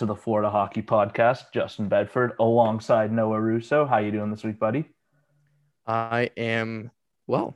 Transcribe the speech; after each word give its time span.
To 0.00 0.06
the 0.06 0.16
Florida 0.16 0.48
Hockey 0.48 0.80
Podcast. 0.80 1.52
Justin 1.52 1.86
Bedford 1.86 2.32
alongside 2.40 3.12
Noah 3.12 3.38
Russo. 3.38 3.84
How 3.84 3.98
you 3.98 4.10
doing 4.10 4.30
this 4.30 4.42
week, 4.42 4.58
buddy? 4.58 4.88
I 5.86 6.30
am 6.38 6.90
well. 7.26 7.54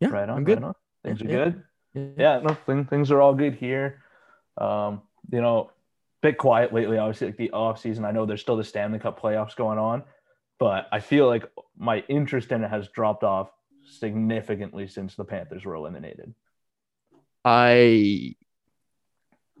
Yeah, 0.00 0.08
right 0.08 0.28
on. 0.28 0.36
I'm 0.36 0.44
good. 0.44 0.60
right 0.60 0.68
on. 0.68 0.74
Things 1.02 1.22
are 1.22 1.24
Yeah. 1.24 1.44
good. 1.44 1.62
Yeah. 1.94 2.08
Yeah, 2.18 2.40
no, 2.40 2.52
thing, 2.52 2.84
things 2.84 3.10
are 3.10 3.22
all 3.22 3.34
good 3.34 3.54
here. 3.54 4.02
Um, 4.58 5.00
you 5.32 5.40
know, 5.40 5.70
bit 6.20 6.36
quiet 6.36 6.74
lately. 6.74 6.98
Obviously, 6.98 7.28
like 7.28 7.38
the 7.38 7.50
off 7.52 7.78
season. 7.80 8.04
I 8.04 8.10
know 8.10 8.26
there's 8.26 8.42
still 8.42 8.58
the 8.58 8.64
Stanley 8.64 8.98
Cup 8.98 9.18
playoffs 9.18 9.56
going 9.56 9.78
on, 9.78 10.04
but 10.58 10.88
I 10.92 11.00
feel 11.00 11.26
like 11.26 11.50
my 11.78 12.04
interest 12.08 12.52
in 12.52 12.64
it 12.64 12.68
has 12.68 12.88
dropped 12.88 13.24
off 13.24 13.50
significantly 13.86 14.88
since 14.88 15.14
the 15.14 15.24
Panthers 15.24 15.64
were 15.64 15.74
eliminated. 15.74 16.34
I 17.46 18.34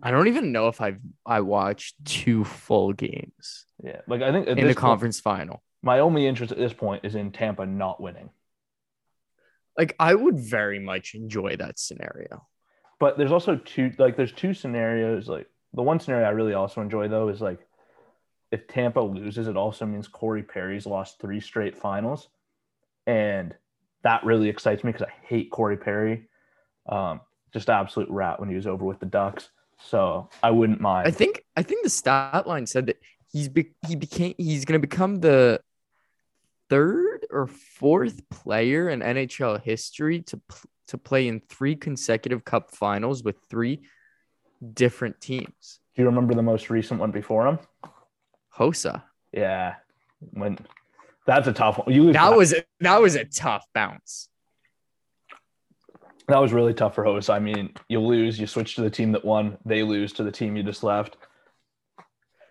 I 0.02 0.10
don't 0.10 0.28
even 0.28 0.52
know 0.52 0.68
if 0.68 0.80
I've 0.80 0.98
I 1.24 1.40
watched 1.40 1.94
two 2.04 2.44
full 2.44 2.92
games 2.92 3.64
Yeah, 3.82 4.00
like 4.06 4.22
I 4.22 4.30
think 4.32 4.46
in 4.46 4.56
the 4.56 4.62
point- 4.64 4.76
conference 4.76 5.20
final. 5.20 5.62
my 5.82 6.00
only 6.00 6.26
interest 6.26 6.52
at 6.52 6.58
this 6.58 6.72
point 6.72 7.04
is 7.04 7.14
in 7.14 7.32
Tampa 7.32 7.64
not 7.66 8.00
winning. 8.00 8.30
Like 9.78 9.94
I 9.98 10.14
would 10.14 10.38
very 10.38 10.78
much 10.78 11.14
enjoy 11.14 11.56
that 11.56 11.78
scenario. 11.78 12.46
but 12.98 13.18
there's 13.18 13.32
also 13.32 13.56
two 13.56 13.92
like 13.98 14.16
there's 14.16 14.32
two 14.32 14.54
scenarios 14.54 15.28
like 15.28 15.46
the 15.74 15.82
one 15.82 16.00
scenario 16.00 16.26
i 16.26 16.30
really 16.30 16.54
also 16.54 16.80
enjoy 16.80 17.06
though 17.08 17.28
is 17.28 17.40
like 17.42 17.60
if 18.50 18.66
tampa 18.68 19.00
loses 19.00 19.48
it 19.48 19.56
also 19.56 19.84
means 19.84 20.08
corey 20.08 20.42
perry's 20.42 20.86
lost 20.86 21.20
three 21.20 21.40
straight 21.40 21.76
finals 21.76 22.28
and 23.06 23.54
that 24.02 24.24
really 24.24 24.48
excites 24.48 24.82
me 24.82 24.92
because 24.92 25.06
i 25.06 25.12
hate 25.26 25.50
corey 25.50 25.76
perry 25.76 26.26
um, 26.88 27.20
just 27.52 27.68
absolute 27.68 28.08
rat 28.08 28.40
when 28.40 28.48
he 28.48 28.54
was 28.54 28.66
over 28.66 28.84
with 28.86 28.98
the 29.00 29.04
ducks 29.06 29.50
so 29.78 30.28
i 30.42 30.50
wouldn't 30.50 30.80
mind 30.80 31.06
I 31.06 31.10
think 31.10 31.44
I 31.56 31.62
think 31.62 31.84
the 31.84 31.90
stat 31.90 32.46
line 32.46 32.66
said 32.66 32.86
that 32.86 32.98
he's 33.30 33.48
be, 33.48 33.72
he 33.86 33.96
became 33.96 34.34
he's 34.38 34.64
going 34.64 34.80
to 34.80 34.86
become 34.86 35.20
the 35.20 35.60
third 36.68 37.26
or 37.30 37.46
fourth 37.46 38.28
player 38.28 38.88
in 38.88 39.00
NHL 39.00 39.62
history 39.62 40.22
to 40.22 40.36
pl- 40.48 40.70
to 40.88 40.98
play 40.98 41.28
in 41.28 41.40
three 41.48 41.76
consecutive 41.76 42.44
cup 42.44 42.70
finals 42.70 43.22
with 43.22 43.36
three 43.50 43.82
different 44.74 45.20
teams. 45.20 45.80
do 45.94 46.02
you 46.02 46.06
remember 46.06 46.34
the 46.34 46.42
most 46.42 46.70
recent 46.70 46.98
one 47.00 47.10
before 47.10 47.46
him 47.46 47.58
Hossa. 48.56 49.02
yeah 49.32 49.74
when 50.32 50.58
that's 51.26 51.46
a 51.48 51.52
tough 51.52 51.78
one 51.78 51.92
you 51.92 52.04
lose 52.04 52.14
That 52.14 52.36
was 52.36 52.54
that 52.80 53.00
was 53.02 53.14
a 53.16 53.24
tough 53.24 53.64
bounce. 53.74 54.28
That 56.28 56.38
was 56.40 56.52
really 56.52 56.74
tough 56.74 56.94
for 56.96 57.04
host 57.04 57.30
i 57.30 57.38
mean 57.38 57.72
you 57.88 58.00
lose 58.00 58.38
you 58.38 58.46
switch 58.46 58.74
to 58.76 58.80
the 58.82 58.90
team 58.90 59.12
that 59.12 59.24
won 59.24 59.58
they 59.64 59.82
lose 59.82 60.12
to 60.14 60.24
the 60.24 60.32
team 60.32 60.56
you 60.56 60.62
just 60.64 60.82
left 60.82 61.16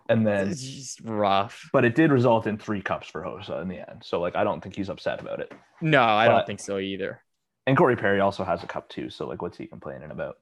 and 0.07 0.25
then 0.25 0.49
It's 0.49 0.61
just 0.61 1.01
rough. 1.03 1.67
but 1.73 1.83
it 1.83 1.95
did 1.95 2.11
result 2.11 2.45
in 2.47 2.57
three 2.59 2.81
cups 2.81 3.07
for 3.07 3.23
Hossa 3.23 3.59
in 3.63 3.67
the 3.67 3.79
end. 3.89 4.03
So 4.05 4.21
like 4.21 4.35
I 4.35 4.43
don't 4.43 4.61
think 4.61 4.75
he's 4.75 4.89
upset 4.89 5.19
about 5.19 5.39
it. 5.39 5.51
No, 5.81 6.03
I 6.03 6.27
But- 6.27 6.35
don't 6.37 6.45
think 6.47 6.59
so 6.59 6.77
either. 6.77 7.21
And 7.65 7.75
Corey 7.75 7.95
Perry 7.95 8.19
also 8.19 8.43
has 8.43 8.61
a 8.63 8.67
cup 8.67 8.87
too. 8.87 9.09
So 9.09 9.27
like 9.27 9.41
what's 9.41 9.57
he 9.57 9.65
complaining 9.65 10.11
about? 10.11 10.35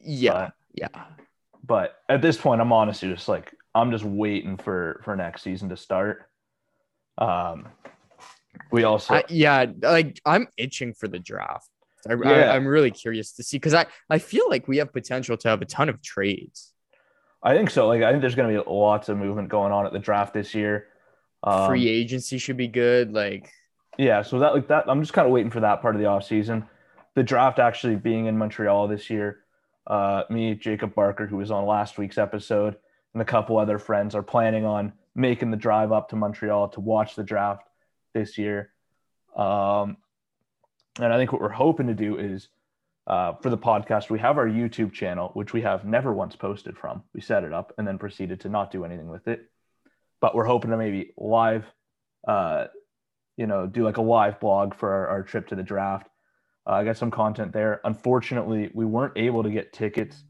Yeah, 0.00 0.32
But- 0.32 0.52
yeah. 0.74 1.04
But 1.64 1.96
at 2.08 2.22
this 2.22 2.36
point, 2.36 2.60
I'm 2.60 2.72
honestly 2.72 3.08
just 3.08 3.28
like 3.28 3.54
I'm 3.74 3.90
just 3.92 4.04
waiting 4.04 4.56
for 4.56 5.00
for 5.04 5.14
next 5.14 5.42
season 5.42 5.68
to 5.68 5.76
start. 5.76 6.28
Um, 7.18 7.68
we 8.72 8.82
also 8.82 9.14
I, 9.14 9.24
yeah, 9.28 9.66
like 9.80 10.20
I'm 10.26 10.48
itching 10.56 10.92
for 10.94 11.06
the 11.06 11.18
draft. 11.20 11.68
I, 12.08 12.14
Yeah. 12.14 12.52
I, 12.52 12.56
am 12.56 12.66
really 12.66 12.90
curious 12.90 13.32
to 13.32 13.42
see 13.42 13.56
because 13.56 13.74
I 13.74 13.86
I 14.10 14.18
feel 14.18 14.48
like 14.48 14.68
we 14.68 14.78
have 14.78 14.92
potential 14.92 15.36
to 15.38 15.48
have 15.48 15.62
a 15.62 15.64
ton 15.64 15.88
of 15.88 16.02
trades. 16.02 16.72
I 17.42 17.54
think 17.54 17.70
so. 17.70 17.86
Like 17.86 18.02
I 18.02 18.10
think 18.10 18.22
there's 18.22 18.34
going 18.34 18.54
to 18.54 18.62
be 18.62 18.70
lots 18.70 19.08
of 19.08 19.18
movement 19.18 19.48
going 19.48 19.72
on 19.72 19.86
at 19.86 19.92
the 19.92 19.98
draft 19.98 20.34
this 20.34 20.54
year. 20.54 20.88
Um, 21.42 21.68
Free 21.68 21.88
agency 21.88 22.38
should 22.38 22.56
be 22.56 22.68
good. 22.68 23.12
Like 23.12 23.52
Yeah, 23.98 24.22
so 24.22 24.38
that 24.38 24.54
like 24.54 24.68
that 24.68 24.84
I'm 24.88 25.00
just 25.00 25.12
kind 25.12 25.26
of 25.26 25.32
waiting 25.32 25.50
for 25.50 25.60
that 25.60 25.82
part 25.82 25.94
of 25.94 26.00
the 26.00 26.06
offseason. 26.06 26.66
The 27.14 27.22
draft 27.22 27.58
actually 27.58 27.96
being 27.96 28.26
in 28.26 28.36
Montreal 28.36 28.88
this 28.88 29.08
year. 29.08 29.40
Uh, 29.86 30.24
me, 30.28 30.54
Jacob 30.54 30.94
Barker, 30.94 31.26
who 31.26 31.36
was 31.36 31.50
on 31.50 31.64
last 31.64 31.96
week's 31.96 32.18
episode, 32.18 32.76
and 33.12 33.22
a 33.22 33.24
couple 33.24 33.56
other 33.56 33.78
friends 33.78 34.14
are 34.14 34.22
planning 34.22 34.64
on 34.64 34.92
making 35.14 35.50
the 35.50 35.56
drive 35.56 35.92
up 35.92 36.08
to 36.10 36.16
Montreal 36.16 36.68
to 36.68 36.80
watch 36.80 37.14
the 37.14 37.22
draft 37.22 37.66
this 38.12 38.36
year. 38.36 38.72
Um, 39.36 39.96
and 40.98 41.12
I 41.12 41.16
think 41.16 41.32
what 41.32 41.40
we're 41.40 41.48
hoping 41.48 41.86
to 41.88 41.94
do 41.94 42.18
is 42.18 42.48
uh, 43.06 43.34
for 43.34 43.50
the 43.50 43.58
podcast, 43.58 44.10
we 44.10 44.18
have 44.18 44.38
our 44.38 44.48
YouTube 44.48 44.92
channel, 44.92 45.30
which 45.34 45.52
we 45.52 45.62
have 45.62 45.84
never 45.84 46.12
once 46.12 46.34
posted 46.34 46.76
from. 46.76 47.02
We 47.14 47.20
set 47.20 47.44
it 47.44 47.52
up 47.52 47.72
and 47.78 47.86
then 47.86 47.98
proceeded 47.98 48.40
to 48.40 48.48
not 48.48 48.70
do 48.70 48.84
anything 48.84 49.08
with 49.08 49.28
it. 49.28 49.48
But 50.20 50.34
we're 50.34 50.46
hoping 50.46 50.70
to 50.70 50.76
maybe 50.76 51.12
live 51.16 51.64
uh, 52.26 52.66
you 53.36 53.46
know, 53.46 53.66
do 53.66 53.84
like 53.84 53.98
a 53.98 54.02
live 54.02 54.40
blog 54.40 54.74
for 54.74 54.92
our, 54.92 55.08
our 55.08 55.22
trip 55.22 55.48
to 55.48 55.54
the 55.54 55.62
draft. 55.62 56.08
Uh, 56.66 56.72
I 56.72 56.84
got 56.84 56.96
some 56.96 57.10
content 57.10 57.52
there. 57.52 57.80
Unfortunately, 57.84 58.70
we 58.74 58.84
weren't 58.84 59.16
able 59.16 59.42
to 59.42 59.50
get 59.50 59.72
tickets 59.72 60.24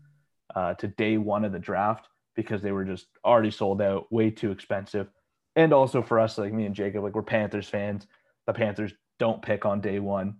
uh, 0.54 0.74
to 0.74 0.88
day 0.88 1.16
one 1.16 1.44
of 1.44 1.52
the 1.52 1.58
draft 1.58 2.08
because 2.34 2.62
they 2.62 2.72
were 2.72 2.84
just 2.84 3.06
already 3.24 3.50
sold 3.50 3.80
out, 3.80 4.12
way 4.12 4.30
too 4.30 4.50
expensive. 4.50 5.08
And 5.54 5.72
also 5.72 6.02
for 6.02 6.20
us, 6.20 6.36
like 6.36 6.52
me 6.52 6.66
and 6.66 6.74
Jacob, 6.74 7.02
like 7.02 7.14
we're 7.14 7.22
Panthers 7.22 7.68
fans. 7.68 8.06
The 8.46 8.52
Panthers 8.52 8.92
don't 9.18 9.40
pick 9.40 9.64
on 9.64 9.80
day 9.80 9.98
one, 9.98 10.36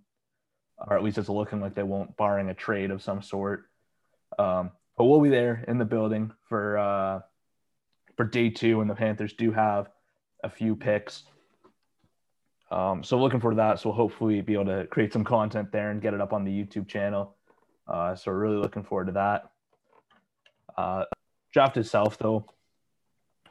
or 0.77 0.95
at 0.95 1.03
least 1.03 1.17
it's 1.17 1.29
looking 1.29 1.61
like 1.61 1.75
they 1.75 1.83
won't, 1.83 2.15
barring 2.17 2.49
a 2.49 2.53
trade 2.53 2.91
of 2.91 3.01
some 3.01 3.21
sort. 3.21 3.65
Um, 4.37 4.71
but 4.97 5.05
we'll 5.05 5.21
be 5.21 5.29
there 5.29 5.63
in 5.67 5.77
the 5.77 5.85
building 5.85 6.31
for 6.49 6.77
uh, 6.77 7.19
for 8.15 8.25
day 8.25 8.49
two, 8.49 8.81
and 8.81 8.89
the 8.89 8.95
Panthers 8.95 9.33
do 9.33 9.51
have 9.51 9.89
a 10.43 10.49
few 10.49 10.75
picks. 10.75 11.23
Um, 12.69 13.03
so 13.03 13.17
looking 13.17 13.39
forward 13.39 13.55
to 13.55 13.57
that. 13.57 13.79
So 13.79 13.89
we'll 13.89 13.95
hopefully 13.95 14.41
be 14.41 14.53
able 14.53 14.65
to 14.65 14.87
create 14.87 15.13
some 15.13 15.23
content 15.23 15.71
there 15.71 15.91
and 15.91 16.01
get 16.01 16.13
it 16.13 16.21
up 16.21 16.33
on 16.33 16.43
the 16.43 16.51
YouTube 16.51 16.87
channel. 16.87 17.35
Uh, 17.87 18.15
so 18.15 18.31
really 18.31 18.57
looking 18.57 18.83
forward 18.83 19.05
to 19.07 19.13
that. 19.13 19.51
Uh, 20.77 21.05
draft 21.53 21.77
itself, 21.77 22.17
though, 22.17 22.45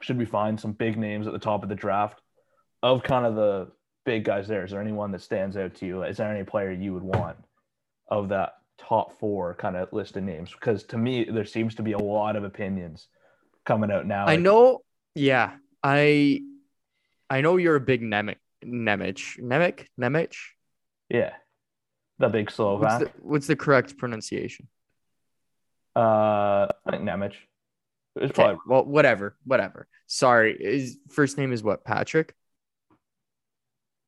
should 0.01 0.17
be 0.17 0.25
fine. 0.25 0.57
Some 0.57 0.73
big 0.73 0.97
names 0.97 1.27
at 1.27 1.33
the 1.33 1.39
top 1.39 1.63
of 1.63 1.69
the 1.69 1.75
draft. 1.75 2.21
Of 2.83 3.01
kind 3.01 3.25
of 3.25 3.35
the 3.35 3.71
big 4.07 4.23
guys 4.23 4.47
there, 4.47 4.63
is 4.63 4.71
there 4.71 4.79
anyone 4.81 5.11
that 5.11 5.21
stands 5.21 5.57
out 5.57 5.75
to 5.75 5.85
you? 5.85 6.03
Is 6.03 6.15
there 6.15 6.33
any 6.33 6.45
player 6.45 6.71
you 6.71 6.93
would 6.93 7.03
want 7.03 7.35
of 8.07 8.29
that 8.29 8.53
top 8.77 9.19
four 9.19 9.53
kind 9.55 9.75
of 9.75 9.91
list 9.91 10.15
of 10.15 10.23
names? 10.23 10.49
Because 10.49 10.83
to 10.85 10.97
me, 10.97 11.25
there 11.25 11.43
seems 11.45 11.75
to 11.75 11.83
be 11.83 11.91
a 11.91 11.99
lot 11.99 12.37
of 12.37 12.45
opinions 12.45 13.07
coming 13.65 13.91
out 13.91 14.07
now. 14.07 14.25
I 14.25 14.37
know, 14.37 14.79
yeah, 15.13 15.57
I 15.83 16.41
I 17.29 17.41
know 17.41 17.57
you're 17.57 17.75
a 17.75 17.81
big 17.81 18.01
Nemec 18.01 18.37
Nemec 18.65 19.39
Nemec 19.41 19.85
Nemec. 19.99 20.33
Yeah. 21.09 21.33
The 22.19 22.29
big 22.29 22.45
What's 22.45 22.55
Slovak. 22.55 22.99
the, 23.01 23.11
what's 23.21 23.47
the 23.47 23.57
correct 23.57 23.97
pronunciation? 23.97 24.69
Uh, 25.95 26.67
I 26.85 26.91
think 26.91 27.03
Nemec. 27.03 27.33
It's 28.15 28.31
Okay, 28.31 28.33
probably 28.33 28.57
well, 28.65 28.85
whatever, 28.85 29.35
whatever. 29.43 29.87
Sorry, 30.07 30.57
his 30.59 30.97
first 31.09 31.37
name 31.37 31.51
is 31.51 31.61
what? 31.61 31.83
Patrick 31.83 32.33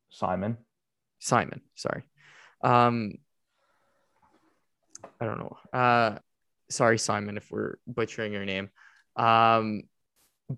Simon. 0.10 0.58
Simon. 1.20 1.62
Sorry. 1.76 2.04
Um, 2.62 3.14
I 5.20 5.26
don't 5.26 5.40
know. 5.40 5.58
Uh, 5.74 6.20
sorry, 6.70 6.98
Simon, 6.98 7.38
if 7.38 7.50
we're 7.52 7.76
butchering 7.88 8.34
your 8.34 8.46
name. 8.46 8.70
Um, 9.16 9.84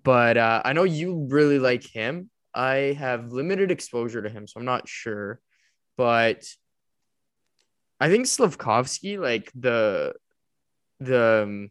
but 0.02 0.36
uh, 0.36 0.62
I 0.64 0.72
know 0.72 0.84
you 0.84 1.26
really 1.28 1.58
like 1.58 1.84
him. 1.84 2.30
I 2.54 2.96
have 2.98 3.32
limited 3.32 3.70
exposure 3.70 4.22
to 4.22 4.28
him, 4.28 4.46
so 4.46 4.58
I'm 4.58 4.66
not 4.66 4.88
sure. 4.88 5.40
But 5.96 6.44
I 8.00 8.08
think 8.08 8.26
Slafkovsky, 8.26 9.18
like 9.18 9.50
the 9.54 10.14
the 11.00 11.42
um, 11.42 11.70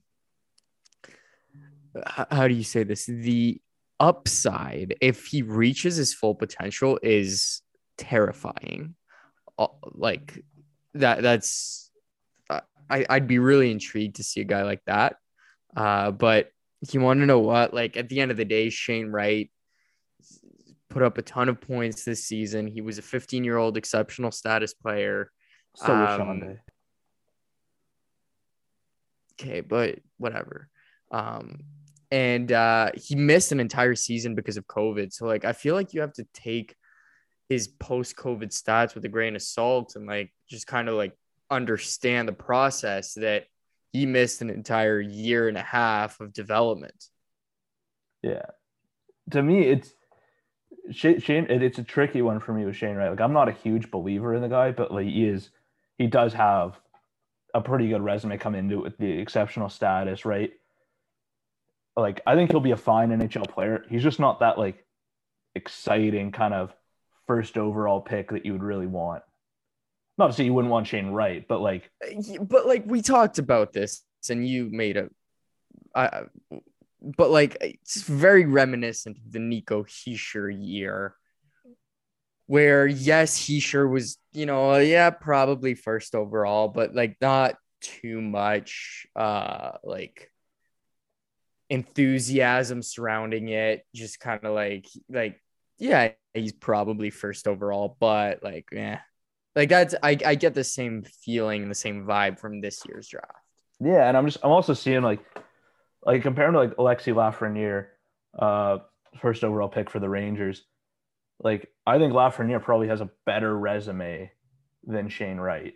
how 2.30 2.48
do 2.48 2.54
you 2.54 2.64
say 2.64 2.84
this? 2.84 3.06
The 3.06 3.60
upside, 4.00 4.96
if 5.02 5.28
he 5.28 5.42
reaches 5.42 5.96
his 5.96 6.14
full 6.14 6.36
potential, 6.36 7.00
is 7.02 7.62
terrifying. 8.02 8.96
Uh, 9.58 9.68
Like 9.94 10.44
that. 10.96 11.22
That's 11.22 11.92
I. 12.90 13.06
I'd 13.10 13.28
be 13.28 13.40
really 13.40 13.72
intrigued 13.72 14.18
to 14.18 14.24
see 14.24 14.42
a 14.42 14.46
guy 14.46 14.64
like 14.64 14.84
that. 14.86 15.16
Uh, 15.76 16.12
but 16.12 16.50
you 16.90 17.00
want 17.00 17.20
to 17.20 17.26
know 17.26 17.40
what? 17.40 17.74
Like 17.74 17.96
at 17.96 18.10
the 18.10 18.20
end 18.20 18.32
of 18.32 18.38
the 18.38 18.46
day, 18.46 18.70
Shane 18.70 19.08
Wright 19.08 19.50
put 20.90 21.04
up 21.04 21.18
a 21.18 21.22
ton 21.22 21.48
of 21.48 21.62
points 21.62 22.04
this 22.04 22.26
season. 22.26 22.68
He 22.68 22.82
was 22.82 22.98
a 22.98 23.02
15 23.02 23.44
year 23.44 23.58
old 23.58 23.78
exceptional 23.78 24.32
status 24.32 24.74
player. 24.74 25.32
So 25.76 25.94
Um, 25.94 26.60
okay, 29.40 29.62
but 29.62 30.00
whatever. 30.18 30.70
Um, 31.12 31.60
and 32.12 32.52
uh, 32.52 32.92
he 32.96 33.16
missed 33.16 33.54
an 33.54 33.62
entire 33.62 33.96
season 33.96 34.36
because 34.36 34.58
of 34.58 34.68
COVID. 34.68 35.14
So 35.14 35.26
like, 35.26 35.46
I 35.46 35.54
feel 35.54 35.76
like 35.76 35.94
you 35.94 36.02
have 36.02 36.14
to 36.14 36.28
take 36.34 36.76
his 37.52 37.68
post-COVID 37.68 38.48
stats 38.48 38.96
with 38.96 39.04
a 39.04 39.10
grain 39.10 39.36
of 39.36 39.42
salt 39.42 39.98
and 39.98 40.08
like 40.08 40.32
just 40.48 40.66
kind 40.68 40.88
of 40.88 40.96
like 40.96 41.12
understand 41.50 42.26
the 42.26 42.34
process 42.34 43.16
that 43.16 43.44
he 43.92 44.06
missed 44.06 44.42
an 44.42 44.50
entire 44.50 45.02
year 45.02 45.50
and 45.50 45.58
a 45.58 45.62
half 45.62 46.22
of 46.22 46.32
development. 46.32 47.10
Yeah. 48.24 48.46
To 49.32 49.44
me, 49.44 49.64
it's 49.64 49.94
Shane. 50.92 51.20
Shane 51.20 51.48
it's 51.50 51.78
a 51.78 51.84
tricky 51.84 52.22
one 52.22 52.40
for 52.40 52.54
me 52.54 52.64
with 52.64 52.78
Shane 52.78 52.96
right? 52.96 53.10
Like, 53.10 53.20
I'm 53.20 53.34
not 53.34 53.50
a 53.50 53.52
huge 53.52 53.92
believer 53.92 54.34
in 54.34 54.42
the 54.42 54.48
guy, 54.48 54.72
but 54.72 54.94
like 54.94 55.08
he 55.08 55.26
is, 55.28 55.50
he 55.98 56.08
does 56.08 56.34
have 56.34 56.80
a 57.54 57.60
pretty 57.60 57.90
good 57.90 58.02
resume 58.02 58.38
coming 58.38 58.60
into 58.60 58.78
it 58.78 58.84
with 58.84 58.98
the 58.98 59.12
exceptional 59.20 59.68
status, 59.68 60.24
right? 60.24 60.54
Like, 61.98 62.22
I 62.26 62.36
think 62.36 62.52
he'll 62.52 62.62
be 62.62 62.72
a 62.72 62.78
fine 62.78 63.10
NHL 63.10 63.52
player. 63.52 63.84
He's 63.90 64.04
just 64.04 64.22
not 64.22 64.40
that 64.40 64.58
like 64.58 64.86
exciting 65.54 66.32
kind 66.32 66.54
of 66.54 66.74
first 67.32 67.58
overall 67.58 68.02
pick 68.02 68.32
that 68.32 68.46
you 68.46 68.52
would 68.52 68.62
really 68.62 68.88
want. 68.88 69.24
Obviously, 70.20 70.44
you 70.44 70.54
wouldn't 70.54 70.70
want 70.70 70.86
Shane 70.86 71.12
Wright, 71.12 71.46
but 71.48 71.62
like, 71.62 71.90
But 72.42 72.68
like 72.68 72.84
we 72.86 73.02
talked 73.02 73.40
about 73.40 73.72
this, 73.72 74.04
and 74.30 74.46
you 74.46 74.68
made 74.70 74.98
a, 74.98 76.28
but 77.02 77.32
like 77.32 77.56
it's 77.62 78.02
very 78.02 78.46
reminiscent 78.46 79.18
of 79.18 79.32
the 79.32 79.40
Nico 79.40 79.84
Hischier 79.86 80.54
year, 80.54 81.16
where 82.48 82.86
yes, 82.86 83.40
Hischier 83.40 83.90
was 83.90 84.18
you 84.34 84.46
know 84.46 84.78
yeah 84.78 85.10
probably 85.10 85.74
first 85.74 86.14
overall, 86.14 86.68
but 86.68 86.94
like 86.94 87.16
not 87.22 87.56
too 87.80 88.20
much 88.20 89.08
uh 89.16 89.78
like 89.86 90.30
enthusiasm 91.70 92.82
surrounding 92.82 93.48
it, 93.48 93.86
just 93.96 94.20
kind 94.20 94.44
of 94.44 94.54
like 94.54 94.86
like 95.10 95.42
yeah 95.82 96.12
he's 96.34 96.54
probably 96.54 97.10
first 97.10 97.48
overall, 97.48 97.98
but 98.00 98.42
like 98.44 98.70
yeah 98.72 99.00
like 99.56 99.70
that's 99.70 99.96
I, 100.02 100.18
I 100.26 100.36
get 100.36 100.54
the 100.54 100.64
same 100.64 101.04
feeling 101.04 101.64
and 101.64 101.72
the 101.72 101.76
same 101.76 102.06
vibe 102.06 102.40
from 102.40 102.62
this 102.62 102.84
year's 102.88 103.08
draft. 103.08 103.32
Yeah, 103.80 104.08
and 104.08 104.16
I'm 104.16 104.26
just 104.26 104.38
I'm 104.44 104.52
also 104.52 104.74
seeing 104.74 105.02
like 105.02 105.20
like 106.06 106.22
comparing 106.22 106.54
to 106.54 106.60
like 106.60 106.76
Alexi 106.78 107.14
Lafreniere, 107.14 107.88
uh, 108.38 108.80
first 109.20 109.44
overall 109.44 109.68
pick 109.68 109.90
for 109.90 110.00
the 110.00 110.10
Rangers. 110.10 110.64
Like 111.44 111.68
I 111.86 111.98
think 111.98 112.14
Lafreniere 112.14 112.62
probably 112.62 112.88
has 112.88 113.02
a 113.02 113.10
better 113.26 113.58
resume 113.58 114.32
than 114.86 115.10
Shane 115.10 115.38
Wright. 115.38 115.74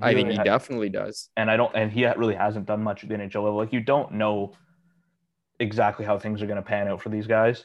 I 0.00 0.12
think 0.12 0.26
really 0.26 0.32
he 0.32 0.36
ha- 0.36 0.44
definitely 0.44 0.90
does. 0.90 1.30
and 1.36 1.50
I 1.50 1.56
don't 1.56 1.74
and 1.74 1.90
he 1.90 2.06
really 2.06 2.34
hasn't 2.34 2.66
done 2.66 2.82
much 2.82 3.02
at 3.02 3.08
the 3.08 3.14
NHL 3.14 3.44
level. 3.44 3.56
Like 3.56 3.72
you 3.72 3.80
don't 3.80 4.12
know 4.12 4.52
exactly 5.58 6.04
how 6.04 6.18
things 6.18 6.42
are 6.42 6.46
going 6.46 6.56
to 6.56 6.62
pan 6.62 6.88
out 6.88 7.00
for 7.00 7.08
these 7.08 7.26
guys. 7.26 7.64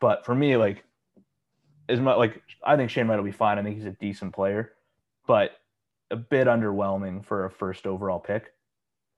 But 0.00 0.24
for 0.24 0.34
me, 0.34 0.56
like 0.56 0.84
as 1.88 2.00
much 2.00 2.18
like 2.18 2.42
I 2.64 2.76
think 2.76 2.90
Shane 2.90 3.08
Wright 3.08 3.18
will 3.18 3.24
be 3.24 3.32
fine. 3.32 3.58
I 3.58 3.62
think 3.62 3.76
he's 3.76 3.86
a 3.86 3.92
decent 3.92 4.34
player, 4.34 4.72
but 5.26 5.52
a 6.10 6.16
bit 6.16 6.46
underwhelming 6.46 7.24
for 7.24 7.44
a 7.44 7.50
first 7.50 7.86
overall 7.86 8.20
pick. 8.20 8.52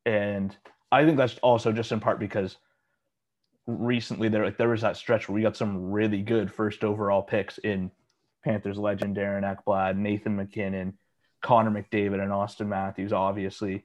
And 0.07 0.57
I 0.91 1.05
think 1.05 1.17
that's 1.17 1.39
also 1.39 1.73
just 1.73 1.93
in 1.93 2.01
part 2.01 2.19
because 2.19 2.57
recently 3.67 4.29
there 4.29 4.45
like 4.45 4.57
there 4.57 4.69
was 4.69 4.81
that 4.81 4.97
stretch 4.97 5.29
where 5.29 5.35
we 5.35 5.43
got 5.43 5.57
some 5.57 5.91
really 5.91 6.23
good 6.23 6.53
first 6.53 6.85
overall 6.85 7.23
picks 7.23 7.59
in 7.59 7.91
Panthers 8.45 8.79
legend 8.79 9.19
Aaron 9.19 9.45
Ekblad, 9.45 9.97
Nathan 9.97 10.37
MacKinnon, 10.37 10.95
Connor 11.43 11.71
McDavid, 11.71 12.23
and 12.23 12.33
Austin 12.33 12.69
Matthews, 12.69 13.13
obviously. 13.13 13.85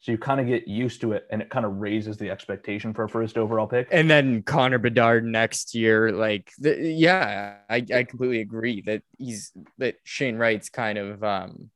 So 0.00 0.12
you 0.12 0.18
kind 0.18 0.40
of 0.40 0.46
get 0.46 0.68
used 0.68 1.00
to 1.00 1.12
it 1.12 1.26
and 1.30 1.42
it 1.42 1.50
kind 1.50 1.66
of 1.66 1.78
raises 1.78 2.16
the 2.16 2.30
expectation 2.30 2.94
for 2.94 3.04
a 3.04 3.08
first 3.08 3.36
overall 3.36 3.66
pick. 3.66 3.88
And 3.90 4.08
then 4.08 4.42
Connor 4.42 4.78
Bedard 4.78 5.24
next 5.24 5.74
year, 5.74 6.12
like, 6.12 6.52
the, 6.58 6.80
yeah, 6.80 7.56
I, 7.68 7.84
I 7.92 8.04
completely 8.04 8.40
agree 8.40 8.82
that 8.82 9.02
he's 9.18 9.52
that 9.78 9.96
Shane 10.04 10.36
Wright's 10.36 10.68
kind 10.68 10.98
of, 10.98 11.24
um, 11.24 11.70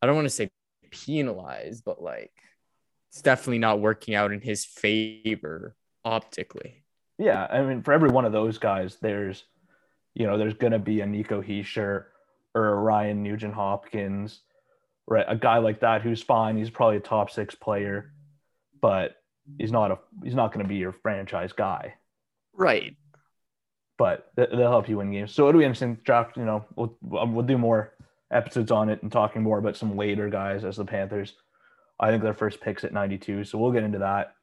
I 0.00 0.06
don't 0.06 0.16
want 0.16 0.24
to 0.24 0.30
say 0.30 0.50
penalized, 0.90 1.84
but 1.84 2.02
like, 2.02 2.32
it's 3.10 3.22
definitely 3.22 3.58
not 3.58 3.80
working 3.80 4.14
out 4.14 4.32
in 4.32 4.40
his 4.40 4.64
favor 4.64 5.76
optically. 6.04 6.82
Yeah, 7.18 7.46
I 7.48 7.62
mean, 7.62 7.82
for 7.82 7.92
every 7.92 8.08
one 8.08 8.24
of 8.24 8.32
those 8.32 8.58
guys, 8.58 8.96
there's, 9.00 9.44
you 10.14 10.26
know, 10.26 10.36
there's 10.36 10.54
gonna 10.54 10.78
be 10.78 11.02
a 11.02 11.06
Nico 11.06 11.42
Hischier 11.42 12.06
or 12.54 12.68
a 12.68 12.74
Ryan 12.74 13.22
Nugent 13.22 13.54
Hopkins 13.54 14.40
right? 15.12 15.26
A 15.28 15.36
guy 15.36 15.58
like 15.58 15.80
that 15.80 16.02
who's 16.02 16.22
fine. 16.22 16.56
He's 16.56 16.70
probably 16.70 16.96
a 16.96 17.00
top 17.00 17.30
six 17.30 17.54
player, 17.54 18.12
but 18.80 19.16
he's 19.58 19.70
not 19.70 19.90
a 19.90 19.98
he's 20.24 20.34
not 20.34 20.52
going 20.52 20.64
to 20.64 20.68
be 20.68 20.76
your 20.76 20.92
franchise 20.92 21.52
guy, 21.52 21.94
right? 22.54 22.96
But 23.98 24.32
they'll 24.36 24.70
help 24.70 24.88
you 24.88 24.96
win 24.96 25.12
games. 25.12 25.32
So 25.32 25.48
it'll 25.48 25.58
be 25.58 25.64
interesting. 25.64 25.98
Draft, 26.02 26.36
you 26.36 26.44
know, 26.44 26.64
we'll 26.74 26.96
we'll 27.02 27.44
do 27.44 27.58
more 27.58 27.92
episodes 28.32 28.70
on 28.70 28.88
it 28.88 29.02
and 29.02 29.12
talking 29.12 29.42
more 29.42 29.58
about 29.58 29.76
some 29.76 29.96
later 29.96 30.30
guys 30.30 30.64
as 30.64 30.76
the 30.76 30.84
Panthers. 30.84 31.34
I 32.00 32.10
think 32.10 32.22
their 32.22 32.34
first 32.34 32.60
picks 32.60 32.82
at 32.82 32.92
92, 32.92 33.44
so 33.44 33.58
we'll 33.58 33.70
get 33.70 33.84
into 33.84 33.98
that 33.98 34.34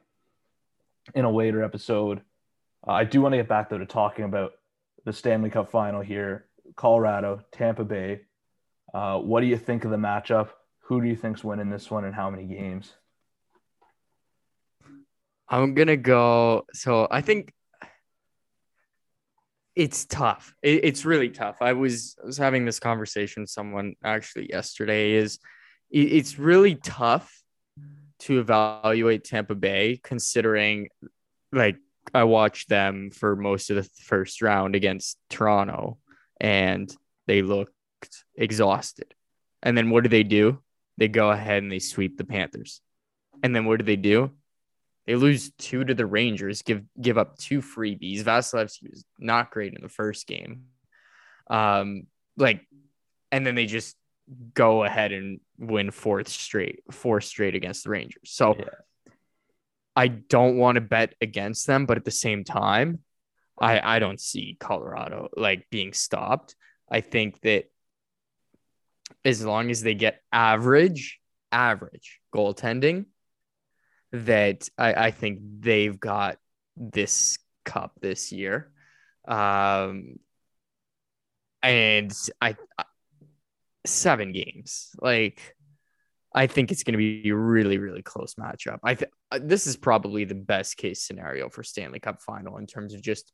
in 1.15 1.25
a 1.25 1.31
later 1.31 1.63
episode. 1.63 2.21
Uh, 2.87 2.91
I 2.91 3.03
do 3.03 3.21
want 3.21 3.33
to 3.33 3.37
get 3.37 3.49
back 3.49 3.69
though 3.69 3.79
to 3.79 3.87
talking 3.87 4.23
about 4.23 4.53
the 5.03 5.11
Stanley 5.11 5.49
Cup 5.49 5.71
final 5.71 6.01
here, 6.01 6.45
Colorado, 6.75 7.41
Tampa 7.51 7.83
Bay. 7.83 8.21
Uh, 8.93 9.17
what 9.17 9.41
do 9.41 9.47
you 9.47 9.57
think 9.57 9.83
of 9.83 9.91
the 9.91 9.97
matchup? 9.97 10.49
Who 10.89 11.01
do 11.01 11.07
you 11.07 11.15
think's 11.15 11.43
winning 11.43 11.69
this 11.69 11.91
one, 11.91 12.03
and 12.03 12.15
how 12.15 12.31
many 12.31 12.45
games? 12.45 12.95
I'm 15.47 15.75
gonna 15.75 15.95
go. 15.95 16.65
So 16.73 17.07
I 17.11 17.21
think 17.21 17.53
it's 19.75 20.05
tough. 20.05 20.55
It, 20.63 20.83
it's 20.83 21.05
really 21.05 21.29
tough. 21.29 21.61
I 21.61 21.73
was 21.73 22.17
I 22.23 22.25
was 22.25 22.37
having 22.39 22.65
this 22.65 22.79
conversation 22.79 23.43
with 23.43 23.51
someone 23.51 23.93
actually 24.03 24.49
yesterday. 24.49 25.11
Is 25.11 25.37
it, 25.91 26.11
it's 26.11 26.39
really 26.39 26.73
tough 26.73 27.39
to 28.21 28.39
evaluate 28.39 29.23
Tampa 29.23 29.53
Bay 29.53 29.99
considering 30.03 30.89
like 31.51 31.77
I 32.15 32.23
watched 32.23 32.67
them 32.67 33.11
for 33.11 33.35
most 33.35 33.69
of 33.69 33.75
the 33.75 33.87
first 34.05 34.41
round 34.41 34.73
against 34.73 35.19
Toronto 35.29 35.99
and 36.41 36.91
they 37.27 37.43
looked 37.43 37.73
exhausted. 38.33 39.13
And 39.61 39.77
then 39.77 39.91
what 39.91 40.01
do 40.01 40.09
they 40.09 40.23
do? 40.23 40.63
They 40.99 41.07
go 41.07 41.31
ahead 41.31 41.63
and 41.63 41.71
they 41.71 41.79
sweep 41.79 42.17
the 42.17 42.25
Panthers. 42.25 42.81
And 43.41 43.55
then 43.55 43.65
what 43.65 43.79
do 43.79 43.85
they 43.85 43.95
do? 43.95 44.31
They 45.07 45.15
lose 45.15 45.51
two 45.57 45.83
to 45.85 45.93
the 45.95 46.05
Rangers, 46.05 46.61
give 46.61 46.83
give 47.01 47.17
up 47.17 47.37
two 47.37 47.61
freebies. 47.61 48.21
Vasilevskiy 48.21 48.91
was 48.91 49.05
not 49.17 49.49
great 49.49 49.73
in 49.73 49.81
the 49.81 49.89
first 49.89 50.27
game. 50.27 50.65
Um, 51.49 52.03
like, 52.37 52.67
and 53.31 53.47
then 53.47 53.55
they 53.55 53.65
just 53.65 53.95
go 54.53 54.83
ahead 54.83 55.13
and 55.13 55.39
win 55.57 55.89
fourth 55.89 56.27
straight, 56.27 56.83
four 56.91 57.21
straight 57.21 57.55
against 57.55 57.85
the 57.85 57.89
Rangers. 57.91 58.21
So 58.25 58.55
yeah. 58.59 58.65
I 59.95 60.09
don't 60.09 60.57
want 60.57 60.75
to 60.75 60.81
bet 60.81 61.15
against 61.21 61.65
them, 61.65 61.85
but 61.85 61.97
at 61.97 62.05
the 62.05 62.11
same 62.11 62.43
time, 62.43 62.99
I 63.59 63.95
I 63.95 63.99
don't 63.99 64.19
see 64.19 64.57
Colorado 64.59 65.29
like 65.35 65.65
being 65.71 65.93
stopped. 65.93 66.55
I 66.91 67.01
think 67.01 67.39
that 67.41 67.71
as 69.25 69.43
long 69.43 69.69
as 69.69 69.81
they 69.81 69.95
get 69.95 70.21
average, 70.31 71.19
average 71.51 72.19
goaltending, 72.33 73.05
that 74.11 74.67
I, 74.77 74.93
I 74.93 75.11
think 75.11 75.39
they've 75.59 75.99
got 75.99 76.37
this 76.75 77.37
cup 77.65 77.93
this 78.01 78.31
year. 78.31 78.71
Um, 79.27 80.15
and 81.61 82.13
I, 82.41 82.55
seven 83.85 84.31
games, 84.31 84.91
like 85.01 85.55
I 86.33 86.47
think 86.47 86.71
it's 86.71 86.83
going 86.83 86.93
to 86.93 86.97
be 86.97 87.29
a 87.29 87.35
really, 87.35 87.77
really 87.77 88.01
close 88.01 88.35
matchup. 88.35 88.79
I 88.83 88.97
uh, 89.31 89.39
this 89.41 89.67
is 89.67 89.75
probably 89.75 90.25
the 90.25 90.35
best 90.35 90.77
case 90.77 91.01
scenario 91.01 91.49
for 91.49 91.63
Stanley 91.63 91.99
Cup 91.99 92.21
final 92.21 92.57
in 92.57 92.67
terms 92.67 92.93
of 92.93 93.01
just 93.01 93.31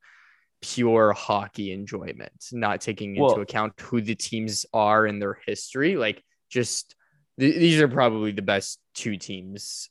pure 0.62 1.13
hockey 1.13 1.71
enjoyment, 1.71 2.50
not 2.51 2.81
taking 2.81 3.15
into 3.15 3.41
account 3.41 3.79
who 3.79 4.01
the 4.01 4.15
teams 4.15 4.65
are 4.74 5.05
in 5.05 5.19
their 5.19 5.38
history. 5.45 5.95
Like, 5.95 6.24
just 6.50 6.95
th- 7.39 7.55
these 7.55 7.79
are 7.81 7.88
probably 7.88 8.31
the 8.31 8.41
best 8.41 8.79
two 8.93 9.17
teams. 9.17 9.89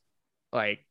Like, 0.53 0.87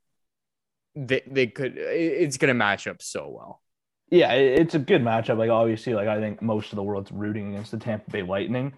they, 0.95 1.21
they 1.25 1.47
could, 1.47 1.77
it's 1.77 2.37
going 2.37 2.49
to 2.49 2.53
match 2.53 2.87
up 2.87 3.01
so 3.01 3.29
well. 3.29 3.61
Yeah, 4.09 4.33
it's 4.33 4.75
a 4.75 4.79
good 4.79 5.01
matchup. 5.01 5.37
Like, 5.37 5.49
obviously, 5.49 5.93
like, 5.95 6.07
I 6.07 6.19
think 6.19 6.41
most 6.41 6.71
of 6.71 6.75
the 6.75 6.83
world's 6.83 7.11
rooting 7.11 7.49
against 7.53 7.71
the 7.71 7.77
Tampa 7.77 8.11
Bay 8.11 8.21
Lightning. 8.21 8.73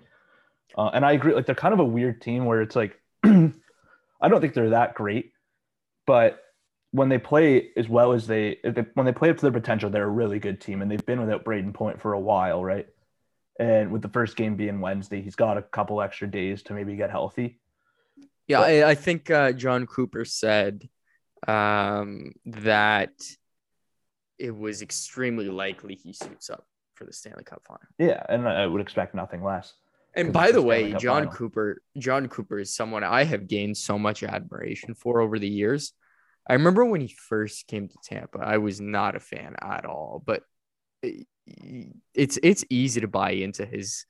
Uh, 0.77 0.91
and 0.93 1.05
I 1.05 1.11
agree, 1.11 1.33
like, 1.33 1.45
they're 1.45 1.55
kind 1.55 1.73
of 1.73 1.79
a 1.79 1.85
weird 1.85 2.21
team 2.21 2.45
where 2.45 2.61
it's 2.61 2.75
like, 2.75 2.99
I 3.23 4.29
don't 4.29 4.41
think 4.41 4.53
they're 4.53 4.69
that 4.69 4.95
great, 4.95 5.31
but 6.07 6.39
when 6.95 7.09
they 7.09 7.17
play 7.17 7.71
as 7.75 7.89
well 7.89 8.13
as 8.13 8.25
they, 8.25 8.57
they, 8.63 8.85
when 8.93 9.05
they 9.05 9.11
play 9.11 9.29
up 9.29 9.35
to 9.35 9.41
their 9.41 9.51
potential, 9.51 9.89
they're 9.89 10.05
a 10.05 10.09
really 10.09 10.39
good 10.39 10.61
team, 10.61 10.81
and 10.81 10.89
they've 10.89 11.05
been 11.05 11.19
without 11.19 11.43
Brayden 11.43 11.73
Point 11.73 12.01
for 12.01 12.13
a 12.13 12.19
while, 12.19 12.63
right? 12.63 12.87
And 13.59 13.91
with 13.91 14.01
the 14.01 14.07
first 14.09 14.37
game 14.37 14.55
being 14.55 14.79
Wednesday, 14.79 15.21
he's 15.21 15.35
got 15.35 15.57
a 15.57 15.61
couple 15.61 16.01
extra 16.01 16.25
days 16.25 16.63
to 16.63 16.73
maybe 16.73 16.95
get 16.95 17.11
healthy. 17.11 17.59
Yeah, 18.47 18.59
but, 18.59 18.69
I, 18.69 18.89
I, 18.91 18.95
think 18.95 19.29
uh, 19.29 19.51
Jon 19.51 19.87
Cooper 19.87 20.23
said 20.23 20.87
um, 21.47 22.31
that 22.45 23.11
it 24.39 24.55
was 24.55 24.81
extremely 24.81 25.49
likely 25.49 25.95
he 25.95 26.13
suits 26.13 26.49
up 26.49 26.65
for 26.93 27.03
the 27.03 27.11
Stanley 27.11 27.43
Cup 27.43 27.61
final. 27.67 27.81
Yeah, 27.97 28.23
and 28.29 28.47
I 28.47 28.67
would 28.67 28.81
expect 28.81 29.15
nothing 29.15 29.43
less. 29.43 29.73
And 30.15 30.31
by 30.31 30.51
the 30.51 30.61
way, 30.61 30.93
John 30.93 31.23
final. 31.23 31.33
Cooper, 31.33 31.81
Jon 31.97 32.29
Cooper 32.29 32.59
is 32.59 32.73
someone 32.73 33.03
I 33.03 33.25
have 33.25 33.47
gained 33.49 33.75
so 33.75 33.99
much 33.99 34.23
admiration 34.23 34.93
for 34.93 35.19
over 35.19 35.39
the 35.39 35.49
years. 35.49 35.91
I 36.47 36.53
remember 36.53 36.85
when 36.85 37.01
he 37.01 37.07
first 37.07 37.67
came 37.67 37.87
to 37.87 37.95
Tampa, 38.03 38.39
I 38.39 38.57
was 38.57 38.79
not 38.79 39.15
a 39.15 39.19
fan 39.19 39.55
at 39.61 39.85
all, 39.85 40.21
but 40.25 40.43
it's 41.01 42.39
it's 42.41 42.65
easy 42.69 43.01
to 43.01 43.07
buy 43.07 43.31
into 43.31 43.65
his 43.65 44.05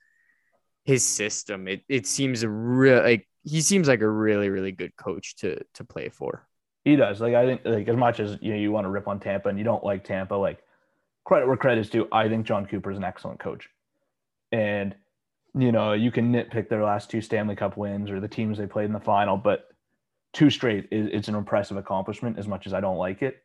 his 0.84 1.04
system. 1.04 1.68
It 1.68 1.82
it 1.88 2.06
seems 2.06 2.44
real 2.44 3.02
like 3.02 3.28
he 3.42 3.60
seems 3.60 3.88
like 3.88 4.00
a 4.00 4.08
really 4.08 4.48
really 4.48 4.72
good 4.72 4.96
coach 4.96 5.36
to 5.36 5.62
to 5.74 5.84
play 5.84 6.08
for. 6.08 6.46
He 6.84 6.96
does. 6.96 7.20
Like 7.20 7.34
I 7.34 7.46
think 7.46 7.62
like 7.64 7.88
as 7.88 7.96
much 7.96 8.20
as 8.20 8.38
you 8.40 8.52
know 8.52 8.58
you 8.58 8.70
want 8.70 8.84
to 8.84 8.90
rip 8.90 9.08
on 9.08 9.18
Tampa 9.18 9.48
and 9.48 9.58
you 9.58 9.64
don't 9.64 9.84
like 9.84 10.04
Tampa, 10.04 10.34
like 10.34 10.62
credit 11.24 11.46
where 11.46 11.56
credit 11.56 11.80
is 11.80 11.90
due. 11.90 12.08
I 12.12 12.28
think 12.28 12.46
Jon 12.46 12.66
Cooper 12.66 12.90
is 12.90 12.96
an 12.96 13.04
excellent 13.04 13.40
coach, 13.40 13.68
and 14.52 14.94
you 15.54 15.72
know 15.72 15.94
you 15.94 16.10
can 16.10 16.32
nitpick 16.32 16.68
their 16.68 16.84
last 16.84 17.10
two 17.10 17.20
Stanley 17.20 17.56
Cup 17.56 17.76
wins 17.76 18.10
or 18.10 18.20
the 18.20 18.28
teams 18.28 18.58
they 18.58 18.66
played 18.66 18.86
in 18.86 18.92
the 18.92 19.00
final, 19.00 19.36
but 19.36 19.68
two 20.36 20.50
straight 20.50 20.86
is 20.90 21.08
it's 21.10 21.28
an 21.28 21.34
impressive 21.34 21.78
accomplishment 21.78 22.38
as 22.38 22.46
much 22.46 22.66
as 22.66 22.74
I 22.74 22.80
don't 22.82 22.98
like 22.98 23.22
it. 23.22 23.42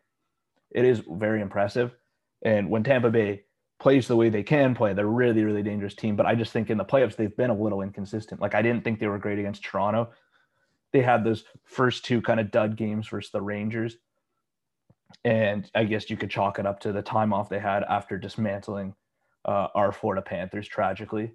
It 0.72 0.84
is 0.84 1.02
very 1.10 1.42
impressive. 1.42 1.96
And 2.44 2.70
when 2.70 2.84
Tampa 2.84 3.10
Bay 3.10 3.44
plays 3.80 4.10
the 4.10 4.18
way 4.18 4.28
they 4.28 4.44
can 4.44 4.76
play, 4.76 4.94
they're 4.94 5.08
really, 5.08 5.46
really 5.46 5.64
dangerous 5.64 5.96
team. 5.96 6.18
But 6.18 6.26
I 6.26 6.36
just 6.36 6.52
think 6.52 6.70
in 6.70 6.78
the 6.78 6.84
playoffs, 6.84 7.16
they've 7.16 7.36
been 7.38 7.50
a 7.50 7.56
little 7.56 7.82
inconsistent. 7.82 8.42
Like 8.42 8.56
I 8.56 8.62
didn't 8.62 8.84
think 8.84 9.00
they 9.00 9.08
were 9.08 9.20
great 9.20 9.40
against 9.40 9.64
Toronto. 9.64 10.10
They 10.92 11.02
had 11.02 11.24
those 11.24 11.46
first 11.64 12.04
two 12.04 12.22
kind 12.22 12.42
of 12.42 12.52
dud 12.52 12.76
games 12.76 13.08
versus 13.08 13.32
the 13.32 13.42
Rangers. 13.42 13.96
And 15.24 15.72
I 15.74 15.86
guess 15.86 16.10
you 16.10 16.18
could 16.18 16.30
chalk 16.30 16.60
it 16.60 16.66
up 16.66 16.82
to 16.82 16.92
the 16.92 17.02
time 17.02 17.32
off 17.32 17.48
they 17.48 17.60
had 17.60 17.84
after 17.84 18.18
dismantling 18.18 18.96
uh, 19.46 19.68
our 19.74 19.94
Florida 19.94 20.22
Panthers 20.22 20.68
tragically. 20.68 21.32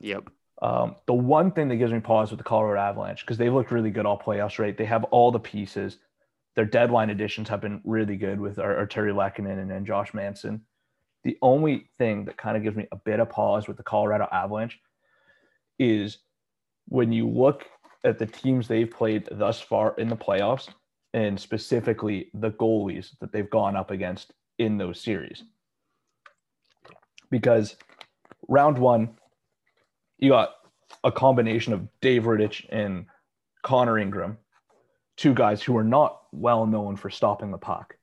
Yep. 0.00 0.30
Um, 0.62 0.96
the 1.06 1.14
one 1.14 1.52
thing 1.52 1.68
that 1.68 1.76
gives 1.76 1.92
me 1.92 2.00
pause 2.00 2.30
with 2.30 2.38
the 2.38 2.44
Colorado 2.44 2.80
Avalanche 2.80 3.20
because 3.20 3.36
they've 3.36 3.52
looked 3.52 3.70
really 3.70 3.90
good 3.90 4.06
all 4.06 4.18
playoffs, 4.18 4.58
right? 4.58 4.76
They 4.76 4.86
have 4.86 5.04
all 5.04 5.30
the 5.30 5.38
pieces. 5.38 5.98
Their 6.54 6.64
deadline 6.64 7.10
additions 7.10 7.48
have 7.50 7.60
been 7.60 7.82
really 7.84 8.16
good 8.16 8.40
with 8.40 8.56
Artturi 8.56 9.12
Lehkonen 9.12 9.60
and, 9.60 9.70
and 9.70 9.86
Josh 9.86 10.14
Manson. 10.14 10.62
The 11.24 11.36
only 11.42 11.90
thing 11.98 12.24
that 12.24 12.38
kind 12.38 12.56
of 12.56 12.62
gives 12.62 12.76
me 12.76 12.86
a 12.92 12.96
bit 12.96 13.20
of 13.20 13.28
pause 13.28 13.68
with 13.68 13.76
the 13.76 13.82
Colorado 13.82 14.28
Avalanche 14.32 14.78
is 15.78 16.18
when 16.88 17.12
you 17.12 17.28
look 17.28 17.66
at 18.04 18.18
the 18.18 18.26
teams 18.26 18.68
they've 18.68 18.90
played 18.90 19.28
thus 19.32 19.60
far 19.60 19.94
in 19.98 20.08
the 20.08 20.16
playoffs, 20.16 20.68
and 21.12 21.38
specifically 21.38 22.30
the 22.34 22.50
goalies 22.52 23.18
that 23.20 23.32
they've 23.32 23.50
gone 23.50 23.74
up 23.74 23.90
against 23.90 24.32
in 24.58 24.78
those 24.78 25.00
series. 25.00 25.44
Because 27.30 27.76
round 28.48 28.78
one, 28.78 29.16
you 30.18 30.30
got 30.30 30.54
a 31.04 31.12
combination 31.12 31.72
of 31.72 31.88
Dave 32.00 32.24
Rittich 32.24 32.66
and 32.70 33.06
Connor 33.62 33.98
Ingram, 33.98 34.38
two 35.16 35.34
guys 35.34 35.62
who 35.62 35.76
are 35.76 35.84
not 35.84 36.20
well 36.32 36.66
known 36.66 36.96
for 36.96 37.10
stopping 37.10 37.50
the 37.50 37.58
puck. 37.58 37.96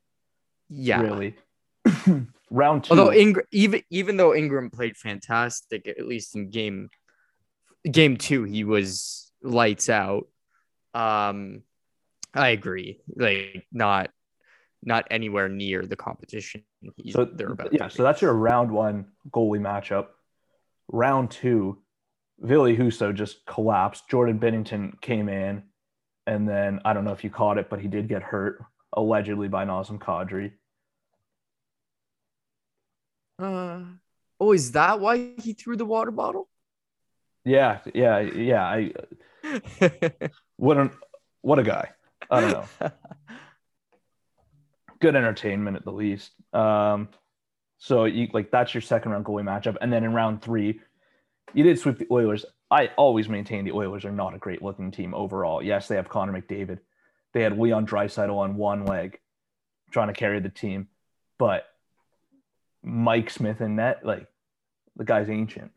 Yeah, 0.70 1.02
really. 1.02 1.36
Round 2.50 2.84
two. 2.84 2.92
Although 2.92 3.14
Ingram, 3.14 3.46
even 3.52 3.82
even 3.90 4.18
though 4.18 4.36
Ingram 4.36 4.70
played 4.70 4.98
fantastic, 4.98 5.88
at 5.88 6.06
least 6.06 6.36
in 6.36 6.50
game 6.50 6.90
game 7.90 8.18
two, 8.18 8.44
he 8.44 8.64
was 8.64 9.32
lights 9.42 9.90
out. 9.90 10.28
Um, 10.94 11.64
I 12.34 12.50
agree. 12.50 13.00
Like 13.16 13.66
not 13.72 14.10
not 14.86 15.08
anywhere 15.10 15.50
near 15.50 15.86
the 15.86 15.96
competition. 15.96 16.64
So 17.10 17.26
they're 17.26 17.52
about. 17.52 17.74
yeah, 17.74 17.88
so 17.88 18.04
that's 18.04 18.22
your 18.22 18.34
round 18.34 18.72
one 18.72 19.06
goalie 19.32 19.60
matchup. 19.62 20.08
Round 20.92 21.32
two, 21.32 21.82
Ville 22.44 22.76
Husso 22.76 23.14
just 23.14 23.46
collapsed. 23.46 24.08
Jordan 24.10 24.38
Binnington 24.38 25.00
came 25.02 25.30
in, 25.30 25.64
and 26.28 26.48
then 26.48 26.82
I 26.84 26.94
don't 26.94 27.06
know 27.06 27.14
if 27.14 27.24
you 27.24 27.30
caught 27.30 27.58
it, 27.58 27.70
but 27.70 27.80
he 27.80 27.88
did 27.88 28.10
get 28.10 28.22
hurt 28.22 28.62
allegedly 28.92 29.48
by 29.48 29.66
Nazem 29.66 29.98
Kadri. 29.98 30.52
Uh, 33.40 33.82
oh, 34.40 34.52
is 34.52 34.74
that 34.74 35.00
why 35.00 35.32
he 35.42 35.54
threw 35.54 35.78
the 35.78 35.86
water 35.86 36.12
bottle? 36.12 36.50
Yeah, 37.46 37.80
yeah, 37.94 38.20
yeah. 38.20 38.64
I 38.64 38.92
what 40.58 40.78
an 40.78 40.92
what 41.42 41.60
a 41.60 41.64
guy. 41.64 41.90
I 42.30 42.42
don't 42.42 42.52
know. 42.52 42.66
Good 45.00 45.16
entertainment 45.16 45.76
at 45.76 45.84
the 45.84 45.92
least. 45.92 46.32
Um, 46.54 47.10
so 47.80 48.06
you 48.06 48.30
like 48.34 48.52
that's 48.52 48.74
your 48.74 48.82
second 48.82 49.12
round 49.12 49.26
goalie 49.26 49.44
matchup, 49.44 49.78
and 49.82 49.92
then 49.92 50.04
in 50.04 50.14
round 50.14 50.42
three, 50.42 50.80
you 51.54 51.64
did 51.64 51.80
sweep 51.80 51.98
the 51.98 52.08
Oilers. 52.12 52.46
I 52.72 52.88
always 52.98 53.30
maintain 53.30 53.66
the 53.66 53.72
Oilers 53.72 54.06
are 54.06 54.12
not 54.12 54.34
a 54.34 54.38
great 54.40 54.62
looking 54.62 54.92
team 54.92 55.14
overall. 55.14 55.62
Yes, 55.62 55.88
they 55.88 55.96
have 55.96 56.10
Connor 56.10 56.34
McDavid. 56.34 56.80
They 57.34 57.42
had 57.42 57.58
Leon 57.58 57.86
Draisaitl 57.88 58.36
on 58.36 58.56
one 58.56 58.86
leg, 58.86 59.20
trying 59.92 60.08
to 60.08 60.14
carry 60.14 60.40
the 60.40 60.50
team, 60.50 60.88
but 61.38 61.66
Mike 62.84 63.30
Smith 63.30 63.62
in 63.62 63.76
net, 63.76 64.06
like 64.06 64.28
the 64.96 65.04
guy's 65.04 65.30
ancient. 65.30 65.72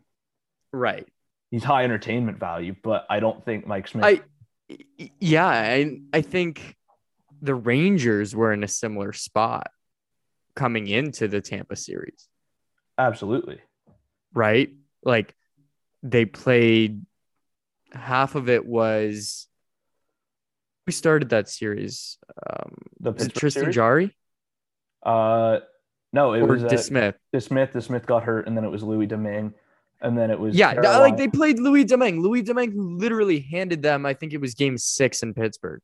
right. 0.72 1.06
He's 1.50 1.62
high 1.62 1.84
entertainment 1.84 2.40
value, 2.40 2.74
but 2.82 3.06
I 3.08 3.20
don't 3.20 3.44
think 3.44 3.66
Mike 3.66 3.86
Smith. 3.86 4.04
I 4.04 4.20
yeah, 5.20 5.46
I 5.46 6.00
I 6.12 6.20
think 6.20 6.74
the 7.40 7.54
Rangers 7.54 8.34
were 8.34 8.52
in 8.52 8.64
a 8.64 8.68
similar 8.68 9.12
spot 9.12 9.70
coming 10.56 10.88
into 10.88 11.28
the 11.28 11.40
Tampa 11.40 11.76
series, 11.76 12.28
absolutely. 12.98 13.60
right? 14.34 14.70
Like 15.04 15.34
they 16.02 16.24
played 16.24 17.04
half 17.92 18.34
of 18.34 18.48
it 18.48 18.64
was 18.66 19.46
we 20.86 20.92
started 20.92 21.30
that 21.30 21.48
series. 21.48 22.18
Um 22.48 22.72
The 23.00 23.12
was 23.12 23.28
Tristan 23.28 23.62
series? 23.62 23.74
Jarry 23.74 24.16
Uh, 25.02 25.60
no, 26.12 26.32
it 26.32 26.42
or 26.42 26.46
was 26.46 26.64
uh, 26.64 26.68
DeSmith? 26.68 27.14
DeSmith. 27.34 27.72
DeSmith 27.72 28.06
got 28.06 28.22
hurt, 28.24 28.46
and 28.46 28.56
then 28.56 28.64
it 28.64 28.70
was 28.70 28.82
Louis 28.82 29.06
Domingue, 29.06 29.52
and 30.00 30.16
then 30.16 30.30
it 30.30 30.38
was 30.38 30.54
Yeah, 30.56 30.72
Carolina- 30.74 31.02
like 31.02 31.16
they 31.16 31.28
played 31.28 31.58
Louis 31.58 31.84
Domingue. 31.84 32.20
Louis 32.22 32.42
Domingue 32.42 32.72
who 32.72 32.96
literally 32.96 33.40
handed 33.40 33.82
them, 33.82 34.06
I 34.06 34.14
think 34.14 34.32
it 34.32 34.40
was 34.40 34.54
game 34.54 34.78
six 34.78 35.22
in 35.22 35.34
Pittsburgh. 35.34 35.82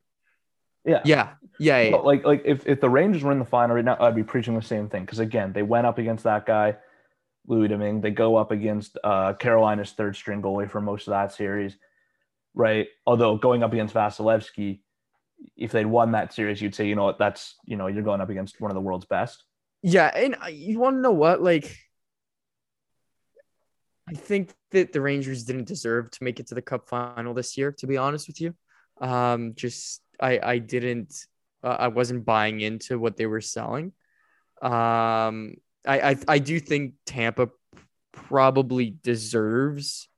yeah, 0.85 1.01
Yeah, 1.05 1.35
yeah, 1.59 1.81
yeah. 1.83 1.97
Like 1.97 2.25
like 2.25 2.43
if, 2.45 2.67
if 2.67 2.81
the 2.81 2.89
Rangers 2.91 3.23
were 3.23 3.33
in 3.33 3.39
the 3.39 3.45
final 3.45 3.77
right 3.77 3.85
now, 3.85 3.97
I'd 4.01 4.15
be 4.15 4.25
preaching 4.25 4.55
the 4.55 4.63
same 4.63 4.89
thing 4.89 5.05
because 5.05 5.19
again, 5.19 5.53
they 5.53 5.63
went 5.63 5.87
up 5.87 5.99
against 5.99 6.25
that 6.25 6.47
guy, 6.47 6.77
Louis 7.47 7.69
Domingue. 7.69 8.01
They 8.01 8.11
go 8.11 8.37
up 8.37 8.51
against 8.51 8.99
uh, 9.03 9.35
Carolina's 9.35 9.93
third 9.93 10.17
string 10.17 10.43
goalie 10.43 10.71
for 10.71 10.81
most 10.81 11.07
of 11.07 11.13
that 11.13 11.33
series, 11.33 11.77
right? 12.55 12.89
Although 13.07 13.37
going 13.37 13.63
up 13.63 13.73
against 13.73 13.95
Vasilevsky, 13.95 14.81
if 15.57 15.73
they'd 15.73 15.87
won 15.87 16.13
that 16.13 16.33
series, 16.33 16.63
you'd 16.63 16.75
say, 16.75 16.87
you 16.87 16.95
know 16.95 17.05
what, 17.05 17.19
that's 17.19 17.57
you 17.65 17.77
know 17.77 17.89
you're 17.89 18.03
going 18.03 18.21
up 18.21 18.31
against 18.31 18.61
one 18.61 18.71
of 18.71 18.75
the 18.75 18.81
world's 18.81 19.07
best. 19.07 19.45
Yeah, 19.83 20.07
and 20.15 20.37
you 20.53 20.79
want 20.79 20.97
to 20.97 21.01
know 21.01 21.13
what? 21.13 21.43
Like, 21.43 21.77
I 24.09 24.13
think 24.15 24.55
that 24.71 24.93
the 24.93 25.01
Rangers 25.01 25.45
didn't 25.45 25.67
deserve 25.67 26.11
to 26.13 26.25
make 26.25 26.39
it 26.39 26.47
to 26.49 26.55
the 26.55 26.63
Cup 26.63 26.89
final 26.89 27.35
this 27.35 27.59
year. 27.59 27.73
To 27.73 27.87
be 27.87 27.97
honest 27.97 28.29
with 28.29 28.41
you, 28.41 28.55
um, 29.01 29.55
just 29.55 30.01
I 30.21 30.39
I 30.43 30.59
didn't 30.59 31.27
uh, 31.65 31.77
I 31.81 31.89
wasn't 31.89 32.25
buying 32.25 32.61
into 32.61 32.99
what 32.99 33.17
they 33.17 33.27
were 33.27 33.41
selling. 33.41 33.93
Um, 34.61 35.55
I 35.87 36.11
I, 36.11 36.17
I 36.29 36.39
do 36.39 36.61
think 36.61 36.95
Tampa 37.07 37.49
probably 38.13 38.91
deserves 39.03 40.09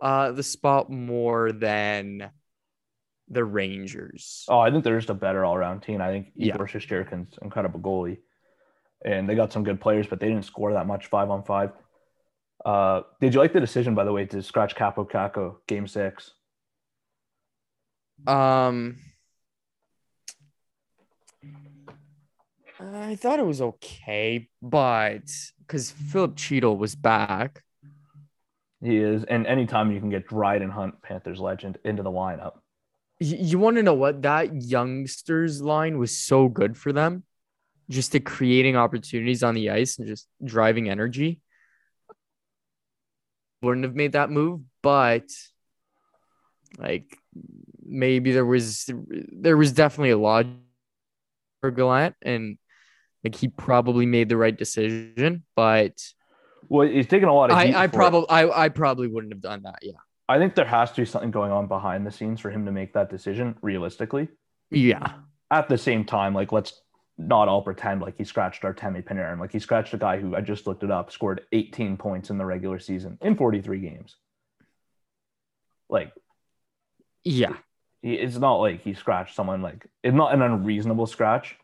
uh 0.00 0.32
the 0.32 0.42
spot 0.42 0.90
more 0.90 1.52
than 1.52 2.30
the 3.28 3.44
Rangers. 3.44 4.44
Oh, 4.48 4.58
I 4.58 4.70
think 4.70 4.84
they're 4.84 4.98
just 4.98 5.10
a 5.10 5.14
better 5.14 5.44
all 5.44 5.54
around 5.54 5.80
team. 5.82 6.00
I 6.00 6.08
think 6.08 6.32
Yeah. 6.34 6.54
Igor 6.54 6.66
Shesterkin's 6.66 7.36
an 7.36 7.44
incredible 7.44 7.80
goalie, 7.80 8.18
and 9.04 9.28
they 9.28 9.34
got 9.34 9.52
some 9.52 9.64
good 9.64 9.80
players, 9.80 10.06
but 10.06 10.18
they 10.20 10.28
didn't 10.28 10.46
score 10.46 10.72
that 10.72 10.86
much 10.86 11.06
five 11.08 11.30
on 11.30 11.42
five. 11.42 11.72
Uh, 12.64 13.02
did 13.20 13.34
you 13.34 13.40
like 13.40 13.52
the 13.52 13.60
decision, 13.60 13.94
by 13.94 14.04
the 14.04 14.12
way, 14.12 14.24
to 14.26 14.42
scratch 14.42 14.74
Kaapo 14.74 15.08
Kakko 15.08 15.56
game 15.66 15.86
six? 15.86 16.32
Um, 18.26 18.96
I 22.80 23.16
thought 23.16 23.40
it 23.40 23.46
was 23.46 23.60
okay, 23.60 24.48
but 24.62 25.28
because 25.66 25.90
Filip 25.90 26.36
Chytil 26.36 26.78
was 26.78 26.94
back, 26.94 27.64
He 28.80 28.96
is, 28.96 29.24
and 29.24 29.46
anytime 29.46 29.90
you 29.90 29.98
can 29.98 30.10
get 30.10 30.28
Dryden 30.28 30.70
Hunt, 30.70 31.02
Panthers 31.02 31.40
legend, 31.40 31.78
into 31.84 32.04
the 32.04 32.10
lineup. 32.10 32.58
you, 33.18 33.36
you 33.40 33.58
want 33.58 33.76
to 33.76 33.82
know 33.82 33.94
what 33.94 34.22
that 34.22 34.62
youngsters 34.62 35.60
line 35.60 35.98
was 35.98 36.16
so 36.16 36.48
good 36.48 36.76
for 36.76 36.92
them, 36.92 37.24
just 37.90 38.12
to 38.12 38.20
creating 38.20 38.76
opportunities 38.76 39.42
on 39.42 39.54
the 39.54 39.70
ice 39.70 39.98
and 39.98 40.06
just 40.06 40.28
driving 40.44 40.88
energy. 40.88 41.40
Wouldn't 43.60 43.84
have 43.84 43.96
made 43.96 44.12
that 44.12 44.30
move, 44.30 44.60
but 44.82 45.24
like 46.78 47.18
maybe 47.84 48.30
there 48.30 48.46
was 48.46 48.88
there 49.32 49.56
was 49.56 49.72
definitely 49.72 50.10
a 50.10 50.18
lot 50.18 50.46
for 51.60 51.72
Gallant, 51.72 52.14
and 52.22 52.56
like 53.24 53.34
he 53.34 53.48
probably 53.48 54.06
made 54.06 54.28
the 54.28 54.36
right 54.36 54.56
decision, 54.56 55.42
but 55.56 55.92
Well, 56.68 56.88
he's 56.88 57.06
taking 57.06 57.28
a 57.28 57.34
lot 57.34 57.50
of. 57.50 57.56
I, 57.56 57.72
I 57.84 57.86
probably 57.88 58.28
I, 58.30 58.64
I 58.64 58.68
probably 58.68 59.08
wouldn't 59.08 59.32
have 59.32 59.42
done 59.42 59.62
that. 59.64 59.78
Yeah. 59.82 59.92
I 60.28 60.38
think 60.38 60.54
there 60.54 60.66
has 60.66 60.92
to 60.92 61.00
be 61.02 61.06
something 61.06 61.30
going 61.30 61.50
on 61.52 61.66
behind 61.68 62.06
the 62.06 62.10
scenes 62.12 62.38
for 62.40 62.50
him 62.50 62.66
to 62.66 62.72
make 62.72 62.92
that 62.92 63.08
decision. 63.10 63.56
Realistically, 63.62 64.28
Yeah. 64.70 65.14
at 65.50 65.68
the 65.68 65.78
same 65.78 66.04
time, 66.04 66.34
like 66.34 66.52
let's 66.52 66.80
not 67.16 67.48
all 67.48 67.62
pretend 67.62 68.00
like 68.02 68.16
he 68.16 68.24
scratched 68.24 68.64
our 68.64 68.72
Artemi 68.74 69.02
Panarin. 69.02 69.40
Like 69.40 69.50
he 69.52 69.58
scratched 69.58 69.92
a 69.94 69.98
guy 69.98 70.20
who 70.20 70.36
I 70.36 70.40
just 70.40 70.66
looked 70.66 70.84
it 70.84 70.90
up, 70.90 71.10
scored 71.10 71.40
18 71.52 71.96
points 71.96 72.30
in 72.30 72.38
the 72.38 72.44
regular 72.46 72.78
season 72.78 73.18
in 73.22 73.36
43 73.36 73.80
games. 73.80 74.16
Like 75.88 76.12
Yeah. 77.24 77.54
it's 78.02 78.36
not 78.36 78.56
like 78.56 78.82
he 78.82 78.94
scratched 78.94 79.34
someone 79.34 79.62
like 79.62 79.86
it's 80.04 80.14
not 80.14 80.32
an 80.34 80.42
unreasonable 80.42 81.06
scratch, 81.06 81.56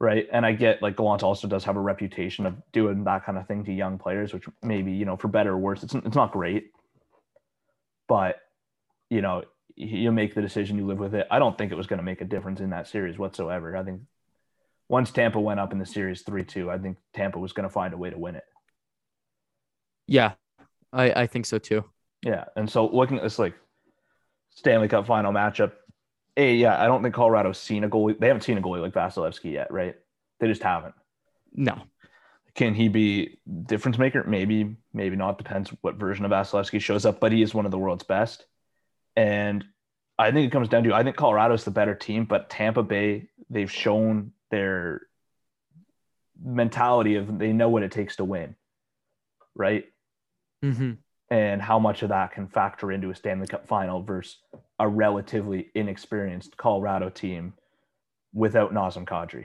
right? 0.00 0.26
And 0.32 0.44
I 0.44 0.52
get 0.52 0.82
like 0.82 0.96
Gallant 0.96 1.22
also 1.22 1.46
does 1.46 1.64
have 1.64 1.76
a 1.76 1.80
reputation 1.80 2.46
of 2.46 2.56
doing 2.72 3.04
that 3.04 3.24
kind 3.24 3.38
of 3.38 3.46
thing 3.46 3.64
to 3.64 3.72
young 3.72 3.98
players, 3.98 4.32
which 4.32 4.44
maybe 4.62 4.92
you 4.92 5.04
know 5.04 5.16
for 5.16 5.28
better 5.28 5.52
or 5.52 5.58
worse, 5.58 5.82
it's 5.82 5.94
it's 5.94 6.16
not 6.16 6.32
great, 6.32 6.72
but 8.08 8.36
you 9.10 9.20
know 9.20 9.44
you 9.76 10.12
make 10.12 10.34
the 10.34 10.42
decision, 10.42 10.76
you 10.76 10.86
live 10.86 10.98
with 10.98 11.14
it. 11.14 11.26
I 11.30 11.38
don't 11.38 11.56
think 11.56 11.72
it 11.72 11.76
was 11.76 11.86
going 11.86 11.98
to 11.98 12.04
make 12.04 12.20
a 12.20 12.24
difference 12.24 12.60
in 12.60 12.70
that 12.70 12.88
series 12.88 13.18
whatsoever. 13.18 13.76
I 13.76 13.84
think 13.84 14.02
once 14.88 15.10
Tampa 15.10 15.40
went 15.40 15.60
up 15.60 15.72
in 15.72 15.78
the 15.78 15.86
series 15.86 16.22
three 16.22 16.44
two, 16.44 16.70
I 16.70 16.78
think 16.78 16.98
Tampa 17.14 17.38
was 17.38 17.52
going 17.52 17.68
to 17.68 17.72
find 17.72 17.94
a 17.94 17.96
way 17.96 18.10
to 18.10 18.18
win 18.18 18.34
it. 18.34 18.44
Yeah. 20.06 20.32
I, 20.92 21.12
I 21.22 21.26
think 21.26 21.46
so 21.46 21.58
too. 21.58 21.84
Yeah, 22.22 22.44
and 22.56 22.68
so 22.68 22.86
looking 22.86 23.16
at 23.16 23.22
this 23.22 23.38
like 23.38 23.54
Stanley 24.50 24.88
Cup 24.88 25.06
final 25.06 25.32
matchup, 25.32 25.72
a 26.36 26.54
yeah, 26.54 26.80
I 26.82 26.86
don't 26.86 27.02
think 27.02 27.14
Colorado's 27.14 27.58
seen 27.58 27.84
a 27.84 27.88
goalie. 27.88 28.18
They 28.18 28.28
haven't 28.28 28.42
seen 28.42 28.58
a 28.58 28.62
goalie 28.62 28.80
like 28.80 28.92
Vasilevsky 28.92 29.52
yet, 29.52 29.72
right? 29.72 29.96
They 30.38 30.46
just 30.46 30.62
haven't. 30.62 30.94
No. 31.52 31.82
Can 32.54 32.74
he 32.74 32.88
be 32.88 33.38
difference 33.66 33.98
maker? 33.98 34.24
Maybe, 34.24 34.76
maybe 34.92 35.16
not. 35.16 35.38
Depends 35.38 35.70
what 35.80 35.96
version 35.96 36.24
of 36.24 36.30
Vasilevsky 36.30 36.80
shows 36.80 37.06
up. 37.06 37.20
But 37.20 37.32
he 37.32 37.42
is 37.42 37.54
one 37.54 37.64
of 37.64 37.70
the 37.70 37.78
world's 37.78 38.04
best, 38.04 38.46
and 39.16 39.64
I 40.18 40.32
think 40.32 40.46
it 40.46 40.52
comes 40.52 40.68
down 40.68 40.84
to 40.84 40.94
I 40.94 41.02
think 41.02 41.16
Colorado's 41.16 41.64
the 41.64 41.70
better 41.70 41.94
team, 41.94 42.24
but 42.24 42.50
Tampa 42.50 42.82
Bay 42.82 43.28
they've 43.48 43.70
shown 43.70 44.32
their 44.50 45.02
mentality 46.42 47.16
of 47.16 47.38
they 47.38 47.52
know 47.52 47.68
what 47.68 47.82
it 47.82 47.92
takes 47.92 48.16
to 48.16 48.24
win, 48.24 48.56
right? 49.54 49.84
Mm-hmm. 50.62 50.92
and 51.30 51.62
how 51.62 51.78
much 51.78 52.02
of 52.02 52.10
that 52.10 52.32
can 52.32 52.46
factor 52.46 52.92
into 52.92 53.08
a 53.08 53.14
Stanley 53.14 53.46
Cup 53.46 53.66
final 53.66 54.02
versus 54.02 54.36
a 54.80 54.88
relatively 54.88 55.68
inexperienced 55.74 56.56
Colorado 56.56 57.10
team 57.10 57.52
without 58.32 58.72
Nazem 58.72 59.04
Kadri. 59.06 59.44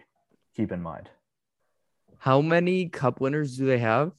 Keep 0.56 0.72
in 0.72 0.82
mind 0.82 1.10
How 2.18 2.42
many 2.42 2.88
cup 2.88 3.20
winners 3.20 3.58
do 3.58 3.66
they 3.66 3.80
have? 3.80 4.14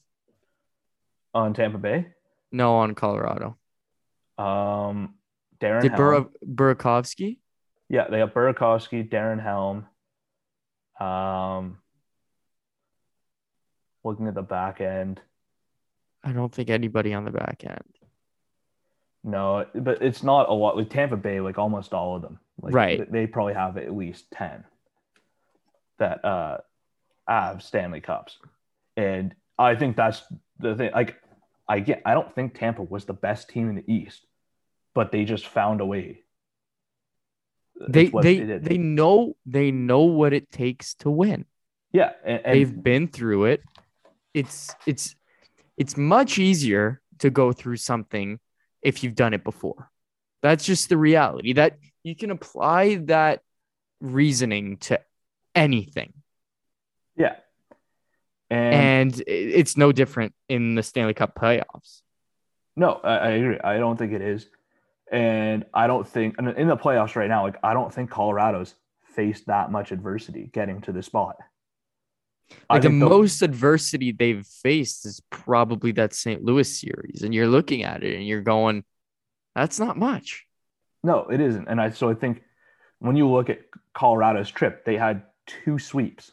on 1.33 1.53
Tampa 1.53 1.77
Bay, 1.77 2.07
No, 2.51 2.75
on 2.77 2.93
Colorado. 2.95 3.57
um, 4.37 5.15
Darren 5.59 5.81
Did 5.81 5.91
Helm. 5.93 6.29
Bur- 6.45 6.75
Burakovsky? 6.75 7.39
yeah, 7.89 8.07
they 8.09 8.19
have 8.19 8.33
Burakovsky, 8.33 9.07
Darren 9.09 9.41
Helm. 9.41 9.87
Um, 10.99 11.77
looking 14.03 14.27
at 14.27 14.35
the 14.35 14.41
back 14.43 14.81
end, 14.81 15.19
I 16.23 16.31
don't 16.31 16.51
think 16.53 16.69
anybody 16.69 17.13
on 17.13 17.25
the 17.25 17.31
back 17.31 17.63
end. 17.65 17.96
No, 19.23 19.65
but 19.73 20.01
it's 20.01 20.23
not 20.23 20.49
a 20.49 20.53
lot. 20.53 20.77
Like 20.77 20.89
Tampa 20.89 21.17
Bay, 21.17 21.39
like 21.41 21.57
almost 21.57 21.93
all 21.93 22.15
of 22.15 22.21
them. 22.21 22.39
Like, 22.61 22.73
Right. 22.73 23.11
They 23.11 23.27
probably 23.27 23.53
have 23.53 23.77
at 23.77 23.93
least 23.95 24.25
10 24.31 24.63
that 25.99 26.23
uh, 26.23 26.57
have 27.27 27.61
Stanley 27.63 28.01
Cups. 28.01 28.37
And 28.95 29.35
I 29.57 29.75
think 29.75 29.95
that's 29.95 30.23
the 30.59 30.75
thing. 30.75 30.91
Like, 30.93 31.15
I 31.67 31.79
get, 31.79 32.01
I 32.05 32.13
don't 32.13 32.33
think 32.33 32.57
Tampa 32.57 32.83
was 32.83 33.05
the 33.05 33.13
best 33.13 33.49
team 33.49 33.69
in 33.69 33.75
the 33.75 33.91
East, 33.91 34.25
but 34.93 35.11
they 35.11 35.25
just 35.25 35.47
found 35.47 35.81
a 35.81 35.85
way. 35.85 36.21
They 37.87 38.07
they 38.07 38.37
did. 38.37 38.63
they 38.63 38.77
know 38.79 39.35
they 39.45 39.69
know 39.69 40.01
what 40.01 40.33
it 40.33 40.51
takes 40.51 40.95
to 40.95 41.11
win. 41.11 41.45
yeah. 41.91 42.13
And, 42.25 42.41
and 42.43 42.55
They've 42.55 42.83
been 42.83 43.07
through 43.07 43.45
it. 43.45 43.61
It's 44.33 44.73
it's 44.87 45.15
it's 45.77 45.95
much 45.95 46.39
easier 46.39 47.01
to 47.19 47.29
go 47.29 47.51
through 47.51 47.77
something 47.77 48.39
if 48.81 49.03
you've 49.03 49.15
done 49.15 49.33
it 49.33 49.43
before. 49.43 49.89
That's 50.41 50.65
just 50.65 50.89
the 50.89 50.97
reality 50.97 51.53
that 51.53 51.77
you 52.03 52.15
can 52.15 52.31
apply 52.31 52.95
that 53.05 53.41
reasoning 53.99 54.77
to 54.77 54.99
anything. 55.55 56.13
yeah. 57.15 57.35
And, 58.49 59.13
And 59.13 59.23
it's 59.27 59.75
no 59.75 59.91
different 59.91 60.33
in 60.47 60.75
the 60.75 60.83
Stanley 60.83 61.13
Cup 61.13 61.35
playoffs. 61.35 62.01
No, 62.77 63.01
I, 63.03 63.17
I 63.17 63.29
agree. 63.31 63.59
I 63.61 63.77
don't 63.77 63.97
think 63.97 64.13
it 64.13 64.21
is, 64.21 64.47
and 65.11 65.65
I 65.73 65.87
don't 65.87 66.07
think 66.07 66.37
in 66.39 66.67
the 66.67 66.77
playoffs 66.77 67.15
right 67.15 67.27
now. 67.27 67.43
Like 67.43 67.57
I 67.63 67.73
don't 67.73 67.93
think 67.93 68.09
Colorado's 68.09 68.75
faced 69.15 69.47
that 69.47 69.71
much 69.71 69.91
adversity 69.91 70.49
getting 70.53 70.79
to 70.81 70.91
the 70.91 71.01
spot. 71.03 71.37
Like 72.69 72.81
the 72.83 72.89
the- 72.89 72.93
most 72.93 73.41
adversity 73.41 74.11
they've 74.11 74.45
faced 74.45 75.05
is 75.05 75.21
probably 75.29 75.91
that 75.93 76.13
St. 76.13 76.43
Louis 76.43 76.79
series. 76.79 77.21
And 77.23 77.33
you're 77.33 77.47
looking 77.47 77.83
at 77.83 78.03
it 78.03 78.15
and 78.15 78.25
you're 78.27 78.41
going, 78.41 78.83
that's 79.55 79.79
not 79.79 79.97
much. 79.97 80.45
no, 81.03 81.27
it 81.29 81.41
isn't. 81.41 81.67
And 81.67 81.79
I 81.81 81.89
so 81.91 82.09
I 82.09 82.13
think 82.13 82.41
when 82.99 83.15
you 83.15 83.29
look 83.29 83.49
at 83.49 83.59
Colorado's 83.93 84.49
trip, 84.51 84.85
they 84.85 84.97
had 84.97 85.23
two 85.45 85.79
sweeps, 85.79 86.31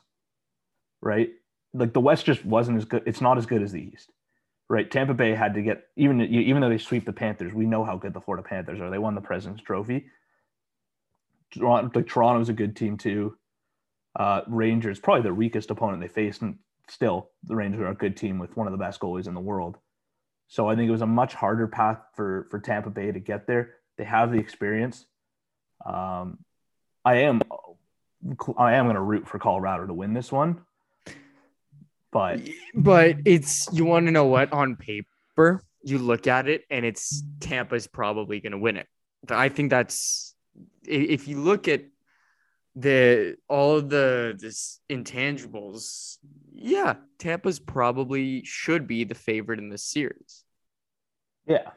right? 1.00 1.30
Like 1.72 1.92
the 1.92 2.00
West 2.00 2.26
just 2.26 2.44
wasn't 2.44 2.78
as 2.78 2.84
good. 2.84 3.02
It's 3.06 3.20
not 3.20 3.38
as 3.38 3.46
good 3.46 3.62
as 3.62 3.72
the 3.72 3.82
East, 3.82 4.10
right? 4.68 4.90
Tampa 4.90 5.14
Bay 5.14 5.34
had 5.34 5.54
to 5.54 5.62
get 5.62 5.84
even 5.96 6.20
even 6.20 6.60
though 6.62 6.68
they 6.68 6.78
sweep 6.78 7.04
the 7.06 7.12
Panthers, 7.12 7.52
we 7.52 7.66
know 7.66 7.84
how 7.84 7.96
good 7.96 8.12
the 8.14 8.20
Florida 8.20 8.46
Panthers 8.48 8.80
are. 8.80 8.90
They 8.90 8.98
won 8.98 9.14
the 9.14 9.20
President's 9.20 9.62
Trophy. 9.62 10.06
Toronto, 11.52 11.90
like 11.94 12.06
Toronto's 12.08 12.48
a 12.48 12.52
good 12.52 12.76
team 12.76 12.96
too. 12.96 13.36
Uh, 14.16 14.42
Rangers 14.46 15.00
probably 15.00 15.22
the 15.22 15.34
weakest 15.34 15.70
opponent 15.70 16.00
they 16.00 16.08
faced, 16.08 16.42
and 16.42 16.58
still 16.88 17.30
the 17.42 17.56
Rangers 17.56 17.80
are 17.80 17.88
a 17.88 17.94
good 17.94 18.16
team 18.16 18.38
with 18.38 18.56
one 18.56 18.66
of 18.66 18.72
the 18.72 18.78
best 18.78 19.00
goalies 19.00 19.26
in 19.26 19.34
the 19.34 19.40
world. 19.40 19.76
So 20.48 20.68
I 20.68 20.76
think 20.76 20.88
it 20.88 20.92
was 20.92 21.02
a 21.02 21.06
much 21.06 21.34
harder 21.34 21.66
path 21.66 21.98
for 22.14 22.46
for 22.50 22.60
Tampa 22.60 22.90
Bay 22.90 23.10
to 23.10 23.20
get 23.20 23.46
there. 23.46 23.74
They 23.96 24.04
have 24.04 24.30
the 24.30 24.38
experience. 24.38 25.06
Um, 25.84 26.38
I 27.04 27.16
am 27.16 27.42
I 28.56 28.74
am 28.74 28.86
going 28.86 28.94
to 28.94 29.00
root 29.02 29.26
for 29.28 29.38
Colorado 29.38 29.86
to 29.86 29.94
win 29.94 30.14
this 30.14 30.32
one, 30.32 30.62
but 32.10 32.40
But 32.74 33.16
it's, 33.24 33.68
you 33.72 33.84
want 33.84 34.06
to 34.06 34.12
know 34.12 34.26
what? 34.26 34.52
On 34.52 34.76
paper, 34.76 35.62
you 35.82 35.98
look 35.98 36.26
at 36.26 36.48
it 36.48 36.64
and 36.70 36.84
it's 36.84 37.22
Tampa's 37.40 37.86
probably 37.86 38.40
going 38.40 38.52
to 38.52 38.58
win 38.58 38.76
it. 38.76 38.86
I 39.28 39.48
think 39.48 39.70
that's, 39.70 40.34
if 40.86 41.28
you 41.28 41.40
look 41.40 41.68
at 41.68 41.82
the, 42.76 43.36
all 43.48 43.76
of 43.76 43.88
the, 43.88 44.36
this 44.38 44.80
intangibles, 44.90 46.18
yeah, 46.52 46.94
Tampa's 47.18 47.58
probably 47.60 48.42
should 48.44 48.86
be 48.86 49.04
the 49.04 49.14
favorite 49.14 49.58
in 49.58 49.68
this 49.68 49.84
series. 49.84 50.44
yeah, 51.46 51.70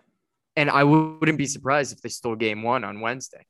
And 0.55 0.69
I 0.69 0.83
wouldn't 0.83 1.37
be 1.37 1.45
surprised 1.45 1.93
if 1.93 2.01
they 2.01 2.09
stole 2.09 2.35
game 2.35 2.63
one 2.63 2.83
on 2.83 3.01
Wednesday. 3.01 3.45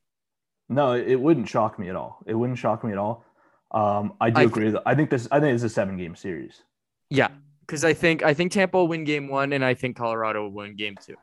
no, 0.70 0.94
it, 0.94 1.16
wouldn't 1.16 1.48
shock 1.48 1.80
me 1.80 1.90
at 1.90 1.96
all. 1.96 2.20
It 2.26 2.34
wouldn't 2.34 2.58
shock 2.60 2.84
me 2.84 2.92
at 2.92 2.98
all. 2.98 3.24
Um, 3.72 4.14
I 4.22 4.30
do 4.30 4.42
I 4.42 4.44
agree. 4.44 4.70
That 4.72 4.84
I 4.86 4.96
think 4.96 5.10
this. 5.10 5.28
I 5.30 5.40
think 5.42 5.54
it's 5.54 5.64
a 5.64 5.70
seven 5.70 5.98
game 5.98 6.16
series. 6.16 6.64
Yeah, 7.10 7.28
because 7.62 7.84
I 7.84 7.94
think 7.94 8.24
I 8.24 8.34
think 8.34 8.54
Tampa 8.54 8.78
will 8.78 8.88
win 8.88 9.04
game 9.04 9.28
one, 9.28 9.52
and 9.52 9.64
I 9.64 9.74
think 9.74 9.98
Colorado 9.98 10.44
will 10.44 10.54
win 10.54 10.78
game 10.78 10.96
two, 11.06 11.16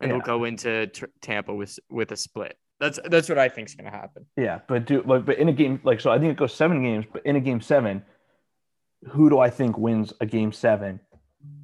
and 0.00 0.10
Yeah. 0.10 0.16
they'll 0.18 0.26
go 0.26 0.44
into 0.44 0.88
t- 0.88 1.06
Tampa 1.22 1.54
with 1.54 1.78
with 1.88 2.12
a 2.12 2.16
split. 2.16 2.58
That's 2.78 2.98
that's 3.04 3.28
what 3.28 3.38
I 3.38 3.48
think 3.48 3.68
is 3.68 3.74
going 3.74 3.90
to 3.90 3.96
happen. 3.96 4.26
Yeah, 4.36 4.60
but 4.68 4.86
do 4.86 5.02
like, 5.02 5.24
but 5.24 5.38
in 5.38 5.48
a 5.48 5.52
game 5.52 5.80
like 5.82 6.00
so, 6.00 6.10
I 6.10 6.18
think 6.18 6.32
it 6.32 6.36
goes 6.36 6.54
seven 6.54 6.82
games. 6.82 7.06
But 7.10 7.24
in 7.24 7.36
a 7.36 7.40
game 7.40 7.60
seven, 7.60 8.02
who 9.08 9.30
do 9.30 9.38
I 9.38 9.50
think 9.50 9.78
wins 9.78 10.12
a 10.20 10.26
game 10.26 10.52
seven? 10.52 11.00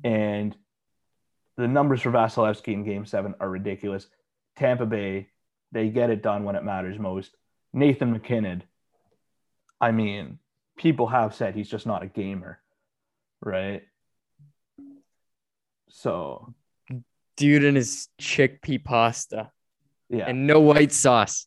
And 0.04 0.56
the 1.56 1.68
numbers 1.68 2.00
for 2.00 2.10
Vasilevsky 2.10 2.72
in 2.72 2.84
game 2.84 3.04
seven 3.04 3.34
are 3.40 3.48
ridiculous. 3.48 4.06
Tampa 4.56 4.86
Bay, 4.86 5.28
they 5.70 5.90
get 5.90 6.10
it 6.10 6.22
done 6.22 6.44
when 6.44 6.56
it 6.56 6.64
matters 6.64 6.98
most. 6.98 7.36
Nathan 7.74 8.12
MacKinnon, 8.12 8.62
I 9.80 9.92
mean, 9.92 10.38
people 10.76 11.06
have 11.08 11.34
said 11.34 11.54
he's 11.54 11.70
just 11.70 11.86
not 11.86 12.02
a 12.02 12.06
gamer, 12.06 12.58
right? 13.40 13.82
So 15.88 16.54
Dude 17.36 17.64
and 17.64 17.76
his 17.76 18.08
chickpea 18.20 18.82
pasta 18.82 19.50
yeah, 20.12 20.26
and 20.26 20.46
no 20.46 20.60
white 20.60 20.92
sauce. 20.92 21.46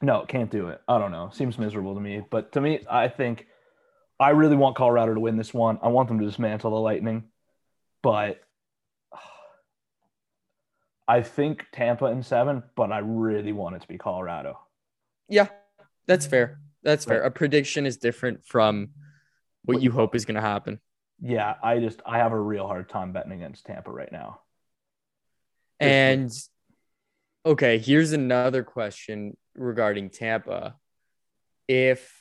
No, 0.00 0.24
can't 0.26 0.50
do 0.50 0.68
it. 0.68 0.80
I 0.88 0.98
don't 0.98 1.12
know. 1.12 1.30
Seems 1.32 1.58
miserable 1.58 1.94
to 1.94 2.00
me. 2.00 2.22
But 2.28 2.52
to 2.52 2.60
me, 2.60 2.80
I 2.90 3.08
think 3.08 3.46
I 4.18 4.30
really 4.30 4.56
want 4.56 4.76
Colorado 4.76 5.14
to 5.14 5.20
win 5.20 5.36
this 5.36 5.54
one. 5.54 5.78
I 5.82 5.88
want 5.88 6.08
them 6.08 6.18
to 6.18 6.24
dismantle 6.24 6.70
the 6.70 6.76
Lightning. 6.76 7.24
But 8.02 8.40
I 11.08 11.22
think 11.22 11.66
Tampa 11.72 12.06
in 12.06 12.22
seven, 12.22 12.62
but 12.74 12.90
I 12.90 12.98
really 12.98 13.52
want 13.52 13.76
it 13.76 13.82
to 13.82 13.88
be 13.88 13.98
Colorado. 13.98 14.58
Yeah, 15.28 15.48
that's 16.06 16.26
fair. 16.26 16.58
That's 16.82 17.04
fair. 17.04 17.22
A 17.22 17.30
prediction 17.30 17.86
is 17.86 17.96
different 17.96 18.44
from 18.44 18.90
what 19.64 19.82
you 19.82 19.90
hope 19.90 20.14
is 20.14 20.24
going 20.24 20.34
to 20.36 20.40
happen. 20.40 20.80
Yeah, 21.20 21.54
I 21.62 21.78
just 21.78 22.02
I 22.04 22.18
have 22.18 22.32
a 22.32 22.40
real 22.40 22.66
hard 22.66 22.88
time 22.88 23.12
betting 23.12 23.32
against 23.32 23.64
Tampa 23.66 23.90
right 23.90 24.12
now. 24.12 24.40
And 25.80 26.30
okay, 27.44 27.78
here's 27.78 28.12
another 28.12 28.62
question 28.62 29.36
regarding 29.54 30.10
Tampa. 30.10 30.76
If 31.68 32.12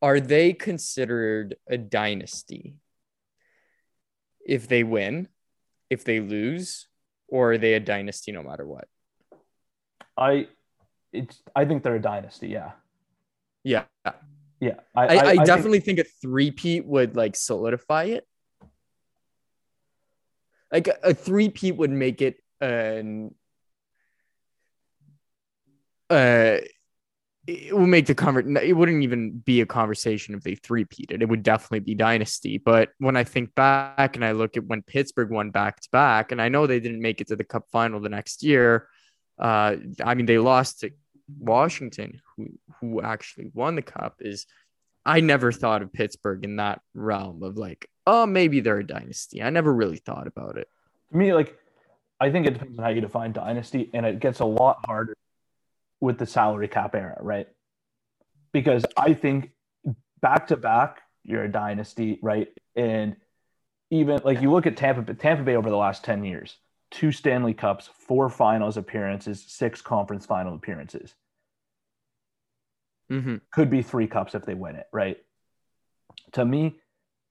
are 0.00 0.20
they 0.20 0.52
considered 0.52 1.56
a 1.68 1.76
dynasty 1.76 2.76
if 4.48 4.66
they 4.66 4.82
win, 4.82 5.28
if 5.90 6.04
they 6.04 6.20
lose, 6.20 6.88
or 7.28 7.52
are 7.52 7.58
they 7.58 7.74
a 7.74 7.80
dynasty 7.80 8.32
no 8.32 8.42
matter 8.42 8.66
what? 8.66 8.88
I 10.16 10.48
it's 11.12 11.42
I 11.54 11.64
think 11.64 11.82
they're 11.82 11.96
a 11.96 12.02
dynasty, 12.02 12.48
yeah. 12.48 12.72
Yeah. 13.64 13.84
Yeah. 14.60 14.74
I, 14.94 15.06
I, 15.06 15.30
think- 15.34 15.46
definitely 15.46 15.80
think, 15.80 15.98
a 15.98 16.04
three-peat 16.04 16.86
would 16.86 17.16
like 17.16 17.36
solidify 17.36 18.04
it. 18.04 18.26
Like 20.70 20.88
a, 20.88 20.96
a 21.02 21.14
three-peat 21.14 21.76
would 21.76 21.90
make 21.90 22.20
it 22.20 22.36
an 22.60 23.34
uh 26.10 26.58
it 27.46 27.74
would 27.74 27.86
make 27.86 28.06
the 28.06 28.14
conver- 28.14 28.62
it 28.62 28.74
wouldn't 28.74 29.02
even 29.02 29.38
be 29.38 29.62
a 29.62 29.66
conversation 29.66 30.34
if 30.34 30.42
they 30.42 30.54
three-peated. 30.54 31.22
It 31.22 31.28
would 31.28 31.42
definitely 31.42 31.80
be 31.80 31.94
dynasty. 31.94 32.58
But 32.58 32.90
when 32.98 33.16
I 33.16 33.24
think 33.24 33.54
back 33.54 34.16
and 34.16 34.24
I 34.24 34.32
look 34.32 34.58
at 34.58 34.66
when 34.66 34.82
Pittsburgh 34.82 35.30
won 35.30 35.50
back 35.50 35.80
to 35.80 35.88
back, 35.90 36.30
and 36.30 36.42
I 36.42 36.50
know 36.50 36.66
they 36.66 36.80
didn't 36.80 37.00
make 37.00 37.22
it 37.22 37.28
to 37.28 37.36
the 37.36 37.44
cup 37.44 37.64
final 37.72 38.00
the 38.00 38.10
next 38.10 38.42
year. 38.42 38.88
Uh 39.38 39.76
I 40.04 40.14
mean 40.14 40.26
they 40.26 40.38
lost 40.38 40.80
to 40.80 40.90
Washington, 41.38 42.20
who 42.36 42.48
who 42.80 43.00
actually 43.00 43.50
won 43.54 43.76
the 43.76 43.82
cup, 43.82 44.16
is 44.20 44.46
I 45.06 45.20
never 45.20 45.52
thought 45.52 45.80
of 45.80 45.92
Pittsburgh 45.92 46.44
in 46.44 46.56
that 46.56 46.82
realm 46.92 47.42
of 47.42 47.56
like, 47.56 47.88
oh, 48.08 48.26
maybe 48.26 48.60
they're 48.60 48.78
a 48.78 48.86
dynasty. 48.86 49.42
I 49.42 49.50
never 49.50 49.72
really 49.72 49.98
thought 49.98 50.26
about 50.26 50.56
it. 50.56 50.68
to 51.10 51.16
me, 51.16 51.34
like, 51.34 51.56
I 52.18 52.30
think 52.30 52.46
it 52.46 52.54
depends 52.54 52.78
on 52.78 52.84
how 52.84 52.90
you 52.90 53.02
define 53.02 53.32
dynasty, 53.32 53.90
and 53.92 54.06
it 54.06 54.18
gets 54.18 54.40
a 54.40 54.44
lot 54.46 54.78
harder 54.86 55.14
with 56.00 56.18
the 56.18 56.26
salary 56.26 56.68
cap 56.68 56.94
era, 56.94 57.18
right? 57.20 57.46
Because 58.52 58.84
I 58.96 59.12
think 59.12 59.50
back 60.22 60.46
to 60.48 60.56
back, 60.56 61.02
you're 61.22 61.44
a 61.44 61.52
dynasty, 61.52 62.18
right? 62.22 62.48
And 62.74 63.16
even 63.90 64.20
like 64.24 64.40
you 64.40 64.50
look 64.50 64.66
at 64.66 64.76
Tampa, 64.76 65.12
Tampa 65.14 65.42
Bay 65.42 65.56
over 65.56 65.68
the 65.68 65.76
last 65.76 66.02
10 66.02 66.24
years, 66.24 66.56
two 66.90 67.12
Stanley 67.12 67.52
Cups, 67.52 67.90
four 67.92 68.30
finals 68.30 68.78
appearances, 68.78 69.44
six 69.46 69.82
conference 69.82 70.24
final 70.24 70.54
appearances. 70.54 71.14
Mm-hmm. 73.12 73.36
Could 73.52 73.70
be 73.70 73.82
three 73.82 74.06
cups 74.06 74.34
if 74.34 74.44
they 74.44 74.54
win 74.54 74.76
it, 74.76 74.86
right? 74.92 75.18
To 76.32 76.44
me, 76.44 76.78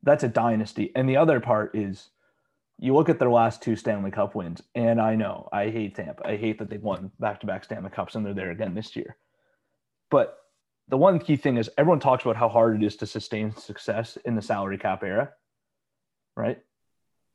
that's 0.07 0.23
a 0.23 0.29
dynasty. 0.29 0.91
And 0.95 1.07
the 1.07 1.17
other 1.17 1.39
part 1.39 1.75
is 1.75 2.09
you 2.79 2.93
look 2.93 3.09
at 3.09 3.19
their 3.19 3.29
last 3.29 3.61
two 3.61 3.75
Stanley 3.75 4.11
Cup 4.11 4.35
wins, 4.35 4.61
and 4.75 5.01
I 5.01 5.15
know 5.15 5.49
I 5.51 5.69
hate 5.69 5.95
Tampa. 5.95 6.25
I 6.27 6.37
hate 6.37 6.59
that 6.59 6.69
they've 6.69 6.81
won 6.81 7.11
back 7.19 7.41
to 7.41 7.47
back 7.47 7.63
Stanley 7.63 7.89
Cups 7.89 8.15
and 8.15 8.25
they're 8.25 8.33
there 8.33 8.51
again 8.51 8.73
this 8.73 8.95
year. 8.95 9.17
But 10.09 10.37
the 10.87 10.97
one 10.97 11.19
key 11.19 11.35
thing 11.35 11.57
is 11.57 11.69
everyone 11.77 11.99
talks 11.99 12.23
about 12.23 12.37
how 12.37 12.47
hard 12.47 12.81
it 12.81 12.85
is 12.85 12.95
to 12.97 13.05
sustain 13.05 13.53
success 13.55 14.17
in 14.23 14.35
the 14.35 14.41
salary 14.41 14.77
cap 14.77 15.03
era, 15.03 15.33
right? 16.35 16.63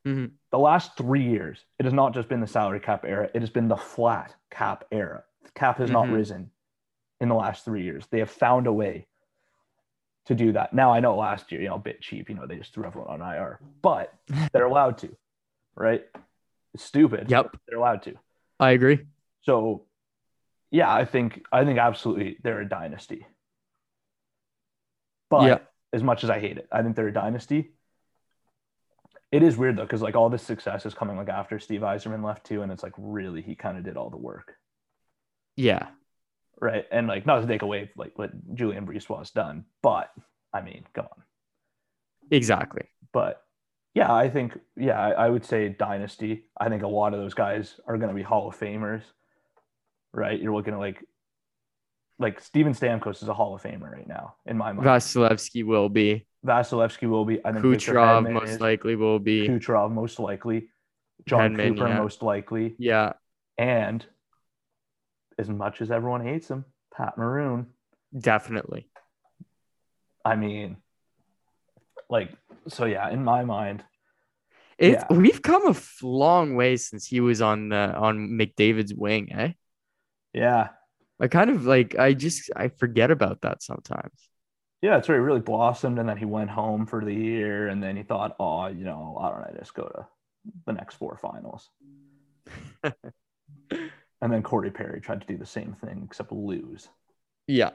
Mhm. 0.05 0.31
The 0.51 0.59
last 0.59 0.97
three 0.97 1.23
years, 1.23 1.63
it 1.77 1.85
has 1.85 1.93
not 1.93 2.13
just 2.13 2.27
been 2.27 2.41
the 2.41 2.47
salary 2.47 2.79
cap 2.79 3.05
era, 3.05 3.29
it 3.33 3.41
has 3.41 3.49
been 3.51 3.67
the 3.67 3.77
flat 3.77 4.35
cap 4.49 4.85
era. 4.91 5.23
The 5.43 5.51
cap 5.51 5.77
has 5.77 5.91
not 5.91 6.07
Mhm. 6.07 6.13
risen 6.13 6.51
in 7.19 7.29
the 7.29 7.35
last 7.35 7.63
three 7.63 7.83
years. 7.83 8.07
They 8.07 8.19
have 8.19 8.31
found 8.31 8.65
a 8.65 8.73
way 8.73 9.07
to 10.25 10.35
do 10.35 10.53
that. 10.53 10.73
Now, 10.73 10.93
I 10.93 10.99
know 10.99 11.15
last 11.17 11.51
year, 11.51 11.61
you 11.61 11.67
know, 11.69 11.75
a 11.75 11.79
bit 11.79 12.01
cheap, 12.01 12.29
you 12.29 12.35
know, 12.35 12.47
they 12.47 12.57
just 12.57 12.73
threw 12.73 12.85
everyone 12.85 13.21
on 13.21 13.33
IR, 13.35 13.59
but 13.81 14.13
they're 14.53 14.65
allowed 14.65 14.97
to, 14.99 15.15
right? 15.75 16.03
It's 16.73 16.83
stupid. 16.83 17.29
Yep. 17.29 17.57
They're 17.67 17.77
allowed 17.77 18.03
to. 18.03 18.15
I 18.59 18.71
agree. 18.71 18.99
So, 19.41 19.85
yeah, 20.71 20.91
I 20.93 21.05
think 21.05 21.45
I 21.51 21.65
think 21.65 21.77
absolutely 21.77 22.37
they're 22.41 22.61
a 22.61 22.67
dynasty. 22.69 23.27
But 25.29 25.43
Yeah. 25.47 25.57
as 25.91 26.01
much 26.03 26.23
as 26.23 26.29
I 26.29 26.39
hate 26.39 26.57
it, 26.57 26.67
I 26.71 26.81
think 26.81 26.95
they're 26.95 27.07
a 27.07 27.13
dynasty. 27.13 27.73
It 29.31 29.43
is 29.43 29.57
weird 29.57 29.77
though, 29.77 29.83
because 29.83 30.01
like 30.01 30.15
all 30.15 30.29
this 30.29 30.43
success 30.43 30.85
is 30.85 30.93
coming 30.93 31.17
like 31.17 31.29
after 31.29 31.59
Steve 31.59 31.81
Yzerman 31.81 32.23
left 32.23 32.45
too, 32.45 32.61
and 32.61 32.71
it's 32.71 32.83
like 32.83 32.93
really 32.97 33.41
he 33.41 33.55
kind 33.55 33.77
of 33.77 33.83
did 33.83 33.97
all 33.97 34.09
the 34.09 34.17
work, 34.17 34.55
Yeah. 35.55 35.87
Right? 36.61 36.85
And 36.91 37.07
like 37.07 37.25
not 37.25 37.41
to 37.41 37.47
take 37.47 37.61
away 37.61 37.89
like 37.97 38.17
what 38.17 38.31
Julien 38.55 38.85
Brisebois 38.85 39.33
done, 39.33 39.65
but 39.81 40.11
I 40.53 40.61
mean, 40.61 40.85
come 40.93 41.05
on. 41.05 41.23
Exactly. 42.31 42.83
But 43.11 43.43
yeah, 43.93 44.13
I 44.13 44.29
think 44.29 44.57
yeah, 44.75 44.99
I, 44.99 45.11
I 45.11 45.29
would 45.29 45.45
say 45.45 45.69
dynasty. 45.69 46.45
I 46.59 46.69
think 46.69 46.83
a 46.83 46.87
lot 46.87 47.13
of 47.13 47.19
those 47.19 47.33
guys 47.33 47.79
are 47.87 47.97
going 47.97 48.09
to 48.09 48.15
be 48.15 48.23
Hall 48.23 48.47
of 48.47 48.57
Famers, 48.57 49.01
right? 50.13 50.39
You're 50.39 50.53
looking 50.53 50.73
at 50.73 50.79
like 50.79 51.05
like 52.19 52.39
Steven 52.39 52.73
Stamkos 52.73 53.21
is 53.21 53.27
a 53.27 53.33
Hall 53.33 53.55
of 53.55 53.61
Famer 53.61 53.91
right 53.91 54.07
now 54.07 54.35
in 54.45 54.57
my 54.57 54.71
mind. 54.71 54.87
Vasilevsky 54.87 55.63
will 55.65 55.89
be. 55.89 56.25
Vasilevsky 56.45 57.09
will 57.09 57.25
be. 57.25 57.43
I 57.45 57.51
think 57.51 57.63
Kucherov 57.63 58.31
most 58.31 58.49
is. 58.49 58.61
likely 58.61 58.95
will 58.95 59.19
be. 59.19 59.47
Kucherov 59.47 59.91
most 59.91 60.19
likely. 60.19 60.69
John 61.25 61.55
Hedman, 61.55 61.75
Cooper 61.75 61.87
yeah. 61.87 61.97
most 61.97 62.21
likely. 62.21 62.75
Yeah, 62.77 63.13
And 63.57 64.05
as 65.37 65.49
much 65.49 65.81
as 65.81 65.91
everyone 65.91 66.23
hates 66.23 66.49
him, 66.49 66.65
Pat 66.95 67.17
Maroon. 67.17 67.67
definitely. 68.17 68.89
I 70.25 70.35
mean, 70.35 70.77
like 72.09 72.31
so. 72.67 72.85
Yeah, 72.85 73.09
in 73.09 73.23
my 73.23 73.43
mind, 73.43 73.83
It's 74.77 75.03
Yeah. 75.09 75.17
we've 75.17 75.41
come 75.41 75.67
a 75.67 75.75
long 76.01 76.55
way 76.55 76.77
since 76.77 77.05
he 77.05 77.19
was 77.19 77.41
on 77.41 77.69
the 77.69 77.93
on 77.95 78.29
McDavid's 78.29 78.93
wing, 78.93 79.31
eh? 79.33 79.51
yeah, 80.33 80.69
I 81.19 81.27
kind 81.27 81.49
of 81.49 81.65
like 81.65 81.97
I 81.99 82.13
just 82.13 82.49
I 82.55 82.69
forget 82.69 83.11
about 83.11 83.41
that 83.41 83.61
sometimes. 83.61 84.29
Yeah, 84.81 84.97
it's 84.97 85.07
where 85.07 85.17
he 85.17 85.23
really 85.23 85.39
blossomed, 85.41 85.99
and 85.99 86.07
then 86.09 86.17
he 86.17 86.25
went 86.25 86.49
home 86.49 86.85
for 86.85 87.03
the 87.05 87.13
year, 87.13 87.67
and 87.67 87.81
then 87.81 87.95
he 87.95 88.03
thought, 88.03 88.35
"Oh, 88.39 88.67
you 88.67 88.83
know, 88.83 89.13
why 89.17 89.29
don't 89.31 89.43
I 89.43 89.57
just 89.57 89.73
go 89.73 89.83
to 89.87 90.07
the 90.65 90.73
next 90.73 90.95
four 90.95 91.17
finals?" 91.17 91.69
and 94.23 94.31
then 94.31 94.41
Corey 94.41 94.71
Perry 94.71 95.01
tried 95.01 95.19
to 95.19 95.27
do 95.27 95.37
the 95.37 95.45
same 95.45 95.75
thing, 95.83 96.01
except 96.05 96.31
lose. 96.31 96.87
Yeah. 97.45 97.71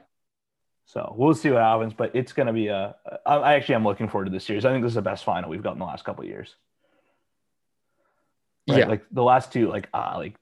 So 0.86 1.14
we'll 1.14 1.34
see 1.34 1.50
what 1.50 1.60
happens, 1.60 1.92
but 1.92 2.16
it's 2.16 2.32
going 2.32 2.46
to 2.46 2.54
be 2.54 2.68
a. 2.68 2.96
I 3.26 3.52
actually 3.52 3.74
am 3.74 3.84
looking 3.84 4.08
forward 4.08 4.24
to 4.24 4.30
this 4.30 4.44
series. 4.44 4.64
I 4.64 4.72
think 4.72 4.82
this 4.82 4.92
is 4.92 4.94
the 4.94 5.02
best 5.02 5.24
final 5.24 5.50
we've 5.50 5.62
got 5.62 5.74
in 5.74 5.78
the 5.78 5.84
last 5.84 6.06
couple 6.06 6.24
of 6.24 6.30
years. 6.30 6.54
Right? 8.66 8.78
Yeah. 8.78 8.86
like 8.86 9.04
the 9.10 9.22
last 9.22 9.52
two, 9.52 9.68
like 9.68 9.90
ah, 9.92 10.16
like 10.16 10.36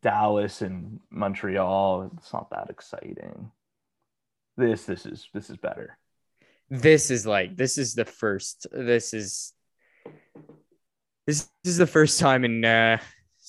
Dallas 0.00 0.62
and 0.62 1.00
Montreal. 1.10 2.12
It's 2.16 2.32
not 2.32 2.50
that 2.50 2.70
exciting. 2.70 3.50
This, 4.56 4.84
this 4.84 5.06
is 5.06 5.28
this 5.34 5.50
is 5.50 5.56
better. 5.56 5.98
This 6.70 7.10
is 7.10 7.26
like 7.26 7.56
this 7.56 7.78
is 7.78 7.94
the 7.94 8.04
first 8.04 8.68
this 8.70 9.12
is 9.12 9.52
this 11.26 11.50
is 11.64 11.78
the 11.78 11.86
first 11.86 12.20
time 12.20 12.44
in 12.44 12.64
uh 12.64 12.98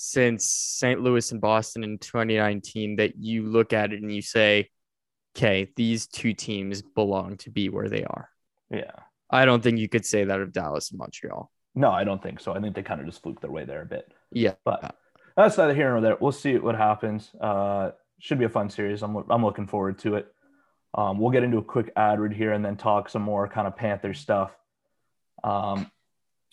since 0.02 0.50
St. 0.50 1.02
Louis 1.02 1.30
and 1.34 1.42
Boston 1.42 1.84
in 1.84 1.98
2019 1.98 2.96
that 2.96 3.18
you 3.18 3.46
look 3.46 3.74
at 3.74 3.92
it 3.92 4.02
and 4.02 4.10
you 4.10 4.22
say, 4.22 4.70
okay, 5.36 5.70
these 5.76 6.08
two 6.08 6.34
teams 6.34 6.82
belong 6.82 7.36
to 7.40 7.50
be 7.50 7.68
where 7.68 7.90
they 7.90 8.06
are. 8.06 8.30
Yeah. 8.72 8.94
I 9.30 9.44
don't 9.44 9.62
think 9.62 9.78
you 9.78 9.90
could 9.90 10.06
say 10.06 10.24
that 10.24 10.40
of 10.40 10.54
Dallas 10.54 10.92
and 10.92 11.00
Montreal. 11.00 11.52
No, 11.76 11.92
I 11.92 12.06
don't 12.06 12.24
think 12.24 12.40
so. 12.40 12.54
I 12.54 12.62
think 12.62 12.76
they 12.76 12.82
kind 12.82 13.02
of 13.02 13.08
just 13.08 13.22
fluked 13.22 13.42
their 13.42 13.52
way 13.52 13.66
there 13.66 13.82
a 13.82 13.86
bit. 13.86 14.10
Yeah. 14.32 14.54
But 14.64 14.96
that's 15.36 15.58
neither 15.58 15.76
here 15.76 15.90
nor 15.90 16.00
there. 16.00 16.18
We'll 16.18 16.32
see 16.32 16.58
what 16.58 16.78
happens. 16.78 17.32
Uh, 17.36 17.92
should 18.22 18.40
be 18.40 18.46
a 18.46 18.50
fun 18.50 18.70
series. 18.70 19.04
I'm, 19.04 19.18
I'm 19.30 19.44
looking 19.44 19.68
forward 19.68 20.00
to 20.00 20.16
it. 20.16 20.34
Um, 20.94 21.20
we'll 21.20 21.32
get 21.32 21.44
into 21.44 21.58
a 21.58 21.64
quick 21.64 21.92
ad 21.98 22.22
read 22.22 22.32
here 22.32 22.54
and 22.54 22.64
then 22.64 22.78
talk 22.78 23.10
some 23.10 23.22
more 23.22 23.50
kind 23.50 23.68
of 23.68 23.76
Panther 23.76 24.14
stuff. 24.14 24.52
Um, 25.44 25.92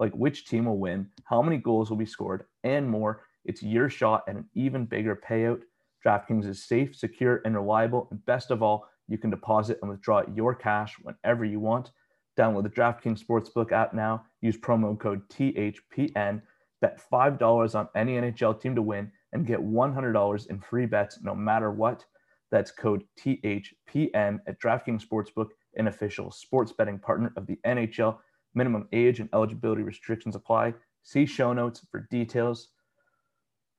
like 0.00 0.12
which 0.12 0.46
team 0.46 0.66
will 0.66 0.78
win, 0.78 1.08
how 1.24 1.42
many 1.42 1.56
goals 1.56 1.90
will 1.90 1.96
be 1.96 2.06
scored, 2.06 2.44
and 2.62 2.88
more. 2.88 3.22
It's 3.44 3.62
your 3.62 3.88
shot 3.88 4.24
at 4.28 4.36
an 4.36 4.48
even 4.54 4.86
bigger 4.86 5.20
payout. 5.28 5.60
DraftKings 6.04 6.46
is 6.46 6.64
safe, 6.64 6.94
secure, 6.96 7.40
and 7.44 7.54
reliable. 7.54 8.08
And 8.10 8.24
best 8.26 8.50
of 8.50 8.62
all, 8.62 8.86
you 9.08 9.18
can 9.18 9.30
deposit 9.30 9.78
and 9.82 9.90
withdraw 9.90 10.22
your 10.34 10.54
cash 10.54 10.96
whenever 11.02 11.44
you 11.44 11.60
want. 11.60 11.90
Download 12.38 12.62
the 12.62 12.70
DraftKings 12.70 13.24
Sportsbook 13.24 13.72
app 13.72 13.94
now. 13.94 14.24
Use 14.40 14.56
promo 14.56 14.98
code 14.98 15.22
THPN. 15.28 16.42
Bet 16.80 17.00
$5 17.10 17.74
on 17.74 17.88
any 17.94 18.14
NHL 18.14 18.60
team 18.60 18.74
to 18.74 18.82
win 18.82 19.10
and 19.32 19.46
get 19.46 19.60
$100 19.60 20.50
in 20.50 20.60
free 20.60 20.86
bets 20.86 21.20
no 21.22 21.34
matter 21.34 21.70
what. 21.70 22.04
That's 22.50 22.70
code 22.70 23.04
THPN 23.18 24.38
at 24.46 24.60
DraftKings 24.60 25.02
Sportsbook, 25.06 25.48
an 25.76 25.88
official 25.88 26.30
sports 26.30 26.72
betting 26.72 26.98
partner 26.98 27.32
of 27.36 27.46
the 27.46 27.58
NHL. 27.66 28.18
Minimum 28.54 28.88
age 28.92 29.20
and 29.20 29.28
eligibility 29.32 29.82
restrictions 29.82 30.36
apply. 30.36 30.74
See 31.02 31.26
show 31.26 31.52
notes 31.52 31.84
for 31.90 32.06
details. 32.10 32.68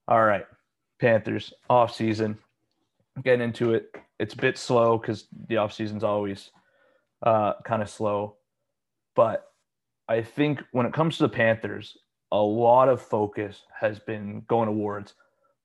All 0.07 0.23
right, 0.23 0.45
Panthers 0.99 1.53
off 1.69 1.95
season. 1.95 2.37
Getting 3.23 3.41
into 3.41 3.73
it. 3.73 3.95
It's 4.19 4.33
a 4.33 4.37
bit 4.37 4.57
slow 4.57 4.97
because 4.97 5.27
the 5.47 5.57
off 5.57 5.73
season's 5.73 6.03
always 6.03 6.51
uh, 7.23 7.53
kind 7.63 7.81
of 7.81 7.89
slow, 7.89 8.35
but 9.15 9.51
I 10.07 10.21
think 10.21 10.61
when 10.71 10.85
it 10.85 10.93
comes 10.93 11.17
to 11.17 11.23
the 11.23 11.29
Panthers, 11.29 11.97
a 12.31 12.37
lot 12.37 12.89
of 12.89 13.01
focus 13.01 13.63
has 13.79 13.99
been 13.99 14.43
going 14.47 14.67
towards 14.67 15.13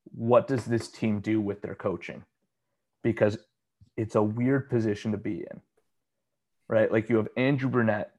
what 0.05 0.49
does 0.49 0.65
this 0.65 0.89
team 0.89 1.21
do 1.21 1.41
with 1.41 1.61
their 1.61 1.75
coaching, 1.75 2.25
because 3.03 3.37
it's 3.97 4.15
a 4.15 4.23
weird 4.23 4.71
position 4.71 5.13
to 5.13 5.19
be 5.19 5.45
in, 5.51 5.61
right? 6.69 6.91
Like 6.91 7.09
you 7.11 7.17
have 7.17 7.29
Andrew 7.37 7.69
Brunette. 7.69 8.13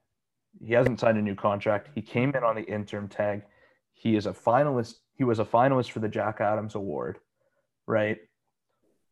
He 0.60 0.74
hasn't 0.74 1.00
signed 1.00 1.18
a 1.18 1.22
new 1.22 1.34
contract. 1.34 1.88
He 1.94 2.02
came 2.02 2.30
in 2.30 2.44
on 2.44 2.56
the 2.56 2.62
interim 2.62 3.08
tag. 3.08 3.42
He 3.94 4.16
is 4.16 4.26
a 4.26 4.32
finalist. 4.32 4.96
He 5.14 5.24
was 5.24 5.38
a 5.38 5.44
finalist 5.44 5.90
for 5.90 6.00
the 6.00 6.08
Jack 6.08 6.40
Adams 6.40 6.74
Award, 6.74 7.18
right? 7.86 8.18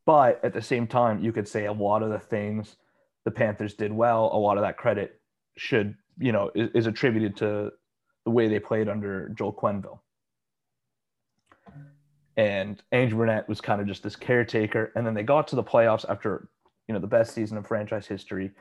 But 0.07 0.45
at 0.45 0.53
the 0.53 0.63
same 0.63 0.87
time, 0.87 1.23
you 1.23 1.33
could 1.33 1.47
say 1.47 1.67
a 1.67 1.73
lot 1.73 2.03
of 2.03 2.11
the 2.11 2.19
things 2.19 2.77
the 3.25 3.31
Panthers 3.31 3.75
did 3.75 3.93
well, 3.93 4.31
a 4.33 4.39
lot 4.39 4.57
of 4.57 4.63
that 4.63 4.77
credit 4.77 5.21
should, 5.57 5.95
you 6.19 6.33
know, 6.33 6.51
is, 6.55 6.71
is 6.75 6.87
attributed 6.87 7.37
to 7.37 7.71
the 8.25 8.31
way 8.31 8.49
they 8.49 8.59
played 8.59 8.89
under 8.89 9.29
Joel 9.31 9.53
Quenneville. 9.53 10.01
And 12.37 12.83
Andrew 12.93 13.19
Brunette 13.19 13.49
was 13.49 13.61
kind 13.61 13.81
of 13.81 13.87
just 13.87 14.03
this 14.03 14.17
caretaker. 14.17 14.93
And 14.95 15.07
then 15.07 15.15
they 15.15 15.23
got 15.23 15.49
to 15.49 15.57
the 15.57 15.65
playoffs 15.65 16.09
after, 16.09 16.49
you 16.89 16.95
know, 16.95 17.01
the 17.01 17.07
best 17.07 17.35
season 17.35 17.59
of 17.59 17.67
franchise 17.67 18.07
history. 18.07 18.53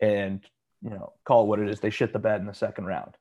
And, 0.00 0.40
you 0.82 0.90
know, 0.90 1.12
call 1.24 1.44
it 1.44 1.46
what 1.46 1.60
it 1.60 1.68
is. 1.68 1.80
They 1.80 1.90
shit 1.90 2.12
the 2.12 2.18
bed 2.18 2.40
in 2.40 2.46
the 2.46 2.54
second 2.54 2.86
round. 2.86 3.16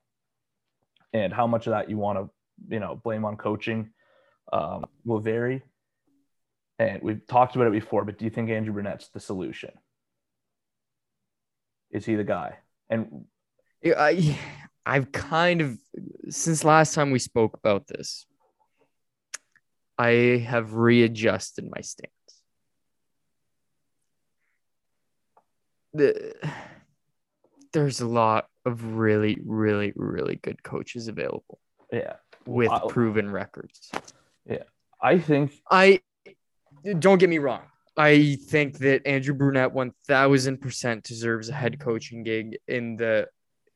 And 1.13 1.33
how 1.33 1.47
much 1.47 1.67
of 1.67 1.71
that 1.71 1.89
you 1.89 1.97
want 1.97 2.19
to, 2.19 2.29
you 2.73 2.79
know, 2.79 2.99
blame 3.03 3.25
on 3.25 3.37
coaching 3.37 3.91
um, 4.51 4.85
will 5.05 5.19
vary. 5.19 5.61
And 6.79 7.01
we've 7.03 7.25
talked 7.27 7.55
about 7.55 7.67
it 7.67 7.73
before, 7.73 8.05
but 8.05 8.17
do 8.17 8.25
you 8.25 8.31
think 8.31 8.49
Andrew 8.49 8.73
Brunette's 8.73 9.09
the 9.09 9.19
solution? 9.19 9.71
Is 11.91 12.05
he 12.05 12.15
the 12.15 12.23
guy? 12.23 12.57
And 12.89 13.25
I 13.85 14.37
I've 14.85 15.11
kind 15.11 15.61
of 15.61 15.77
since 16.29 16.63
last 16.63 16.95
time 16.95 17.11
we 17.11 17.19
spoke 17.19 17.55
about 17.55 17.87
this, 17.87 18.25
I 19.97 20.43
have 20.47 20.73
readjusted 20.73 21.69
my 21.69 21.81
stance. 21.81 22.11
The 25.93 26.33
there's 27.73 28.01
a 28.01 28.07
lot 28.07 28.47
of 28.65 28.83
really, 28.83 29.37
really, 29.45 29.93
really 29.95 30.35
good 30.35 30.61
coaches 30.63 31.07
available. 31.07 31.59
yeah, 31.91 32.15
with 32.45 32.71
proven 32.89 33.29
records. 33.29 33.91
Yeah. 34.45 34.63
I 35.01 35.17
think 35.17 35.53
I 35.69 36.01
don't 36.99 37.17
get 37.17 37.29
me 37.29 37.39
wrong. 37.39 37.63
I 37.97 38.37
think 38.47 38.77
that 38.79 39.05
Andrew 39.05 39.33
Brunette 39.33 39.71
one 39.73 39.91
thousand 40.07 40.61
percent 40.61 41.03
deserves 41.03 41.49
a 41.49 41.53
head 41.53 41.79
coaching 41.79 42.23
gig 42.23 42.57
in 42.67 42.95
the 42.95 43.27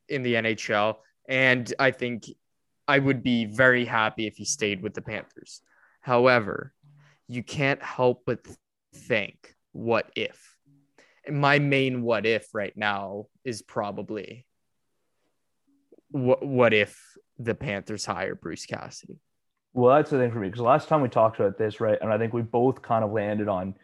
in 0.07 0.23
the 0.23 0.35
NHL, 0.35 0.97
and 1.27 1.73
I 1.79 1.91
think 1.91 2.25
I 2.87 2.99
would 2.99 3.23
be 3.23 3.45
very 3.45 3.85
happy 3.85 4.27
if 4.27 4.35
he 4.37 4.45
stayed 4.45 4.81
with 4.81 4.93
the 4.93 5.01
Panthers. 5.01 5.61
However, 6.01 6.73
you 7.27 7.43
can't 7.43 7.81
help 7.81 8.23
but 8.25 8.39
think, 8.93 9.55
what 9.71 10.11
if? 10.15 10.54
My 11.29 11.59
main 11.59 12.01
what 12.01 12.25
if 12.25 12.53
right 12.53 12.75
now 12.75 13.27
is 13.43 13.61
probably 13.61 14.45
what 16.09 16.45
what 16.45 16.73
if 16.73 16.99
the 17.37 17.55
Panthers 17.55 18.05
hire 18.05 18.35
Bruce 18.35 18.65
Cassidy? 18.65 19.19
Well, 19.73 19.95
that's 19.95 20.09
the 20.09 20.17
thing 20.17 20.31
for 20.31 20.39
me 20.39 20.47
because 20.47 20.61
last 20.61 20.87
time 20.87 21.01
we 21.01 21.09
talked 21.09 21.39
about 21.39 21.57
this, 21.57 21.81
right, 21.81 21.97
and 22.01 22.11
I 22.11 22.17
think 22.17 22.33
we 22.33 22.41
both 22.41 22.81
kind 22.81 23.03
of 23.03 23.11
landed 23.11 23.49
on, 23.49 23.75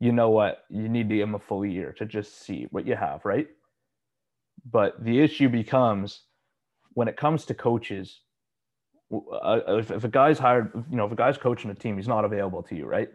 you 0.00 0.12
know 0.12 0.30
what, 0.30 0.64
you 0.70 0.88
need 0.88 1.10
to 1.10 1.16
give 1.16 1.28
him 1.28 1.34
a 1.34 1.38
full 1.38 1.64
year 1.64 1.92
to 1.98 2.06
just 2.06 2.40
see 2.42 2.66
what 2.70 2.86
you 2.86 2.96
have, 2.96 3.24
right? 3.26 3.48
But 4.70 5.04
the 5.04 5.20
issue 5.20 5.50
becomes 5.50 6.22
when 6.94 7.08
it 7.08 7.18
comes 7.18 7.44
to 7.46 7.54
coaches, 7.54 8.22
uh, 9.12 9.60
if, 9.68 9.90
if 9.90 10.04
a 10.04 10.08
guy's 10.08 10.38
hired, 10.38 10.72
you 10.90 10.96
know, 10.96 11.04
if 11.04 11.12
a 11.12 11.16
guy's 11.16 11.36
coaching 11.36 11.70
a 11.70 11.74
team, 11.74 11.96
he's 11.96 12.08
not 12.08 12.24
available 12.24 12.62
to 12.62 12.74
you, 12.74 12.86
right? 12.86 13.10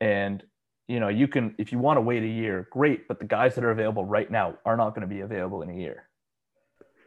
And 0.00 0.44
you 0.92 1.00
know, 1.00 1.08
you 1.08 1.26
can 1.26 1.54
if 1.56 1.72
you 1.72 1.78
want 1.78 1.96
to 1.96 2.02
wait 2.02 2.22
a 2.22 2.26
year, 2.28 2.68
great, 2.70 3.08
but 3.08 3.18
the 3.18 3.24
guys 3.24 3.54
that 3.54 3.64
are 3.64 3.70
available 3.70 4.04
right 4.04 4.30
now 4.30 4.58
are 4.66 4.76
not 4.76 4.90
going 4.90 5.00
to 5.00 5.06
be 5.06 5.20
available 5.20 5.62
in 5.62 5.70
a 5.70 5.74
year, 5.74 6.06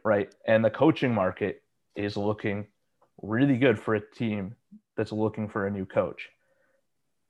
right? 0.04 0.34
And 0.44 0.64
the 0.64 0.70
coaching 0.70 1.14
market 1.14 1.62
is 1.94 2.16
looking 2.16 2.66
really 3.22 3.56
good 3.56 3.78
for 3.78 3.94
a 3.94 4.00
team 4.00 4.56
that's 4.96 5.12
looking 5.12 5.48
for 5.48 5.68
a 5.68 5.70
new 5.70 5.86
coach. 5.86 6.30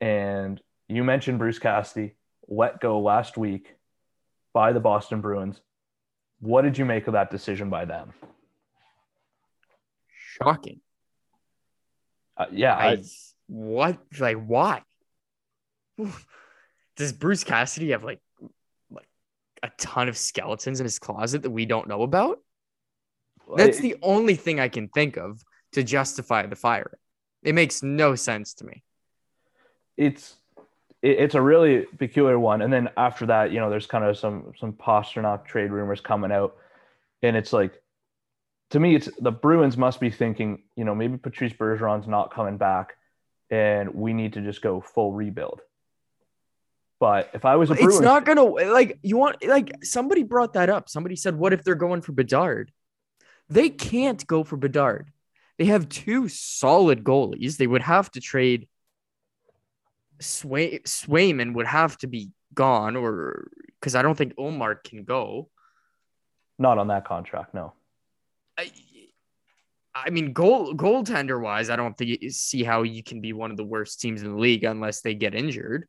And 0.01 0.59
you 0.89 1.05
mentioned 1.05 1.39
Bruce 1.39 1.59
Cassidy 1.59 2.15
let 2.49 2.81
go 2.81 3.01
last 3.01 3.37
week 3.37 3.75
by 4.55 4.73
the 4.73 4.81
Boston 4.81 5.21
Bruins. 5.21 5.61
What 6.41 6.63
did 6.63 6.79
you 6.79 6.87
make 6.87 7.07
of 7.07 7.13
that 7.13 7.31
decision 7.31 7.69
by 7.69 7.85
them? 7.85 8.15
Shocking. 10.41 10.81
Uh, 12.35 12.47
yeah, 12.51 12.75
I, 12.75 12.93
I, 12.93 13.03
what 13.47 13.99
like 14.19 14.39
why? 14.39 14.81
Does 16.97 17.13
Bruce 17.13 17.45
Cassidy 17.45 17.91
have 17.91 18.05
like 18.05 18.21
like 18.91 19.09
a 19.63 19.71
ton 19.79 20.09
of 20.09 20.17
skeletons 20.17 20.81
in 20.81 20.85
his 20.85 20.99
closet 20.99 21.43
that 21.43 21.51
we 21.51 21.67
don't 21.67 21.89
know 21.89 22.03
about? 22.03 22.39
That's 23.57 23.79
the 23.81 23.97
only 24.03 24.35
thing 24.37 24.61
I 24.61 24.69
can 24.69 24.89
think 24.89 25.17
of 25.17 25.43
to 25.73 25.83
justify 25.85 26.47
the 26.47 26.57
firing. 26.57 26.99
It 27.43 27.55
makes 27.55 27.83
no 27.83 28.15
sense 28.17 28.55
to 28.55 28.65
me. 28.65 28.83
it's 29.97 30.37
it's 31.03 31.35
a 31.35 31.43
really 31.43 31.87
peculiar 31.99 32.39
one. 32.39 32.63
And 32.63 32.73
then 32.73 32.89
after 32.97 33.27
that, 33.27 33.53
you 33.53 33.61
know, 33.61 33.71
there's 33.71 33.87
kind 33.87 34.05
of 34.05 34.17
some 34.19 34.53
some 34.59 34.73
Pastrnak 34.73 35.45
trade 35.47 35.71
rumors 35.71 36.01
coming 36.01 36.33
out, 36.33 36.57
and 37.23 37.37
it's 37.37 37.53
like, 37.53 37.81
to 38.71 38.81
me, 38.81 38.95
it's 38.97 39.09
the 39.21 39.31
Bruins 39.33 39.77
must 39.77 40.01
be 40.01 40.11
thinking, 40.11 40.63
you 40.77 40.85
know, 40.85 40.95
maybe 40.95 41.17
Patrice 41.19 41.53
Bergeron's 41.53 42.09
not 42.09 42.33
coming 42.35 42.57
back, 42.57 42.97
and 43.51 43.95
we 43.95 44.13
need 44.13 44.33
to 44.35 44.41
just 44.41 44.63
go 44.63 44.81
full 44.81 45.13
rebuild. 45.13 45.61
But 46.99 47.31
if 47.35 47.45
I 47.45 47.57
was 47.57 47.71
a 47.71 47.75
It's 47.75 48.01
not 48.01 48.25
gonna 48.25 48.45
like 48.45 48.99
you 49.03 49.17
want 49.17 49.47
like 49.47 49.85
somebody 49.85 50.23
brought 50.23 50.55
that 50.55 50.71
up. 50.71 50.89
Somebody 50.89 51.17
said, 51.17 51.37
"What 51.37 51.53
if 51.53 51.63
they're 51.63 51.75
going 51.75 52.01
for 52.01 52.13
Bedard?" 52.13 52.73
They 53.49 53.69
can't 53.69 54.27
go 54.27 54.45
for 54.45 54.57
Bedard. 54.57 55.13
They 55.59 55.67
have 55.67 55.89
two 55.89 56.29
solid 56.29 57.05
goalies. 57.05 57.57
They 57.57 57.67
would 57.67 57.83
have 57.83 58.11
to 58.13 58.21
trade. 58.21 58.69
Sway 60.21 60.79
Swayman 60.81 61.55
would 61.55 61.67
have 61.67 61.99
to 61.99 62.07
be 62.07 62.31
gone, 62.55 62.97
or 62.97 63.49
because 63.79 63.95
I 63.95 64.03
don't 64.03 64.17
think 64.17 64.35
Ullmark 64.37 64.85
can 64.85 65.05
go. 65.05 65.51
not 66.59 66.79
on 66.79 66.89
that 66.89 67.05
contract, 67.05 67.53
no. 67.53 67.75
I, 68.59 68.71
I 69.95 70.11
mean, 70.11 70.33
goal 70.33 70.75
goaltender 70.75 71.41
wise, 71.41 71.69
I 71.69 71.77
don't 71.77 71.97
think 71.97 72.33
see 72.33 72.65
how 72.65 72.83
you 72.83 73.03
can 73.03 73.21
be 73.21 73.35
one 73.35 73.51
of 73.51 73.59
the 73.59 73.65
worst 73.65 74.01
teams 74.01 74.23
in 74.23 74.33
the 74.33 74.39
league 74.39 74.65
unless 74.65 75.03
they 75.03 75.15
get 75.15 75.35
injured. 75.35 75.87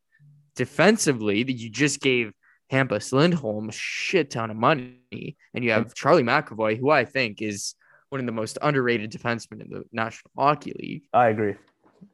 Defensively, 0.58 1.43
that 1.43 1.54
you 1.54 1.70
just 1.70 2.02
gave 2.02 2.34
Hampus 2.72 3.13
Lindholm 3.13 3.70
a 3.70 3.72
shit 3.72 4.32
ton 4.32 4.52
of 4.52 4.58
money, 4.58 5.38
and 5.54 5.63
you 5.63 5.72
have 5.72 5.93
Charlie 5.93 6.24
McAvoy, 6.24 6.78
who 6.78 6.89
I 6.89 7.06
think 7.06 7.41
is 7.41 7.76
one 8.10 8.20
of 8.20 8.26
the 8.26 8.34
most 8.34 8.58
underrated 8.62 9.12
defensemen 9.12 9.62
in 9.62 9.70
the 9.70 9.84
National 9.91 10.32
Hockey 10.38 10.74
League. 10.78 11.04
I 11.13 11.28
agree. 11.30 11.56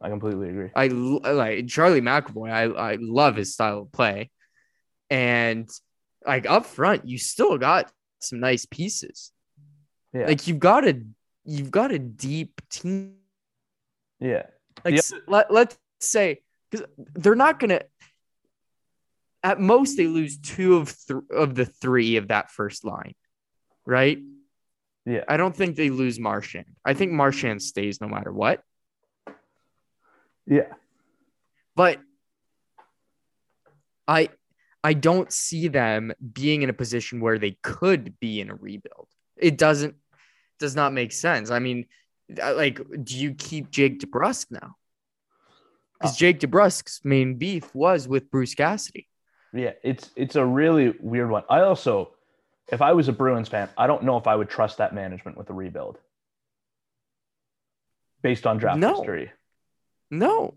I 0.02 0.10
completely 0.10 0.50
agree. 0.50 0.70
I 0.76 0.88
like 0.88 1.68
Charlie 1.68 2.02
McAvoy. 2.02 2.52
I, 2.52 2.64
I 2.94 2.98
love 3.00 3.36
his 3.36 3.54
style 3.54 3.82
of 3.82 3.92
play. 3.92 4.30
And 5.10 5.70
like 6.26 6.46
up 6.50 6.66
front, 6.66 7.08
you 7.08 7.18
still 7.18 7.58
got 7.58 7.92
some 8.20 8.40
nice 8.40 8.66
pieces. 8.66 9.32
Yeah. 10.14 10.28
Like 10.28 10.48
you've 10.48 10.60
got 10.60 10.88
a 10.88 11.02
you've 11.46 11.72
got 11.72 11.92
a 11.92 12.00
deep 12.00 12.62
team. 12.70 13.16
yeah. 14.20 14.44
Like 14.86 14.96
s- 14.96 15.14
let, 15.28 15.52
let's 15.52 15.78
say 16.00 16.42
because 16.70 16.88
they're 16.98 17.36
not 17.36 17.60
gonna 17.60 17.82
at 19.44 19.60
most 19.60 19.98
they 19.98 20.08
lose 20.08 20.38
two 20.38 20.78
of 20.78 20.96
th- 21.06 21.20
of 21.30 21.54
the 21.56 21.66
three 21.66 22.16
of 22.16 22.30
that 22.30 22.50
first 22.50 22.86
line, 22.86 23.14
right? 23.86 24.18
Yeah. 25.06 25.26
I 25.28 25.38
don't 25.38 25.56
think 25.56 25.76
they 25.76 25.90
lose 25.90 26.20
Marchand. 26.20 26.66
I 26.86 26.94
think 26.94 27.12
Marchand 27.12 27.62
stays 27.62 28.00
no 28.00 28.08
matter 28.08 28.32
what. 28.32 28.64
Yeah. 30.46 30.74
but 31.76 32.00
I 34.08 34.30
I 34.84 34.94
don't 34.94 35.32
see 35.32 35.70
them 35.70 36.12
being 36.34 36.62
in 36.62 36.70
a 36.70 36.74
position 36.74 37.22
where 37.22 37.40
they 37.40 37.58
could 37.62 38.20
be 38.20 38.42
in 38.42 38.50
a 38.50 38.56
rebuild. 38.56 39.08
It 39.38 39.58
doesn't 39.58 39.96
does 40.60 40.76
not 40.76 40.94
make 40.94 41.12
sense. 41.14 41.50
I 41.50 41.60
mean, 41.60 41.86
uh, 42.42 42.56
like, 42.56 42.82
do 43.04 43.18
you 43.18 43.34
keep 43.34 43.72
Jake 43.72 44.00
DeBrusk 44.00 44.52
now? 44.52 44.76
Because 46.00 46.18
Jake 46.18 46.40
DeBrusk's 46.40 47.02
main 47.04 47.36
beef 47.36 47.74
was 47.74 48.08
with 48.08 48.30
Bruce 48.30 48.56
Cassidy. 48.56 49.08
Yeah, 49.54 49.72
it's 49.84 50.10
it's 50.16 50.36
a 50.36 50.46
really 50.46 50.94
weird 51.00 51.30
one. 51.30 51.44
I 51.50 51.62
also, 51.62 52.12
if 52.72 52.82
I 52.82 52.94
was 52.94 53.08
a 53.08 53.14
Bruins 53.14 53.48
fan, 53.48 53.70
I 53.78 53.86
don't 53.88 54.04
know 54.04 54.18
if 54.18 54.26
I 54.28 54.36
would 54.36 54.50
trust 54.50 54.80
that 54.80 54.96
management 54.96 55.38
with 55.38 55.50
a 55.50 55.54
rebuild 55.54 56.00
based 58.22 58.48
on 58.48 58.58
draft 58.58 58.80
No. 58.80 58.96
history, 58.96 59.32
No, 60.10 60.56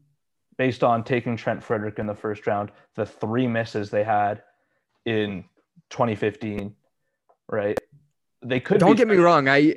based 0.56 0.82
on 0.82 1.04
taking 1.04 1.36
Trent 1.36 1.62
Frederic 1.62 1.98
in 1.98 2.06
the 2.06 2.14
first 2.14 2.46
round, 2.46 2.70
the 2.94 3.04
three 3.04 3.46
misses 3.46 3.90
they 3.90 4.04
had 4.04 4.42
in 5.04 5.44
2015, 5.90 6.74
right? 7.48 7.78
They 8.42 8.60
could 8.60 8.78
don't 8.78 8.96
get 8.96 9.08
me 9.08 9.16
wrong. 9.16 9.48
I, 9.48 9.76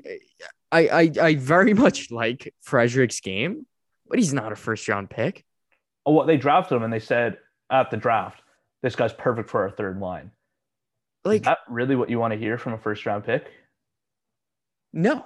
I, 0.71 0.88
I, 0.88 1.12
I 1.21 1.36
very 1.36 1.73
much 1.86 2.12
like 2.12 2.53
Frederic's 2.62 3.19
game, 3.19 3.65
but 4.08 4.19
he's 4.19 4.34
not 4.34 4.51
a 4.51 4.55
first 4.55 4.88
round 4.88 5.10
pick. 5.10 5.43
Oh, 6.05 6.13
well, 6.13 6.25
they 6.25 6.38
drafted 6.38 6.77
him 6.77 6.84
and 6.84 6.93
they 6.93 6.99
said 6.99 7.38
at 7.69 7.91
the 7.91 7.97
draft, 7.97 8.41
this 8.81 8.95
guy's 8.95 9.13
perfect 9.13 9.49
for 9.49 9.61
our 9.63 9.71
third 9.71 9.99
line. 9.99 10.31
Like, 11.25 11.41
Is 11.41 11.45
that 11.45 11.59
really 11.69 11.95
what 11.95 12.09
you 12.09 12.17
want 12.19 12.33
to 12.33 12.39
hear 12.39 12.57
from 12.57 12.73
a 12.73 12.77
first 12.77 13.05
round 13.05 13.25
pick? 13.25 13.45
no, 14.93 15.25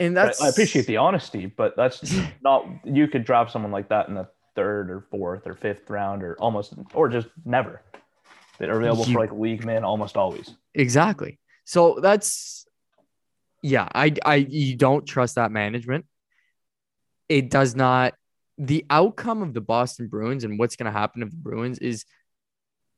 and 0.00 0.16
that's 0.16 0.40
I 0.40 0.48
appreciate 0.48 0.86
the 0.86 0.96
honesty, 0.98 1.46
but 1.46 1.76
that's 1.76 2.02
not 2.42 2.64
you 2.84 3.06
could 3.08 3.24
drop 3.24 3.50
someone 3.50 3.70
like 3.72 3.88
that 3.90 4.08
in 4.08 4.14
the 4.14 4.28
third 4.54 4.90
or 4.90 5.00
fourth 5.10 5.46
or 5.46 5.54
fifth 5.54 5.88
round 5.90 6.22
or 6.22 6.34
almost 6.40 6.74
or 6.94 7.08
just 7.08 7.28
never. 7.44 7.82
They're 8.58 8.76
available 8.78 9.04
You- 9.06 9.12
for 9.14 9.20
like 9.20 9.32
league 9.32 9.64
man 9.64 9.84
almost 9.84 10.16
always. 10.16 10.50
Exactly. 10.74 11.38
So 11.64 11.98
that's 12.00 12.66
yeah, 13.62 13.88
I 13.94 14.14
I 14.24 14.36
you 14.36 14.76
don't 14.76 15.06
trust 15.06 15.34
that 15.36 15.50
management. 15.52 16.06
It 17.28 17.50
does 17.50 17.74
not 17.76 18.14
the 18.58 18.86
outcome 18.88 19.42
of 19.42 19.52
the 19.52 19.60
Boston 19.60 20.08
Bruins 20.08 20.44
and 20.44 20.58
what's 20.58 20.76
going 20.76 20.90
to 20.90 20.98
happen 20.98 21.20
to 21.20 21.26
the 21.28 21.36
Bruins 21.36 21.78
is 21.78 22.04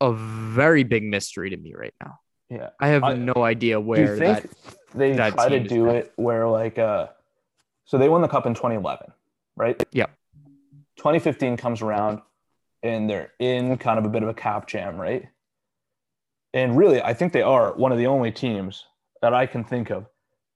a 0.00 0.12
very 0.12 0.84
big 0.84 1.02
mystery 1.02 1.50
to 1.50 1.56
me 1.56 1.74
right 1.74 1.94
now. 2.02 2.20
Yeah. 2.50 2.70
I 2.80 2.88
have 2.88 3.04
I- 3.04 3.14
no 3.14 3.34
idea 3.36 3.80
where 3.80 4.06
Do 4.06 4.12
you 4.12 4.18
think 4.18 4.42
that 4.42 4.76
they 4.94 5.12
that 5.14 5.34
try 5.34 5.48
to 5.48 5.60
do 5.60 5.90
it 5.90 6.12
where 6.16 6.48
like 6.48 6.78
uh 6.78 7.08
so 7.84 7.98
they 7.98 8.08
won 8.08 8.20
the 8.20 8.28
cup 8.28 8.46
in 8.46 8.54
2011, 8.54 9.12
right? 9.56 9.82
Yeah. 9.92 10.06
2015 10.96 11.56
comes 11.56 11.80
around 11.80 12.20
and 12.82 13.08
they're 13.08 13.32
in 13.38 13.76
kind 13.78 13.98
of 13.98 14.04
a 14.04 14.08
bit 14.08 14.22
of 14.22 14.28
a 14.28 14.34
cap 14.34 14.66
jam, 14.66 15.00
right? 15.00 15.26
And 16.52 16.76
really, 16.76 17.00
I 17.02 17.14
think 17.14 17.32
they 17.32 17.42
are 17.42 17.72
one 17.74 17.92
of 17.92 17.98
the 17.98 18.06
only 18.06 18.32
teams 18.32 18.84
that 19.22 19.34
I 19.34 19.46
can 19.46 19.64
think 19.64 19.90
of 19.90 20.06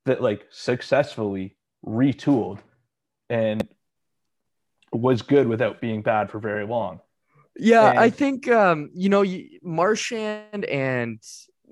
that 0.07 0.22
like 0.22 0.47
successfully 0.51 1.57
retooled 1.86 2.59
and 3.28 3.66
was 4.93 5.22
good 5.22 5.47
without 5.47 5.80
being 5.80 6.03
bad 6.03 6.30
for 6.30 6.38
very 6.38 6.66
long. 6.66 7.01
Yeah, 7.57 7.94
I 7.96 8.11
think 8.11 8.48
um, 8.48 8.90
you 8.94 9.09
know, 9.09 9.22
you- 9.22 9.59
Marchand 9.62 10.64
and 10.64 11.20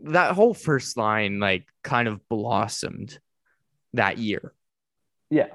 that 0.05 0.35
whole 0.35 0.55
first 0.55 0.97
line 0.97 1.41
like 1.41 1.67
kind 1.83 2.09
of 2.09 2.27
blossomed 2.29 3.19
that 3.95 4.19
year. 4.19 4.53
Yeah. 5.31 5.49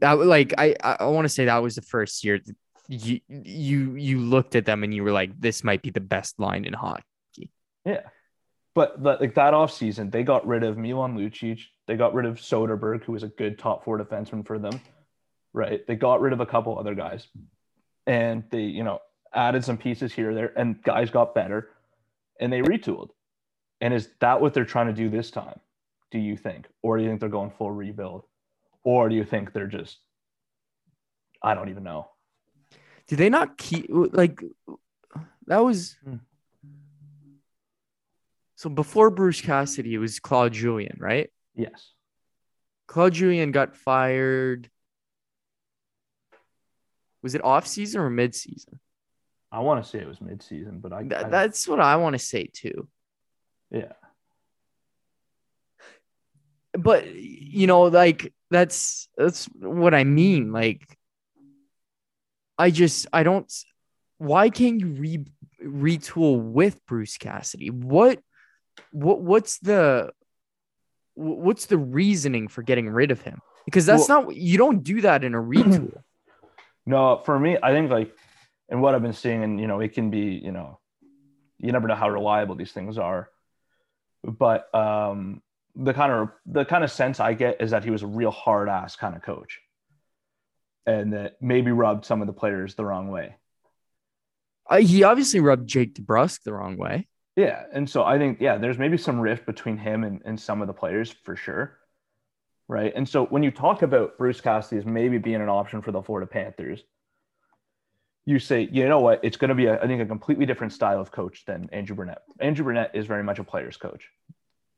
that 0.00 0.18
like 0.18 0.54
I 0.58 0.74
I 0.82 1.06
want 1.06 1.24
to 1.24 1.28
say 1.28 1.44
that 1.46 1.62
was 1.62 1.74
the 1.76 1.82
first 1.82 2.24
year 2.24 2.38
that 2.38 2.56
you 2.88 3.20
you 3.28 3.94
you 3.94 4.20
looked 4.20 4.54
at 4.54 4.64
them 4.66 4.82
and 4.84 4.94
you 4.94 5.02
were 5.04 5.12
like, 5.12 5.38
this 5.40 5.62
might 5.64 5.82
be 5.82 5.90
the 5.90 6.00
best 6.00 6.38
line 6.38 6.64
in 6.64 6.72
hockey. 6.72 7.50
Yeah. 7.84 8.02
But 8.74 9.02
like 9.02 9.34
that 9.36 9.54
offseason, 9.54 10.12
they 10.12 10.22
got 10.22 10.46
rid 10.46 10.62
of 10.62 10.76
Milan 10.76 11.16
Lucic. 11.16 11.60
They 11.86 11.96
got 11.96 12.14
rid 12.14 12.26
of 12.26 12.36
Soderberg, 12.36 13.04
who 13.04 13.12
was 13.12 13.22
a 13.22 13.28
good 13.28 13.58
top 13.58 13.84
four 13.84 13.98
defenseman 13.98 14.46
for 14.46 14.58
them. 14.58 14.80
Right. 15.54 15.86
They 15.86 15.94
got 15.94 16.20
rid 16.20 16.32
of 16.34 16.40
a 16.40 16.46
couple 16.46 16.78
other 16.78 16.94
guys. 16.94 17.26
And 18.06 18.44
they, 18.50 18.62
you 18.62 18.84
know, 18.84 18.98
added 19.36 19.64
some 19.64 19.76
pieces 19.76 20.12
here 20.12 20.34
there, 20.34 20.52
and 20.58 20.82
guys 20.82 21.10
got 21.10 21.34
better 21.34 21.70
and 22.40 22.52
they 22.52 22.60
retooled. 22.60 23.10
And 23.80 23.92
is 23.94 24.08
that 24.20 24.40
what 24.40 24.54
they're 24.54 24.64
trying 24.64 24.86
to 24.86 24.92
do 24.92 25.08
this 25.08 25.30
time? 25.30 25.60
Do 26.10 26.18
you 26.18 26.36
think? 26.36 26.66
Or 26.82 26.96
do 26.96 27.02
you 27.04 27.08
think 27.10 27.20
they're 27.20 27.28
going 27.28 27.50
full 27.50 27.70
rebuild? 27.70 28.24
Or 28.82 29.08
do 29.08 29.14
you 29.14 29.24
think 29.24 29.52
they're 29.52 29.66
just 29.66 29.98
I 31.42 31.54
don't 31.54 31.68
even 31.68 31.84
know. 31.84 32.08
Did 33.06 33.18
they 33.18 33.28
not 33.28 33.56
keep 33.58 33.86
like 33.90 34.42
that 35.46 35.58
was 35.58 35.96
Hmm. 36.02 36.16
so 38.56 38.68
before 38.70 39.10
Bruce 39.10 39.40
Cassidy, 39.40 39.94
it 39.94 39.98
was 39.98 40.18
Claude 40.18 40.52
Julien, 40.52 40.96
right? 40.98 41.30
Yes. 41.54 41.92
Claude 42.86 43.12
Julien 43.12 43.52
got 43.52 43.76
fired. 43.76 44.70
Was 47.22 47.34
it 47.34 47.44
off 47.44 47.66
season 47.66 48.00
or 48.00 48.08
mid 48.10 48.34
season? 48.34 48.80
I 49.52 49.60
want 49.60 49.82
to 49.82 49.88
say 49.88 49.98
it 49.98 50.08
was 50.08 50.20
mid-season, 50.20 50.80
but 50.80 50.92
I, 50.92 50.98
I 51.00 51.28
that's 51.28 51.66
what 51.68 51.80
I 51.80 51.96
want 51.96 52.14
to 52.14 52.18
say 52.18 52.50
too. 52.52 52.88
yeah. 53.70 53.92
But 56.72 57.14
you 57.14 57.66
know, 57.66 57.82
like 57.84 58.34
that's 58.50 59.08
that's 59.16 59.46
what 59.58 59.94
I 59.94 60.04
mean. 60.04 60.52
Like 60.52 60.98
I 62.58 62.70
just 62.70 63.06
I 63.12 63.22
don't 63.22 63.50
why 64.18 64.50
can't 64.50 64.80
you 64.80 64.88
re 64.88 65.24
retool 65.64 66.40
with 66.40 66.84
Bruce 66.86 67.16
Cassidy? 67.16 67.70
What 67.70 68.20
what 68.90 69.20
what's 69.22 69.58
the 69.60 70.10
what's 71.14 71.66
the 71.66 71.78
reasoning 71.78 72.48
for 72.48 72.62
getting 72.62 72.88
rid 72.90 73.10
of 73.10 73.22
him? 73.22 73.40
Because 73.64 73.86
that's 73.86 74.08
not 74.08 74.34
you 74.36 74.58
don't 74.58 74.84
do 74.84 75.00
that 75.00 75.24
in 75.24 75.34
a 75.34 75.40
retool. 75.40 75.92
No, 76.88 77.20
for 77.24 77.36
me, 77.36 77.58
I 77.60 77.72
think 77.72 77.90
like, 77.90 78.14
and 78.68 78.82
what 78.82 78.94
I've 78.94 79.02
been 79.02 79.12
seeing, 79.12 79.42
and 79.42 79.60
you 79.60 79.66
know, 79.66 79.80
it 79.80 79.92
can 79.92 80.10
be, 80.10 80.40
you 80.42 80.52
know, 80.52 80.78
you 81.58 81.72
never 81.72 81.88
know 81.88 81.94
how 81.94 82.08
reliable 82.10 82.54
these 82.54 82.72
things 82.72 82.98
are, 82.98 83.30
but 84.24 84.74
um, 84.74 85.42
the 85.74 85.94
kind 85.94 86.12
of 86.12 86.28
the 86.46 86.64
kind 86.64 86.84
of 86.84 86.90
sense 86.90 87.20
I 87.20 87.34
get 87.34 87.60
is 87.60 87.70
that 87.70 87.84
he 87.84 87.90
was 87.90 88.02
a 88.02 88.06
real 88.06 88.30
hard 88.30 88.68
ass 88.68 88.96
kind 88.96 89.14
of 89.14 89.22
coach, 89.22 89.60
and 90.86 91.12
that 91.12 91.36
maybe 91.40 91.70
rubbed 91.70 92.04
some 92.04 92.20
of 92.20 92.26
the 92.26 92.32
players 92.32 92.74
the 92.74 92.84
wrong 92.84 93.08
way. 93.08 93.36
Uh, 94.68 94.78
he 94.78 95.04
obviously 95.04 95.40
rubbed 95.40 95.68
Jake 95.68 95.94
DeBrusk 95.94 96.42
the 96.42 96.52
wrong 96.52 96.76
way. 96.76 97.06
Yeah, 97.36 97.64
and 97.72 97.88
so 97.88 98.02
I 98.02 98.18
think 98.18 98.40
yeah, 98.40 98.58
there's 98.58 98.78
maybe 98.78 98.96
some 98.98 99.20
rift 99.20 99.46
between 99.46 99.76
him 99.76 100.04
and, 100.04 100.22
and 100.24 100.40
some 100.40 100.60
of 100.60 100.66
the 100.66 100.74
players 100.74 101.10
for 101.10 101.36
sure. 101.36 101.78
Right. 102.68 102.92
And 102.96 103.08
so 103.08 103.26
when 103.26 103.44
you 103.44 103.52
talk 103.52 103.82
about 103.82 104.18
Bruce 104.18 104.40
Cassidy 104.40 104.80
as 104.80 104.86
maybe 104.86 105.18
being 105.18 105.40
an 105.40 105.48
option 105.48 105.82
for 105.82 105.92
the 105.92 106.02
Florida 106.02 106.26
Panthers, 106.26 106.82
you 108.26 108.40
say, 108.40 108.68
you 108.72 108.88
know 108.88 108.98
what, 108.98 109.20
it's 109.22 109.36
going 109.36 109.50
to 109.50 109.54
be, 109.54 109.66
a, 109.66 109.80
I 109.80 109.86
think, 109.86 110.02
a 110.02 110.06
completely 110.06 110.46
different 110.46 110.72
style 110.72 111.00
of 111.00 111.12
coach 111.12 111.44
than 111.46 111.70
Andrew 111.72 111.94
Brunette. 111.94 112.22
Andrew 112.40 112.64
Brunette 112.64 112.90
is 112.92 113.06
very 113.06 113.22
much 113.22 113.38
a 113.38 113.44
player's 113.44 113.76
coach, 113.76 114.10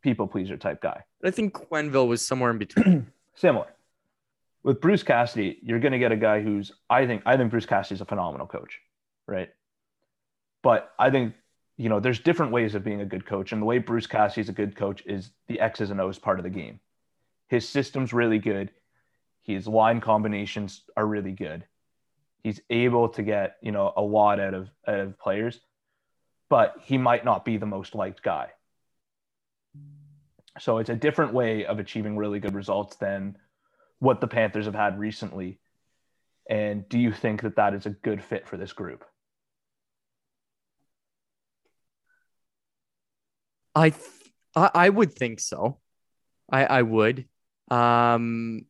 people 0.02 0.26
pleaser 0.26 0.58
type 0.58 0.82
guy. 0.82 1.02
I 1.24 1.30
think 1.30 1.54
Quenneville 1.54 2.06
was 2.06 2.24
somewhere 2.24 2.50
in 2.50 2.58
between. 2.58 3.10
Similar. 3.34 3.66
With 4.62 4.82
Bruce 4.82 5.02
Cassidy, 5.02 5.58
you're 5.62 5.80
going 5.80 5.92
to 5.92 5.98
get 5.98 6.12
a 6.12 6.16
guy 6.16 6.42
who's, 6.42 6.72
I 6.90 7.06
think, 7.06 7.22
I 7.24 7.38
think 7.38 7.50
Bruce 7.50 7.64
Cassidy 7.64 7.94
is 7.94 8.00
a 8.02 8.04
phenomenal 8.04 8.46
coach, 8.46 8.80
right? 9.26 9.48
But 10.62 10.92
I 10.98 11.10
think, 11.10 11.34
you 11.78 11.88
know, 11.88 12.00
there's 12.00 12.20
different 12.20 12.52
ways 12.52 12.74
of 12.74 12.84
being 12.84 13.00
a 13.00 13.06
good 13.06 13.24
coach. 13.24 13.52
And 13.52 13.62
the 13.62 13.66
way 13.66 13.78
Bruce 13.78 14.06
Cassidy 14.06 14.42
is 14.42 14.48
a 14.50 14.52
good 14.52 14.76
coach 14.76 15.02
is 15.06 15.30
the 15.46 15.60
X's 15.60 15.90
and 15.90 16.00
O's 16.00 16.18
part 16.18 16.38
of 16.38 16.42
the 16.42 16.50
game. 16.50 16.80
His 17.46 17.66
system's 17.66 18.12
really 18.12 18.40
good. 18.40 18.70
His 19.42 19.66
line 19.66 20.02
combinations 20.02 20.82
are 20.96 21.06
really 21.06 21.32
good. 21.32 21.64
He's 22.48 22.62
able 22.70 23.10
to 23.10 23.22
get, 23.22 23.56
you 23.60 23.72
know, 23.72 23.92
a 23.94 24.00
lot 24.00 24.40
out 24.40 24.54
of, 24.54 24.70
out 24.86 25.00
of 25.00 25.18
players, 25.18 25.60
but 26.48 26.76
he 26.82 26.96
might 26.96 27.22
not 27.22 27.44
be 27.44 27.58
the 27.58 27.66
most 27.66 27.94
liked 27.94 28.22
guy. 28.22 28.48
So 30.58 30.78
it's 30.78 30.88
a 30.88 30.96
different 30.96 31.34
way 31.34 31.66
of 31.66 31.78
achieving 31.78 32.16
really 32.16 32.40
good 32.40 32.54
results 32.54 32.96
than 32.96 33.36
what 33.98 34.22
the 34.22 34.28
Panthers 34.28 34.64
have 34.64 34.74
had 34.74 34.98
recently. 34.98 35.60
And 36.48 36.88
do 36.88 36.98
you 36.98 37.12
think 37.12 37.42
that 37.42 37.56
that 37.56 37.74
is 37.74 37.84
a 37.84 37.90
good 37.90 38.24
fit 38.24 38.48
for 38.48 38.56
this 38.56 38.72
group? 38.72 39.04
I, 43.74 43.90
th- 43.90 44.02
I 44.56 44.88
would 44.88 45.12
think 45.12 45.38
so. 45.40 45.80
I 46.50 46.64
I 46.64 46.80
would. 46.80 47.26
Um, 47.70 48.62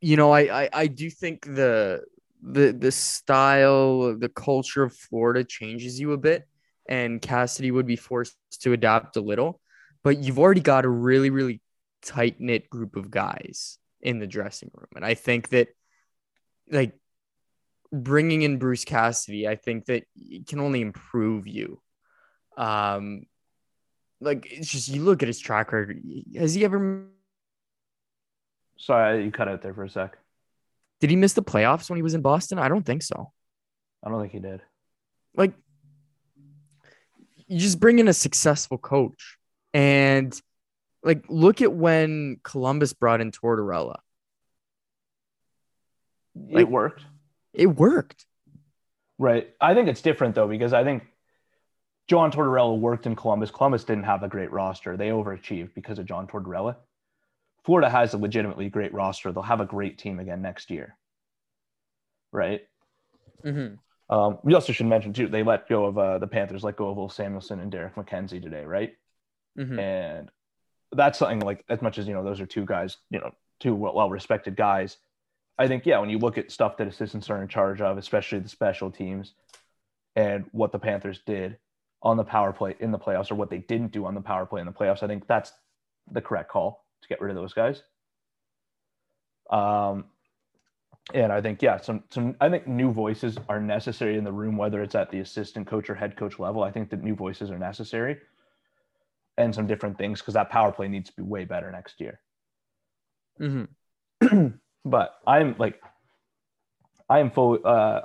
you 0.00 0.16
know, 0.16 0.32
I 0.32 0.64
I, 0.64 0.68
I 0.72 0.86
do 0.88 1.08
think 1.10 1.44
the 1.44 2.02
the 2.42 2.72
the 2.72 2.92
style, 2.92 4.16
the 4.16 4.28
culture 4.28 4.82
of 4.82 4.94
Florida 4.94 5.44
changes 5.44 5.98
you 5.98 6.12
a 6.12 6.18
bit, 6.18 6.46
and 6.88 7.20
Cassidy 7.20 7.70
would 7.70 7.86
be 7.86 7.96
forced 7.96 8.36
to 8.60 8.72
adapt 8.72 9.16
a 9.16 9.20
little. 9.20 9.60
But 10.04 10.18
you've 10.18 10.38
already 10.38 10.60
got 10.60 10.84
a 10.84 10.88
really 10.88 11.30
really 11.30 11.60
tight 12.02 12.40
knit 12.40 12.70
group 12.70 12.96
of 12.96 13.10
guys 13.10 13.78
in 14.00 14.18
the 14.18 14.26
dressing 14.26 14.70
room, 14.72 14.88
and 14.94 15.04
I 15.04 15.14
think 15.14 15.48
that 15.50 15.68
like 16.70 16.92
bringing 17.92 18.42
in 18.42 18.58
Bruce 18.58 18.84
Cassidy, 18.84 19.48
I 19.48 19.56
think 19.56 19.86
that 19.86 20.04
it 20.14 20.46
can 20.46 20.60
only 20.60 20.80
improve 20.80 21.46
you. 21.46 21.80
Um, 22.56 23.26
like 24.20 24.46
it's 24.50 24.68
just 24.68 24.88
you 24.88 25.02
look 25.02 25.22
at 25.22 25.28
his 25.28 25.38
track 25.38 25.72
record. 25.72 26.02
Has 26.36 26.54
he 26.54 26.64
ever 26.64 27.06
Sorry, 28.78 29.24
you 29.24 29.32
cut 29.32 29.48
out 29.48 29.60
there 29.60 29.74
for 29.74 29.84
a 29.84 29.90
sec. 29.90 30.16
Did 31.00 31.10
he 31.10 31.16
miss 31.16 31.32
the 31.32 31.42
playoffs 31.42 31.88
when 31.88 31.96
he 31.96 32.02
was 32.02 32.14
in 32.14 32.22
Boston? 32.22 32.58
I 32.58 32.68
don't 32.68 32.84
think 32.84 33.02
so. 33.02 33.32
I 34.04 34.10
don't 34.10 34.20
think 34.20 34.32
he 34.32 34.40
did. 34.40 34.60
Like 35.36 35.52
you 37.46 37.58
just 37.58 37.80
bring 37.80 37.98
in 37.98 38.08
a 38.08 38.12
successful 38.12 38.78
coach 38.78 39.38
and 39.72 40.38
like 41.02 41.24
look 41.28 41.62
at 41.62 41.72
when 41.72 42.40
Columbus 42.42 42.92
brought 42.92 43.20
in 43.20 43.30
Tortorella. 43.30 43.96
Like- 46.34 46.62
it 46.62 46.70
worked. 46.70 47.02
It 47.52 47.66
worked. 47.66 48.26
Right. 49.18 49.48
I 49.60 49.74
think 49.74 49.88
it's 49.88 50.02
different 50.02 50.34
though, 50.34 50.46
because 50.46 50.72
I 50.72 50.84
think 50.84 51.04
John 52.06 52.30
Tortorella 52.30 52.78
worked 52.78 53.06
in 53.06 53.16
Columbus. 53.16 53.50
Columbus 53.50 53.84
didn't 53.84 54.04
have 54.04 54.22
a 54.22 54.28
great 54.28 54.52
roster. 54.52 54.96
They 54.96 55.08
overachieved 55.08 55.74
because 55.74 55.98
of 55.98 56.06
John 56.06 56.26
Tortorella. 56.26 56.76
Florida 57.68 57.90
has 57.90 58.14
a 58.14 58.16
legitimately 58.16 58.70
great 58.70 58.94
roster. 58.94 59.30
They'll 59.30 59.42
have 59.42 59.60
a 59.60 59.66
great 59.66 59.98
team 59.98 60.20
again 60.20 60.40
next 60.40 60.70
year. 60.70 60.96
Right. 62.32 62.62
Mm-hmm. 63.44 63.74
Um, 64.08 64.38
we 64.42 64.54
also 64.54 64.72
should 64.72 64.86
mention 64.86 65.12
too, 65.12 65.28
they 65.28 65.42
let 65.42 65.68
go 65.68 65.84
of 65.84 65.98
uh, 65.98 66.16
the 66.16 66.26
Panthers 66.26 66.64
let 66.64 66.76
go 66.76 66.88
of 66.88 66.96
Will 66.96 67.10
Samuelson 67.10 67.60
and 67.60 67.70
Derek 67.70 67.94
McKenzie 67.94 68.42
today, 68.42 68.64
right? 68.64 68.94
Mm-hmm. 69.58 69.78
And 69.78 70.30
that's 70.92 71.18
something 71.18 71.40
like 71.40 71.62
as 71.68 71.82
much 71.82 71.98
as 71.98 72.08
you 72.08 72.14
know, 72.14 72.24
those 72.24 72.40
are 72.40 72.46
two 72.46 72.64
guys, 72.64 72.96
you 73.10 73.20
know, 73.20 73.32
two 73.60 73.74
well 73.74 74.08
respected 74.08 74.56
guys. 74.56 74.96
I 75.58 75.68
think, 75.68 75.84
yeah, 75.84 75.98
when 75.98 76.08
you 76.08 76.18
look 76.18 76.38
at 76.38 76.50
stuff 76.50 76.78
that 76.78 76.88
assistants 76.88 77.28
are 77.28 77.42
in 77.42 77.48
charge 77.48 77.82
of, 77.82 77.98
especially 77.98 78.38
the 78.38 78.48
special 78.48 78.90
teams, 78.90 79.34
and 80.16 80.46
what 80.52 80.72
the 80.72 80.78
Panthers 80.78 81.20
did 81.26 81.58
on 82.00 82.16
the 82.16 82.24
power 82.24 82.54
play 82.54 82.76
in 82.80 82.92
the 82.92 82.98
playoffs, 82.98 83.30
or 83.30 83.34
what 83.34 83.50
they 83.50 83.58
didn't 83.58 83.92
do 83.92 84.06
on 84.06 84.14
the 84.14 84.22
power 84.22 84.46
play 84.46 84.62
in 84.62 84.66
the 84.66 84.72
playoffs, 84.72 85.02
I 85.02 85.06
think 85.06 85.26
that's 85.26 85.52
the 86.10 86.22
correct 86.22 86.50
call 86.50 86.86
to 87.02 87.08
get 87.08 87.20
rid 87.20 87.30
of 87.30 87.36
those 87.36 87.54
guys. 87.54 87.82
Um, 89.50 90.06
and 91.14 91.32
I 91.32 91.40
think, 91.40 91.62
yeah, 91.62 91.78
some 91.78 92.04
some 92.10 92.36
I 92.40 92.50
think 92.50 92.66
new 92.66 92.92
voices 92.92 93.38
are 93.48 93.60
necessary 93.60 94.18
in 94.18 94.24
the 94.24 94.32
room, 94.32 94.56
whether 94.56 94.82
it's 94.82 94.94
at 94.94 95.10
the 95.10 95.20
assistant 95.20 95.66
coach 95.66 95.88
or 95.88 95.94
head 95.94 96.16
coach 96.16 96.38
level. 96.38 96.62
I 96.62 96.70
think 96.70 96.90
that 96.90 97.02
new 97.02 97.14
voices 97.14 97.50
are 97.50 97.58
necessary, 97.58 98.18
and 99.38 99.54
some 99.54 99.66
different 99.66 99.96
things 99.96 100.20
because 100.20 100.34
that 100.34 100.50
power 100.50 100.70
play 100.70 100.88
needs 100.88 101.08
to 101.08 101.16
be 101.16 101.22
way 101.22 101.44
better 101.44 101.70
next 101.70 102.00
year. 102.00 102.20
Mm-hmm. 103.40 104.48
but 104.84 105.14
I'm 105.26 105.54
like, 105.58 105.80
I 107.08 107.20
am 107.20 107.30
fully, 107.30 107.60
uh, 107.64 108.00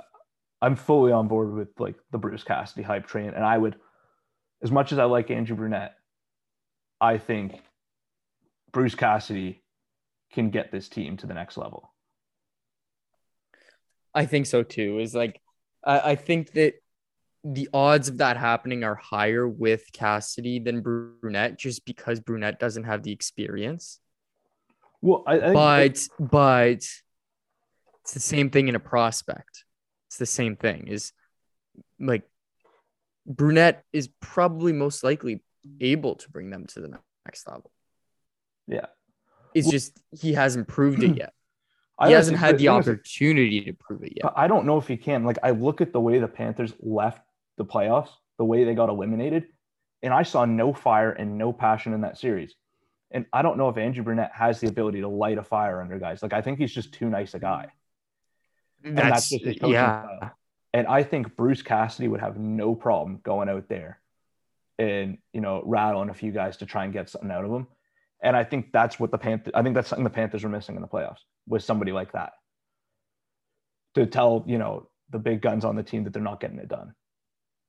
I'm 0.62 0.76
fully 0.76 1.12
on 1.12 1.28
board 1.28 1.52
with 1.52 1.68
like 1.78 1.96
the 2.10 2.18
Bruce 2.18 2.44
Cassidy 2.44 2.82
hype 2.82 3.06
train, 3.06 3.32
and 3.34 3.44
I 3.44 3.58
would, 3.58 3.76
as 4.62 4.70
much 4.70 4.92
as 4.92 4.98
I 4.98 5.04
like 5.04 5.30
Andrew 5.30 5.56
Brunette, 5.56 5.94
I 7.02 7.18
think 7.18 7.60
Bruce 8.74 8.96
Cassidy 8.96 9.62
can 10.32 10.50
get 10.50 10.72
this 10.72 10.88
team 10.88 11.16
to 11.18 11.26
the 11.26 11.32
next 11.32 11.56
level. 11.56 11.94
I 14.12 14.26
think 14.26 14.46
so 14.46 14.62
too. 14.62 14.98
Is 14.98 15.14
like 15.14 15.40
I, 15.84 16.12
I 16.12 16.14
think 16.16 16.52
that 16.52 16.74
the 17.44 17.68
odds 17.72 18.08
of 18.08 18.18
that 18.18 18.36
happening 18.36 18.84
are 18.84 18.96
higher 18.96 19.46
with 19.46 19.84
Cassidy 19.92 20.58
than 20.58 20.82
Brunette, 20.82 21.58
just 21.58 21.84
because 21.84 22.18
Brunette 22.20 22.58
doesn't 22.58 22.84
have 22.84 23.02
the 23.02 23.12
experience. 23.12 24.00
Well, 25.00 25.22
I, 25.26 25.34
I 25.34 25.52
But 25.52 26.08
but 26.18 26.84
It's 28.02 28.12
the 28.12 28.20
same 28.20 28.50
thing 28.50 28.68
in 28.68 28.74
a 28.74 28.80
prospect. 28.80 29.64
It's 30.08 30.18
the 30.18 30.26
same 30.26 30.56
thing. 30.56 30.88
Is 30.88 31.12
like 32.00 32.24
Brunette 33.24 33.84
is 33.92 34.08
probably 34.20 34.72
most 34.72 35.04
likely 35.04 35.42
able 35.80 36.16
to 36.16 36.30
bring 36.30 36.50
them 36.50 36.66
to 36.68 36.80
the 36.80 36.98
next 37.24 37.46
level. 37.46 37.70
Yeah. 38.66 38.86
It's 39.54 39.70
just 39.70 40.00
he 40.10 40.32
hasn't 40.32 40.68
proved 40.68 41.02
it 41.02 41.16
yet. 41.16 41.32
I 41.98 42.08
He 42.08 42.14
hasn't 42.14 42.38
had 42.38 42.58
the 42.58 42.64
is, 42.64 42.70
opportunity 42.70 43.60
to 43.62 43.72
prove 43.72 44.02
it 44.02 44.14
yet. 44.16 44.32
I 44.34 44.48
don't 44.48 44.66
know 44.66 44.78
if 44.78 44.88
he 44.88 44.96
can. 44.96 45.24
Like 45.24 45.38
I 45.42 45.50
look 45.50 45.80
at 45.80 45.92
the 45.92 46.00
way 46.00 46.18
the 46.18 46.26
Panthers 46.26 46.72
left 46.80 47.24
the 47.56 47.64
playoffs, 47.64 48.10
the 48.36 48.44
way 48.44 48.64
they 48.64 48.74
got 48.74 48.88
eliminated, 48.88 49.44
and 50.02 50.12
I 50.12 50.24
saw 50.24 50.44
no 50.44 50.72
fire 50.72 51.12
and 51.12 51.38
no 51.38 51.52
passion 51.52 51.92
in 51.94 52.00
that 52.00 52.18
series. 52.18 52.54
And 53.12 53.26
I 53.32 53.42
don't 53.42 53.56
know 53.56 53.68
if 53.68 53.76
Andrew 53.76 54.02
Brunette 54.02 54.32
has 54.34 54.60
the 54.60 54.66
ability 54.66 55.02
to 55.02 55.08
light 55.08 55.38
a 55.38 55.44
fire 55.44 55.80
under 55.80 55.98
guys. 56.00 56.20
Like 56.20 56.32
I 56.32 56.42
think 56.42 56.58
he's 56.58 56.74
just 56.74 56.92
too 56.92 57.08
nice 57.08 57.34
a 57.34 57.38
guy. 57.38 57.68
that's 58.82 59.08
That's, 59.10 59.28
just 59.28 59.44
his 59.44 59.56
yeah. 59.62 60.02
style. 60.02 60.32
And 60.72 60.88
I 60.88 61.04
think 61.04 61.36
Bruce 61.36 61.62
Cassidy 61.62 62.08
would 62.08 62.20
have 62.20 62.36
no 62.36 62.74
problem 62.74 63.20
going 63.22 63.48
out 63.48 63.68
there 63.68 64.00
and 64.76 65.18
you 65.32 65.40
know 65.40 65.62
rattling 65.64 66.10
a 66.10 66.14
few 66.14 66.32
guys 66.32 66.56
to 66.56 66.66
try 66.66 66.82
and 66.82 66.92
get 66.92 67.08
something 67.08 67.30
out 67.30 67.44
of 67.44 67.52
them. 67.52 67.68
And 68.22 68.36
I 68.36 68.44
think 68.44 68.72
that's 68.72 68.98
what 68.98 69.10
the 69.10 69.18
Panthers. 69.18 69.52
I 69.54 69.62
think 69.62 69.74
that's 69.74 69.88
something 69.88 70.04
the 70.04 70.10
Panthers 70.10 70.44
were 70.44 70.50
missing 70.50 70.76
in 70.76 70.82
the 70.82 70.88
playoffs 70.88 71.20
was 71.46 71.64
somebody 71.64 71.92
like 71.92 72.12
that 72.12 72.32
to 73.94 74.06
tell 74.06 74.44
you 74.46 74.58
know 74.58 74.88
the 75.10 75.18
big 75.18 75.42
guns 75.42 75.64
on 75.64 75.76
the 75.76 75.82
team 75.82 76.04
that 76.04 76.12
they're 76.12 76.22
not 76.22 76.40
getting 76.40 76.58
it 76.58 76.68
done, 76.68 76.94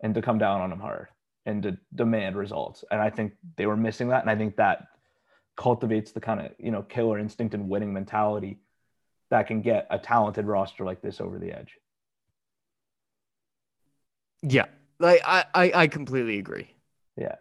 and 0.02 0.16
to 0.16 0.22
come 0.22 0.38
down 0.38 0.62
on 0.62 0.70
them 0.70 0.80
hard 0.80 1.08
and 1.46 1.64
to 1.64 1.78
demand 1.94 2.36
results. 2.36 2.84
And 2.90 3.02
I 3.02 3.10
think 3.10 3.34
they 3.58 3.66
were 3.66 3.78
missing 3.78 4.08
that. 4.10 4.22
And 4.22 4.30
I 4.30 4.36
think 4.36 4.56
that 4.56 4.88
cultivates 5.58 6.12
the 6.12 6.22
kind 6.22 6.40
of 6.40 6.52
you 6.58 6.72
know 6.72 6.84
killer 6.84 7.20
instinct 7.20 7.54
and 7.54 7.70
winning 7.70 7.94
mentality 7.94 8.60
that 9.30 9.48
can 9.48 9.62
get 9.62 9.88
a 9.90 9.98
talented 9.98 10.46
roster 10.46 10.86
like 10.86 11.02
this 11.02 11.20
over 11.20 11.40
the 11.40 11.52
edge. 11.52 11.76
Yeah. 14.42 14.66
Like 15.00 15.22
I, 15.26 15.46
I, 15.54 15.72
I 15.74 15.88
completely 15.88 16.38
agree. 16.40 16.70
Yeah. 17.18 17.36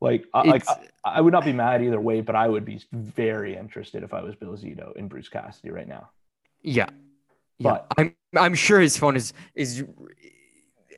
Like, 0.00 0.24
I, 0.32 0.42
like 0.42 0.68
I, 0.68 0.78
I 1.04 1.20
would 1.20 1.32
not 1.32 1.44
be 1.44 1.52
mad 1.52 1.82
either 1.82 2.00
way, 2.00 2.22
but 2.22 2.34
I 2.34 2.48
would 2.48 2.64
be 2.64 2.80
very 2.92 3.56
interested 3.56 4.02
if 4.02 4.14
I 4.14 4.22
was 4.22 4.34
Bill 4.34 4.56
Zito 4.56 4.96
in 4.96 5.08
Bruce 5.08 5.28
Cassidy 5.28 5.70
right 5.70 5.88
now. 5.88 6.10
Yeah. 6.62 6.88
Yeah. 7.58 7.70
But- 7.72 7.86
I'm 7.98 8.16
I'm 8.36 8.54
sure 8.54 8.80
his 8.80 8.96
phone 8.96 9.16
is 9.16 9.32
is 9.54 9.84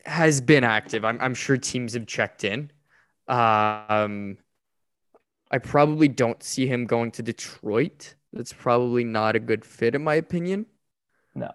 has 0.04 0.40
been 0.40 0.64
active. 0.64 1.04
I'm 1.04 1.20
I'm 1.20 1.34
sure 1.34 1.56
teams 1.56 1.94
have 1.94 2.06
checked 2.06 2.44
in. 2.44 2.70
Um 3.28 4.38
I 5.50 5.58
probably 5.58 6.08
don't 6.08 6.42
see 6.42 6.66
him 6.66 6.86
going 6.86 7.10
to 7.12 7.22
Detroit. 7.22 8.14
That's 8.32 8.52
probably 8.52 9.04
not 9.04 9.36
a 9.36 9.40
good 9.40 9.64
fit 9.64 9.94
in 9.94 10.04
my 10.04 10.14
opinion. 10.14 10.66
No. 11.34 11.50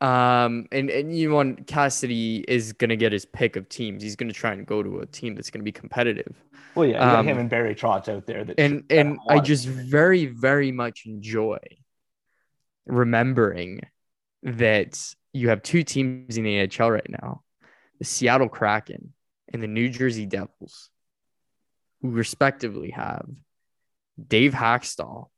Um 0.00 0.66
and, 0.72 0.90
and 0.90 1.16
you 1.16 1.30
want 1.32 1.66
Cassidy 1.66 2.44
is 2.48 2.72
gonna 2.74 2.96
get 2.96 3.12
his 3.12 3.24
pick 3.24 3.56
of 3.56 3.68
teams. 3.68 4.02
He's 4.02 4.16
gonna 4.16 4.32
try 4.32 4.52
and 4.52 4.66
go 4.66 4.82
to 4.82 5.00
a 5.00 5.06
team 5.06 5.34
that's 5.34 5.50
gonna 5.50 5.62
be 5.62 5.72
competitive. 5.72 6.34
Well, 6.74 6.88
yeah, 6.88 7.18
Um, 7.18 7.26
him 7.26 7.38
and 7.38 7.50
Barry 7.50 7.74
Trotz 7.74 8.08
out 8.08 8.26
there. 8.26 8.44
That 8.44 8.58
and 8.60 8.84
and 8.90 9.18
I 9.28 9.40
just 9.40 9.66
very 9.66 10.26
very 10.26 10.72
much 10.72 11.04
enjoy 11.06 11.58
remembering 12.86 13.80
that 14.42 15.14
you 15.32 15.48
have 15.50 15.62
two 15.62 15.82
teams 15.82 16.36
in 16.36 16.44
the 16.44 16.66
NHL 16.66 16.90
right 16.92 17.10
now, 17.10 17.42
the 17.98 18.04
Seattle 18.04 18.48
Kraken 18.48 19.12
and 19.52 19.62
the 19.62 19.68
New 19.68 19.88
Jersey 19.88 20.26
Devils, 20.26 20.90
who 22.02 22.10
respectively 22.10 22.90
have 22.90 23.26
Dave 24.28 24.52
Hakstol 24.52 25.28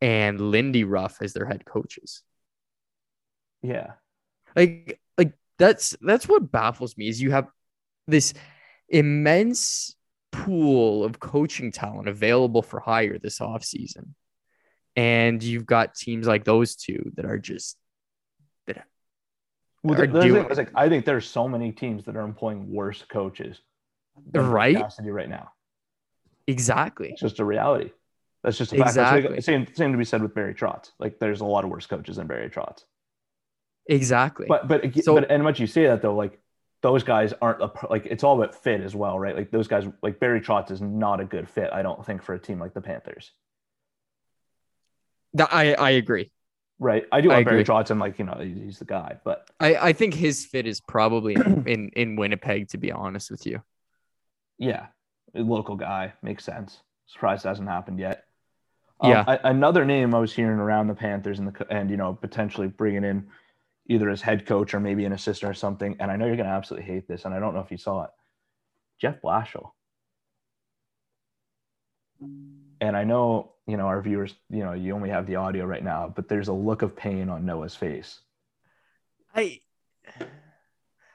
and 0.00 0.40
Lindy 0.40 0.84
Ruff 0.84 1.18
as 1.20 1.32
their 1.32 1.46
head 1.46 1.64
coaches. 1.64 2.22
yeah, 3.62 3.92
Like 4.54 5.00
like 5.16 5.32
that's 5.58 5.96
that's 6.00 6.28
what 6.28 6.50
baffles 6.50 6.96
me 6.96 7.08
is 7.08 7.20
you 7.20 7.32
have 7.32 7.48
this 8.06 8.34
immense 8.88 9.94
pool 10.32 11.04
of 11.04 11.20
coaching 11.20 11.72
talent 11.72 12.08
available 12.08 12.62
for 12.62 12.80
hire 12.80 13.18
this 13.18 13.38
offseason. 13.38 14.10
And 14.96 15.42
you've 15.42 15.66
got 15.66 15.94
teams 15.94 16.26
like 16.26 16.44
those 16.44 16.74
two 16.76 17.12
that 17.16 17.24
are 17.24 17.38
just 17.38 17.76
that 18.66 18.84
well, 19.82 20.00
are 20.00 20.06
the 20.06 20.20
thing 20.20 20.32
doing- 20.34 20.50
is, 20.50 20.58
like, 20.58 20.70
I 20.74 20.88
think 20.88 21.04
there's 21.04 21.26
so 21.28 21.46
many 21.48 21.70
teams 21.72 22.04
that 22.06 22.16
are 22.16 22.22
employing 22.24 22.70
worse 22.72 23.04
coaches, 23.08 23.60
Right? 24.34 24.76
Right 25.00 25.28
now. 25.28 25.52
exactly. 26.48 27.10
It's 27.10 27.20
just 27.20 27.38
a 27.38 27.44
reality. 27.44 27.90
That's 28.42 28.58
just 28.58 28.72
a 28.72 28.76
fact. 28.76 28.88
Exactly. 28.90 29.30
like, 29.36 29.42
same 29.42 29.66
same 29.74 29.92
to 29.92 29.98
be 29.98 30.04
said 30.04 30.22
with 30.22 30.34
Barry 30.34 30.54
Trotz. 30.54 30.90
Like, 30.98 31.18
there's 31.18 31.40
a 31.40 31.44
lot 31.44 31.64
of 31.64 31.70
worse 31.70 31.86
coaches 31.86 32.16
than 32.16 32.26
Barry 32.26 32.50
Trotz. 32.50 32.82
Exactly. 33.86 34.46
But 34.48 34.66
but 34.68 34.94
So- 35.02 35.14
but 35.14 35.30
and 35.30 35.42
much 35.42 35.60
you 35.60 35.66
say 35.66 35.86
that 35.86 36.02
though, 36.02 36.14
like 36.14 36.40
those 36.82 37.02
guys 37.02 37.34
aren't 37.42 37.60
a, 37.62 37.70
like 37.90 38.06
it's 38.06 38.22
all 38.24 38.40
about 38.40 38.54
fit 38.54 38.80
as 38.80 38.94
well, 38.94 39.18
right? 39.18 39.34
Like 39.36 39.50
those 39.50 39.66
guys, 39.68 39.86
like 40.02 40.20
Barry 40.20 40.40
Trotz 40.40 40.70
is 40.70 40.80
not 40.80 41.20
a 41.20 41.24
good 41.24 41.48
fit, 41.48 41.70
I 41.72 41.82
don't 41.82 42.04
think, 42.06 42.22
for 42.22 42.34
a 42.34 42.38
team 42.38 42.60
like 42.60 42.72
the 42.74 42.80
Panthers, 42.80 43.32
That- 45.34 45.52
I, 45.52 45.74
I 45.74 45.90
agree. 45.90 46.30
right? 46.78 47.04
I 47.12 47.20
do 47.20 47.30
I 47.30 47.36
like 47.36 47.46
Barry. 47.46 47.64
Trotz, 47.64 47.90
and 47.90 48.00
like 48.00 48.18
you 48.18 48.24
know 48.24 48.38
he's 48.40 48.78
the 48.78 48.84
guy, 48.84 49.18
but 49.24 49.48
I, 49.60 49.74
I 49.76 49.92
think 49.92 50.14
his 50.14 50.44
fit 50.46 50.66
is 50.66 50.80
probably 50.80 51.34
in, 51.34 51.64
in, 51.66 51.88
in 51.90 52.16
Winnipeg, 52.16 52.68
to 52.70 52.78
be 52.78 52.92
honest 52.92 53.30
with 53.30 53.46
you. 53.46 53.62
yeah, 54.58 54.86
a 55.34 55.40
local 55.40 55.76
guy 55.76 56.12
makes 56.22 56.44
sense. 56.44 56.78
Surprised 57.06 57.44
it 57.44 57.48
hasn't 57.48 57.68
happened 57.68 57.98
yet. 57.98 58.24
Um, 59.00 59.10
Yeah. 59.10 59.24
a- 59.26 59.48
another 59.48 59.84
name 59.84 60.14
I 60.14 60.18
was 60.18 60.32
hearing 60.32 60.58
around 60.58 60.86
the 60.88 60.94
Panthers 60.94 61.38
and 61.38 61.48
the 61.48 61.66
and 61.72 61.90
you 61.90 61.96
know 61.96 62.14
potentially 62.14 62.68
bringing 62.68 63.04
in 63.04 63.26
either 63.88 64.10
as 64.10 64.20
head 64.20 64.46
coach 64.46 64.74
or 64.74 64.80
maybe 64.80 65.04
an 65.04 65.12
assistant 65.12 65.50
or 65.50 65.54
something. 65.54 65.96
And 65.98 66.10
I 66.10 66.16
know 66.16 66.26
you're 66.26 66.36
gonna 66.36 66.48
absolutely 66.50 66.92
hate 66.92 67.08
this, 67.08 67.24
and 67.24 67.34
I 67.34 67.40
don't 67.40 67.54
know 67.54 67.60
if 67.60 67.70
you 67.70 67.78
saw 67.78 68.04
it. 68.04 68.10
Jeff 69.00 69.20
Blashill. 69.22 69.70
And 72.80 72.96
I 72.96 73.04
know, 73.04 73.52
you 73.66 73.76
know, 73.76 73.86
our 73.86 74.00
viewers, 74.02 74.34
you 74.50 74.64
know, 74.64 74.72
you 74.72 74.94
only 74.94 75.10
have 75.10 75.26
the 75.26 75.36
audio 75.36 75.64
right 75.64 75.82
now, 75.82 76.12
but 76.14 76.28
there's 76.28 76.48
a 76.48 76.52
look 76.52 76.82
of 76.82 76.96
pain 76.96 77.28
on 77.28 77.46
Noah's 77.46 77.74
face. 77.74 78.20
I 79.34 79.60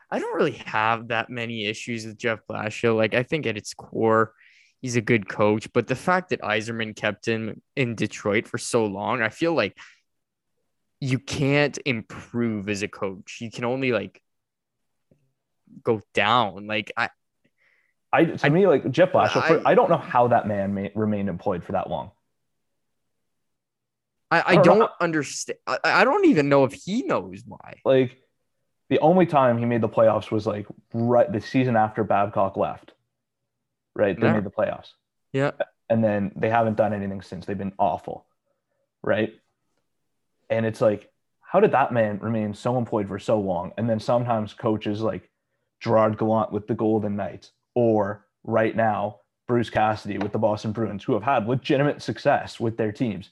I 0.10 0.20
don't 0.20 0.36
really 0.36 0.62
have 0.66 1.08
that 1.08 1.30
many 1.30 1.66
issues 1.66 2.06
with 2.06 2.18
Jeff 2.18 2.40
Blashill. 2.50 2.96
Like 2.96 3.14
I 3.14 3.24
think 3.24 3.48
at 3.48 3.58
its 3.58 3.74
core, 3.74 4.34
he's 4.80 4.96
a 4.96 5.02
good 5.02 5.28
coach, 5.28 5.68
but 5.74 5.88
the 5.88 5.96
fact 5.96 6.30
that 6.30 6.42
Yzerman 6.42 6.96
kept 6.96 7.28
him 7.28 7.62
in 7.76 7.96
Detroit 7.96 8.48
for 8.48 8.58
so 8.58 8.86
long, 8.86 9.22
I 9.22 9.30
feel 9.30 9.54
like 9.54 9.76
you 11.04 11.20
can't 11.20 11.78
improve 11.86 12.70
as 12.70 12.82
a 12.82 12.88
coach. 12.88 13.40
You 13.42 13.52
can 13.52 13.66
only 13.66 13.92
like 13.92 14.22
go 15.84 16.02
down. 16.14 16.66
Like 16.66 16.94
I 16.96 17.10
I 18.14 18.26
to 18.26 18.46
I- 18.46 18.50
me, 18.50 18.68
like 18.68 18.90
Jeff 18.90 19.12
Blashill, 19.12 19.42
I- 19.66 19.72
I, 19.72 19.76
don't 19.76 19.90
know 19.90 19.98
how 19.98 20.30
that 20.30 20.48
man 20.48 20.74
may, 20.74 20.92
remained 20.96 21.28
employed 21.28 21.64
for 21.66 21.74
that 21.74 21.90
long. 21.90 22.12
I, 24.32 24.44
I 24.46 24.56
don't 24.56 24.80
don't 24.80 24.92
understand. 25.02 25.60
I, 25.68 25.78
I 25.84 26.04
don't 26.06 26.26
even 26.26 26.48
know 26.48 26.64
if 26.64 26.74
he 26.74 27.04
knows 27.04 27.44
why. 27.46 27.82
Like 27.84 28.18
the 28.90 29.00
only 29.00 29.26
time 29.26 29.58
he 29.58 29.66
made 29.66 29.82
the 29.82 29.90
playoffs 29.90 30.32
was 30.32 30.48
like 30.48 30.68
right 30.94 31.30
the 31.30 31.42
season 31.42 31.76
after 31.76 32.06
Babcock 32.06 32.56
left. 32.56 32.94
Right? 33.94 34.18
They 34.18 34.26
Yeah. 34.26 34.34
made 34.34 34.46
the 34.46 34.52
playoffs. 34.52 34.92
Yeah. 35.34 35.52
And 35.90 36.02
then 36.02 36.32
they 36.38 36.50
haven't 36.50 36.78
done 36.78 36.94
anything 36.94 37.22
since. 37.22 37.46
They've 37.46 37.58
been 37.58 37.74
awful. 37.78 38.26
Right? 39.04 39.34
And 40.54 40.68
it's 40.68 40.82
like, 40.82 41.10
how 41.42 41.60
did 41.60 41.72
that 41.72 41.92
man 41.92 42.20
remain 42.20 42.54
so 42.54 42.78
employed 42.78 43.08
for 43.08 43.18
so 43.18 43.40
long? 43.40 43.72
And 43.78 43.90
then 43.90 44.00
sometimes 44.00 44.54
coaches 44.54 45.02
like 45.02 45.30
Gerard 45.80 46.18
Gallant 46.18 46.52
with 46.52 46.68
the 46.68 46.76
Golden 46.76 47.16
Knights, 47.16 47.52
or 47.74 48.28
right 48.44 48.76
now, 48.76 49.20
Bruce 49.48 49.72
Cassidy 49.72 50.20
with 50.20 50.32
the 50.32 50.38
Boston 50.38 50.72
Bruins, 50.72 51.04
who 51.04 51.14
have 51.14 51.24
had 51.24 51.48
legitimate 51.48 52.02
success 52.02 52.60
with 52.60 52.78
their 52.78 52.92
teams. 52.92 53.32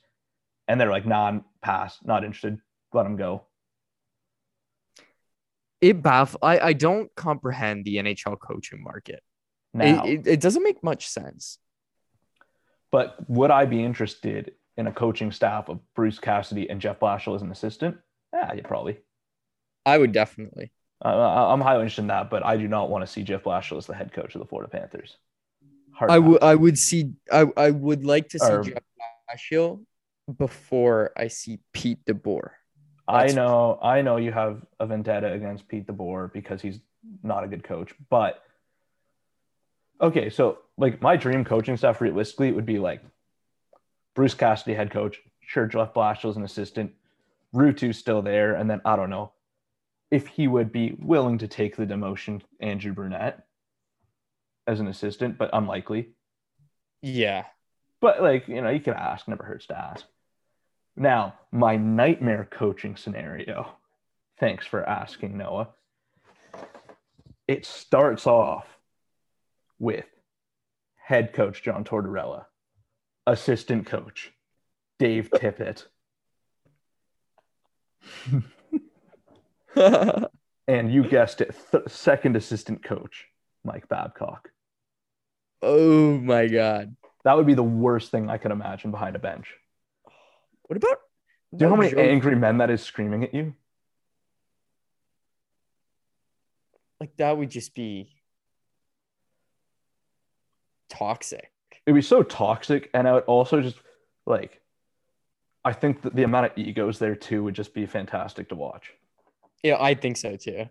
And 0.68 0.82
they're 0.82 0.90
like, 0.90 1.06
non 1.06 1.46
pass, 1.62 2.00
not 2.04 2.24
interested, 2.24 2.60
let 2.92 3.04
them 3.04 3.18
go. 3.18 3.44
It 5.80 6.02
baff. 6.02 6.36
I, 6.42 6.60
I 6.60 6.74
don't 6.74 7.14
comprehend 7.16 7.86
the 7.86 7.98
NHL 7.98 8.40
coaching 8.40 8.84
market. 8.84 9.22
Now, 9.74 10.06
It, 10.06 10.12
it, 10.12 10.28
it 10.28 10.42
doesn't 10.42 10.64
make 10.64 10.84
much 10.84 11.08
sense. 11.08 11.60
But 12.92 13.16
would 13.30 13.52
I 13.52 13.66
be 13.66 13.84
interested 13.84 14.54
in 14.78 14.88
a 14.88 14.92
coaching 14.92 15.32
staff 15.32 15.70
of 15.70 15.80
Bruce 15.96 16.20
Cassidy 16.20 16.70
and 16.70 16.80
Jeff 16.82 17.00
Blashill 17.00 17.36
as 17.36 17.42
an 17.42 17.52
assistant? 17.52 17.98
Yeah, 18.34 18.54
yeah, 18.54 18.62
probably. 18.66 18.98
I 19.86 19.98
would 19.98 20.12
definitely. 20.12 20.72
Uh, 21.04 21.08
I- 21.10 21.54
I'm 21.54 21.62
highly 21.62 21.82
interested 21.82 22.04
in 22.04 22.08
that, 22.08 22.30
but 22.30 22.46
I 22.46 22.58
do 22.58 22.68
not 22.68 22.90
want 22.90 23.04
to 23.06 23.12
see 23.12 23.24
Jeff 23.24 23.44
Blashill 23.44 23.78
as 23.78 23.88
the 23.88 23.96
head 23.96 24.14
coach 24.14 24.36
of 24.36 24.40
the 24.40 24.46
Florida 24.48 24.70
Panthers. 24.70 25.18
Hard 25.94 26.10
I 26.12 26.20
would 26.20 26.42
I 26.42 26.56
would 26.56 26.78
see 26.78 27.12
I, 27.32 27.46
I 27.58 27.70
would 27.72 28.06
like 28.06 28.30
to 28.30 28.40
see 28.40 28.52
Or- 28.52 28.64
Jeff 28.64 28.82
Blashill 29.30 29.84
before 30.38 31.12
I 31.18 31.28
see 31.28 31.60
Pete 31.74 32.04
DeBoer. 32.06 32.52
I 33.08 33.28
know, 33.28 33.78
I 33.84 34.02
know 34.04 34.16
you 34.16 34.32
have 34.32 34.64
a 34.80 34.86
vendetta 34.88 35.34
against 35.34 35.68
Pete 35.68 35.86
DeBoer 35.88 36.32
because 36.32 36.62
he's 36.62 36.80
not 37.24 37.44
a 37.44 37.48
good 37.48 37.62
coach, 37.64 37.94
but 38.10 38.42
okay, 40.00 40.30
so 40.30 40.60
like 40.78 41.02
my 41.02 41.18
dream 41.18 41.44
coaching 41.44 41.76
staff 41.76 42.00
realistically 42.00 42.52
would 42.52 42.66
be 42.66 42.80
like 42.80 43.02
Bruce 44.16 44.34
Cassidy 44.34 44.74
head 44.74 44.92
coach, 44.92 45.22
sure 45.42 45.68
Jeff 45.68 45.94
Blashill 45.94 46.32
is 46.32 46.38
an 46.38 46.44
assistant, 46.44 46.92
Ruutu's 47.54 47.98
still 47.98 48.22
there, 48.22 48.56
and 48.56 48.70
then 48.70 48.82
I 48.86 48.96
don't 48.96 49.10
know 49.10 49.32
if 50.10 50.28
he 50.28 50.48
would 50.48 50.72
be 50.72 50.96
willing 51.00 51.38
to 51.40 51.48
take 51.48 51.76
the 51.76 51.86
demotion 51.86 52.42
Andrew 52.60 52.94
Brunette 52.94 53.46
as 54.68 54.80
an 54.80 54.88
assistant, 54.88 55.38
but 55.38 55.50
unlikely. 55.54 56.10
Yeah. 57.02 57.46
But 58.02 58.22
like, 58.22 58.48
you 58.48 58.62
know, 58.62 58.70
you 58.70 58.80
can 58.80 58.94
ask, 58.94 59.28
never 59.28 59.44
hurts 59.44 59.68
to 59.68 59.78
ask. 59.78 60.06
Now, 60.96 61.36
my 61.52 61.78
nightmare 61.78 62.48
coaching 62.50 62.96
scenario. 62.96 63.74
Thanks 64.40 64.66
for 64.66 64.88
asking, 64.88 65.38
Noah. 65.38 65.70
It 67.48 67.66
starts 67.66 68.28
off 68.28 68.68
with 69.80 70.06
head 70.96 71.34
coach 71.34 71.64
John 71.64 71.84
Tortorella, 71.84 72.46
assistant 73.28 73.86
coach 73.86 74.32
Dave 75.00 75.30
Tippett, 75.36 75.86
and 80.68 80.92
you 80.94 81.08
guessed 81.08 81.42
it, 81.42 81.56
th- 81.72 81.84
second 81.88 82.36
assistant 82.36 82.84
coach 82.84 83.28
Mike 83.64 83.88
Babcock. 83.88 84.50
oh 85.62 86.18
my 86.18 86.48
god. 86.48 86.96
That 87.24 87.38
would 87.38 87.46
be 87.46 87.54
the 87.54 87.62
worst 87.64 88.10
thing 88.10 88.30
I 88.32 88.38
could 88.38 88.50
imagine 88.52 88.90
behind 88.90 89.16
a 89.16 89.20
bench. 89.20 89.54
What 90.64 90.78
about 90.78 90.98
Do 91.56 91.64
you 91.66 91.70
know 91.70 91.76
how 91.76 91.82
many 91.82 91.96
angry 91.96 92.36
men 92.36 92.58
that 92.58 92.72
is 92.72 92.82
screaming 92.82 93.24
at 93.24 93.34
you? 93.34 93.54
like 97.00 97.16
that 97.18 97.36
would 97.36 97.50
just 97.50 97.74
be 97.74 98.16
toxic. 100.88 101.52
It'd 101.92 102.04
be 102.04 102.08
so 102.08 102.24
toxic, 102.24 102.90
and 102.94 103.06
I 103.06 103.12
would 103.12 103.24
also 103.26 103.60
just 103.60 103.76
like, 104.26 104.62
I 105.66 105.74
think 105.74 106.04
that 106.04 106.16
the 106.16 106.24
amount 106.24 106.46
of 106.46 106.52
egos 106.58 107.00
there 107.00 107.16
too 107.16 107.44
would 107.44 107.54
just 107.54 107.74
be 107.74 107.86
fantastic 107.86 108.48
to 108.50 108.56
watch. 108.56 108.94
Yeah, 109.62 109.76
I 109.78 109.94
think 109.94 110.16
so 110.16 110.38
too. 110.38 110.68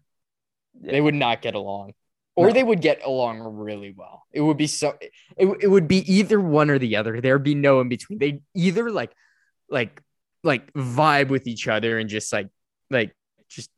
Yeah. 0.80 0.92
They 0.92 1.00
would 1.00 1.14
not 1.14 1.42
get 1.42 1.54
along. 1.54 1.92
Or 2.36 2.46
No. 2.46 2.52
they 2.54 2.62
would 2.62 2.80
get 2.80 3.04
along 3.04 3.40
really 3.40 3.92
well. 3.94 4.24
It 4.32 4.40
would 4.40 4.56
be 4.56 4.66
so 4.66 4.96
it, 5.36 5.48
it 5.60 5.68
would 5.68 5.86
be 5.86 5.98
either 6.10 6.40
one 6.40 6.70
or 6.70 6.78
the 6.78 6.96
other. 6.96 7.20
There'd 7.20 7.42
be 7.42 7.54
no 7.54 7.80
in 7.80 7.90
between. 7.90 8.18
They 8.18 8.40
either 8.54 8.90
like 8.90 9.12
like 9.68 10.00
like 10.42 10.72
vibe 10.72 11.28
with 11.28 11.46
each 11.46 11.68
other 11.68 11.98
and 11.98 12.08
just 12.08 12.32
like 12.32 12.48
like 12.88 13.14
just 13.50 13.68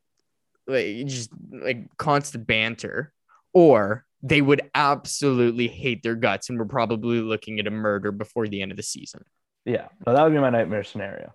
like 0.68 1.06
just 1.06 1.30
like 1.50 1.96
constant 1.96 2.46
banter 2.46 3.12
or 3.52 4.04
they 4.22 4.40
would 4.40 4.62
absolutely 4.74 5.68
hate 5.68 6.02
their 6.02 6.14
guts 6.14 6.48
and 6.48 6.58
were 6.58 6.66
probably 6.66 7.20
looking 7.20 7.58
at 7.58 7.66
a 7.66 7.70
murder 7.70 8.12
before 8.12 8.46
the 8.48 8.62
end 8.62 8.70
of 8.70 8.76
the 8.76 8.82
season. 8.82 9.24
Yeah, 9.64 9.88
no, 10.06 10.12
that 10.14 10.22
would 10.22 10.32
be 10.32 10.38
my 10.38 10.50
nightmare 10.50 10.84
scenario. 10.84 11.34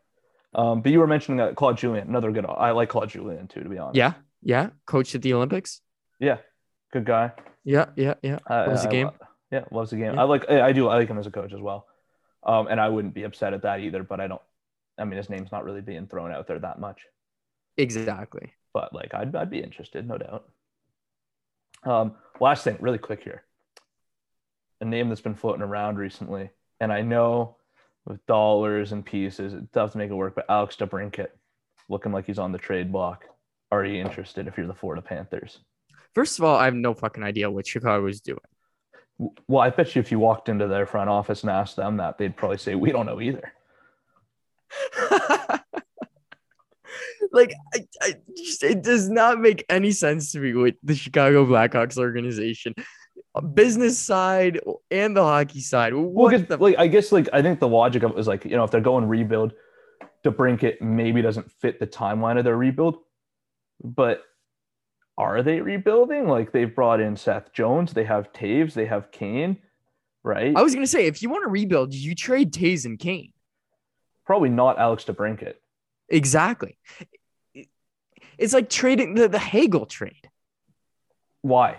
Um, 0.56 0.82
but 0.82 0.92
you 0.92 1.00
were 1.00 1.08
mentioning 1.08 1.38
that 1.38 1.56
Claude 1.56 1.78
Julien, 1.78 2.08
another 2.08 2.32
good. 2.32 2.46
I 2.46 2.72
like 2.72 2.90
Claude 2.90 3.10
Julien 3.10 3.48
too, 3.48 3.62
to 3.64 3.70
be 3.70 3.78
honest. 3.78 3.98
Yeah. 3.98 4.14
Yeah. 4.42 4.70
Coach 4.86 5.14
at 5.16 5.22
the 5.22 5.34
Olympics. 5.34 5.82
yeah, 6.20 6.38
good 6.94 7.06
guy. 7.06 7.32
Yeah. 7.64 7.88
Yeah. 7.96 8.16
Yeah. 8.24 8.40
I- 8.48 8.66
Loves 8.68 8.84
the 8.84 8.90
game. 8.90 9.10
yeah, 9.52 9.66
loves 9.72 9.90
the 9.92 9.98
game. 9.98 10.14
Yeah. 10.16 10.22
I 10.22 10.24
like. 10.24 10.50
I 10.50 10.62
I 10.62 10.72
do. 10.72 10.88
I 10.88 10.96
like 10.98 11.10
him 11.10 11.18
as 11.20 11.28
a 11.28 11.32
coach 11.32 11.54
as 11.54 11.60
well. 11.62 11.86
Um, 12.44 12.68
and 12.68 12.80
I 12.80 12.88
wouldn't 12.90 13.14
be 13.14 13.24
upset 13.24 13.54
at 13.54 13.64
that 13.64 13.82
either. 13.82 14.04
But 14.04 14.20
I 14.22 14.28
don't. 14.28 14.42
I 14.98 15.04
mean, 15.04 15.18
his 15.18 15.30
name's 15.30 15.52
not 15.52 15.64
really 15.66 15.82
being 15.82 16.08
thrown 16.08 16.32
out 16.32 16.48
there 16.48 16.60
that 16.60 16.80
much. 16.80 17.02
Exactly. 17.76 18.54
But 18.74 18.94
like, 18.94 19.14
I'd 19.14 19.36
I'd 19.36 19.50
be 19.50 19.62
interested, 19.62 20.08
no 20.08 20.18
doubt. 20.18 20.46
Um, 21.84 22.16
last 22.40 22.64
thing, 22.64 22.78
really 22.80 22.98
quick 22.98 23.24
here. 23.24 23.44
A 24.82 24.86
name 24.86 25.10
that's 25.10 25.22
been 25.22 25.36
floating 25.36 25.64
around 25.64 25.98
recently, 25.98 26.52
and 26.80 26.92
I 26.92 27.02
know 27.02 27.58
with 28.06 28.26
dollars 28.26 28.92
and 28.92 29.06
pieces, 29.06 29.54
it's 29.54 29.72
tough 29.72 29.92
to 29.92 29.98
make 29.98 30.10
it 30.10 30.16
work. 30.16 30.36
But 30.36 30.46
Alex 30.50 30.76
DeBrincat, 30.76 31.30
looking 31.90 32.12
like 32.12 32.26
he's 32.26 32.40
on 32.40 32.52
the 32.52 32.58
trade 32.58 32.92
block. 32.92 33.26
Are 33.72 33.84
you 33.84 34.02
interested 34.02 34.48
if 34.48 34.58
you're 34.58 34.68
the 34.68 34.74
Florida 34.74 35.02
Panthers? 35.02 35.60
First 36.16 36.40
of 36.40 36.46
all, 36.46 36.56
I 36.56 36.66
have 36.66 36.74
no 36.74 36.94
fucking 36.94 37.24
idea 37.24 37.52
what 37.52 37.68
Chicago 37.68 38.06
is 38.08 38.22
doing. 38.22 38.40
Well, 39.48 39.62
I 39.62 39.72
bet 39.72 39.96
you 39.96 40.00
if 40.00 40.12
you 40.12 40.20
walked 40.20 40.48
into 40.48 40.68
their 40.68 40.86
front 40.86 41.10
office 41.10 41.42
and 41.42 41.50
asked 41.50 41.76
them 41.76 41.98
that, 41.98 42.18
they'd 42.18 42.38
probably 42.38 42.58
say, 42.58 42.76
"We 42.76 42.92
don't 42.92 43.08
know 43.08 43.20
either." 43.20 43.52
like, 47.32 47.54
I, 47.74 47.86
I 48.02 48.14
just, 48.36 48.64
it 48.64 48.84
does 48.84 49.10
not 49.10 49.40
make 49.40 49.66
any 49.70 49.92
sense 49.92 50.32
to 50.32 50.40
me 50.40 50.54
with 50.54 50.76
the 50.84 50.96
Chicago 50.96 51.46
Blackhawks 51.46 51.98
organization, 51.98 52.74
business 53.54 54.00
side 54.00 54.60
and 54.92 55.16
the 55.16 55.24
hockey 55.24 55.60
side. 55.60 55.94
Well, 55.94 56.04
What 56.04 56.32
'cause, 56.32 56.46
the 56.48 56.58
like 56.58 56.76
I 56.78 56.88
guess 56.88 57.12
like 57.12 57.30
I 57.34 57.42
think 57.42 57.60
the 57.60 57.68
logic 57.68 58.04
of 58.04 58.12
it 58.12 58.18
was 58.18 58.28
like 58.28 58.46
you 58.46 58.56
know 58.56 58.64
if 58.64 58.72
they're 58.72 58.82
going 58.82 59.06
rebuild, 59.08 59.54
DeBrincat 60.24 60.82
maybe 60.82 61.22
doesn't 61.22 61.52
fit 61.62 61.80
the 61.80 61.88
timeline 61.88 62.38
of 62.38 62.44
their 62.46 62.58
rebuild, 62.58 62.98
but 63.84 64.24
are 65.18 65.42
they 65.44 65.62
rebuilding? 65.62 66.28
Like 66.28 66.52
they've 66.52 66.74
brought 66.74 67.00
in 67.00 67.16
Seth 67.16 67.54
Jones, 67.54 67.94
they 67.94 68.04
have 68.06 68.32
Toews, 68.34 68.74
they 68.74 68.86
have 68.86 69.12
Kane, 69.12 69.58
right? 70.24 70.56
I 70.56 70.62
was 70.62 70.74
gonna 70.74 70.88
say, 70.88 71.06
if 71.08 71.22
you 71.22 71.30
want 71.30 71.44
to 71.44 71.50
rebuild, 71.50 71.94
you 71.94 72.16
trade 72.16 72.54
Toews 72.54 72.86
and 72.86 72.98
Kane. 73.00 73.34
Probably 74.26 74.50
not 74.50 74.78
Alex 74.78 75.06
DeBrincat. 75.06 75.54
Exactly. 76.10 76.78
It's 78.38 78.54
like 78.54 78.70
trading 78.70 79.16
the, 79.16 79.28
the 79.28 79.40
Hagel 79.40 79.86
trade. 79.86 80.30
Why? 81.42 81.78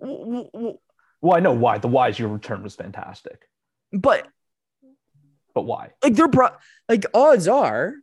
W- 0.00 0.18
w- 0.18 0.50
w- 0.52 0.78
Well, 1.20 1.36
I 1.36 1.40
know 1.40 1.52
why. 1.52 1.78
The 1.78 1.88
why 1.88 2.08
is 2.08 2.18
your 2.18 2.28
return 2.28 2.62
was 2.62 2.74
fantastic, 2.74 3.48
But 3.92 4.26
but 5.54 5.62
why? 5.62 5.92
like 6.02 6.14
they're 6.14 6.28
pro- 6.28 6.56
like 6.88 7.06
odds 7.14 7.48
are, 7.48 7.94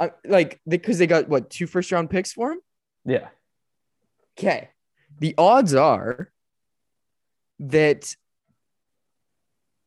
uh, 0.00 0.08
like 0.24 0.60
because 0.66 0.98
they 0.98 1.06
got 1.06 1.28
what 1.28 1.48
two 1.50 1.66
first 1.66 1.92
round 1.92 2.10
picks 2.10 2.32
for 2.32 2.52
him. 2.52 2.60
Yeah, 3.04 3.28
Okay. 4.38 4.70
The 5.18 5.34
odds 5.38 5.74
are 5.74 6.32
that 7.60 8.16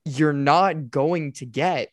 you're 0.05 0.31
not 0.33 0.89
going 0.91 1.33
to 1.33 1.45
get 1.45 1.91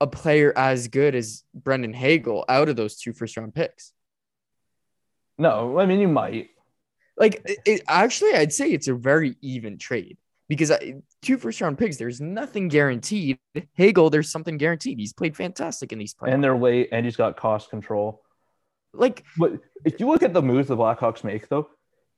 a 0.00 0.06
player 0.06 0.52
as 0.56 0.88
good 0.88 1.14
as 1.14 1.42
Brandon 1.54 1.92
Hagel 1.92 2.44
out 2.48 2.68
of 2.68 2.76
those 2.76 2.96
two 2.96 3.12
first 3.12 3.36
round 3.36 3.54
picks. 3.54 3.92
no, 5.38 5.78
I 5.78 5.86
mean 5.86 6.00
you 6.00 6.08
might. 6.08 6.50
Like, 7.18 7.40
it, 7.46 7.58
it- 7.64 7.82
actually, 7.88 8.34
I'd 8.34 8.52
say 8.52 8.70
it's 8.72 8.88
a 8.88 8.94
very 8.94 9.36
even 9.40 9.78
trade 9.78 10.18
because 10.48 10.70
I, 10.70 10.96
two 11.22 11.38
first 11.38 11.60
round 11.60 11.78
picks, 11.78 11.96
there's 11.96 12.20
nothing 12.20 12.68
guaranteed. 12.68 13.38
Hagel, 13.74 14.10
there's 14.10 14.30
something 14.30 14.58
guaranteed. 14.58 14.98
He's 14.98 15.12
played 15.14 15.36
fantastic 15.36 15.92
in 15.92 15.98
these 15.98 16.14
playoffs. 16.14 16.34
And 16.34 16.44
they're 16.44 16.56
late, 16.58 16.88
and 16.92 17.04
he's 17.06 17.16
got 17.16 17.36
cost 17.36 17.70
control. 17.70 18.22
like, 18.92 19.24
But 19.38 19.52
if 19.84 19.98
you 19.98 20.06
look 20.08 20.22
at 20.22 20.34
the 20.34 20.42
moves 20.42 20.68
the 20.68 20.76
Blackhawks 20.76 21.24
make, 21.24 21.48
though, 21.48 21.68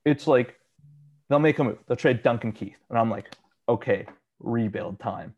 it's 0.05 0.27
like 0.27 0.57
they'll 1.29 1.39
make 1.39 1.59
a 1.61 1.65
move. 1.65 1.79
They'll 1.87 1.97
trade 1.97 2.23
Duncan 2.25 2.53
Keith. 2.53 2.79
And 2.91 2.99
I'm 2.99 3.11
like, 3.11 3.27
okay, 3.69 4.07
rebuild 4.41 4.99
time. 4.99 5.35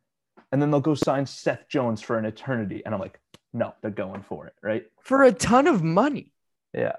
And 0.53 0.61
then 0.61 0.71
they'll 0.71 0.81
go 0.81 0.95
sign 0.95 1.27
Seth 1.27 1.69
Jones 1.69 2.01
for 2.01 2.19
an 2.19 2.25
eternity. 2.25 2.83
And 2.85 2.95
I'm 2.95 3.01
like, 3.01 3.21
no, 3.53 3.75
they're 3.83 3.91
going 3.91 4.23
for 4.23 4.47
it. 4.47 4.55
Right. 4.63 4.87
for 5.03 5.23
a 5.23 5.33
ton 5.33 5.67
of 5.67 5.83
money. 5.83 6.33
Yeah. 6.73 6.97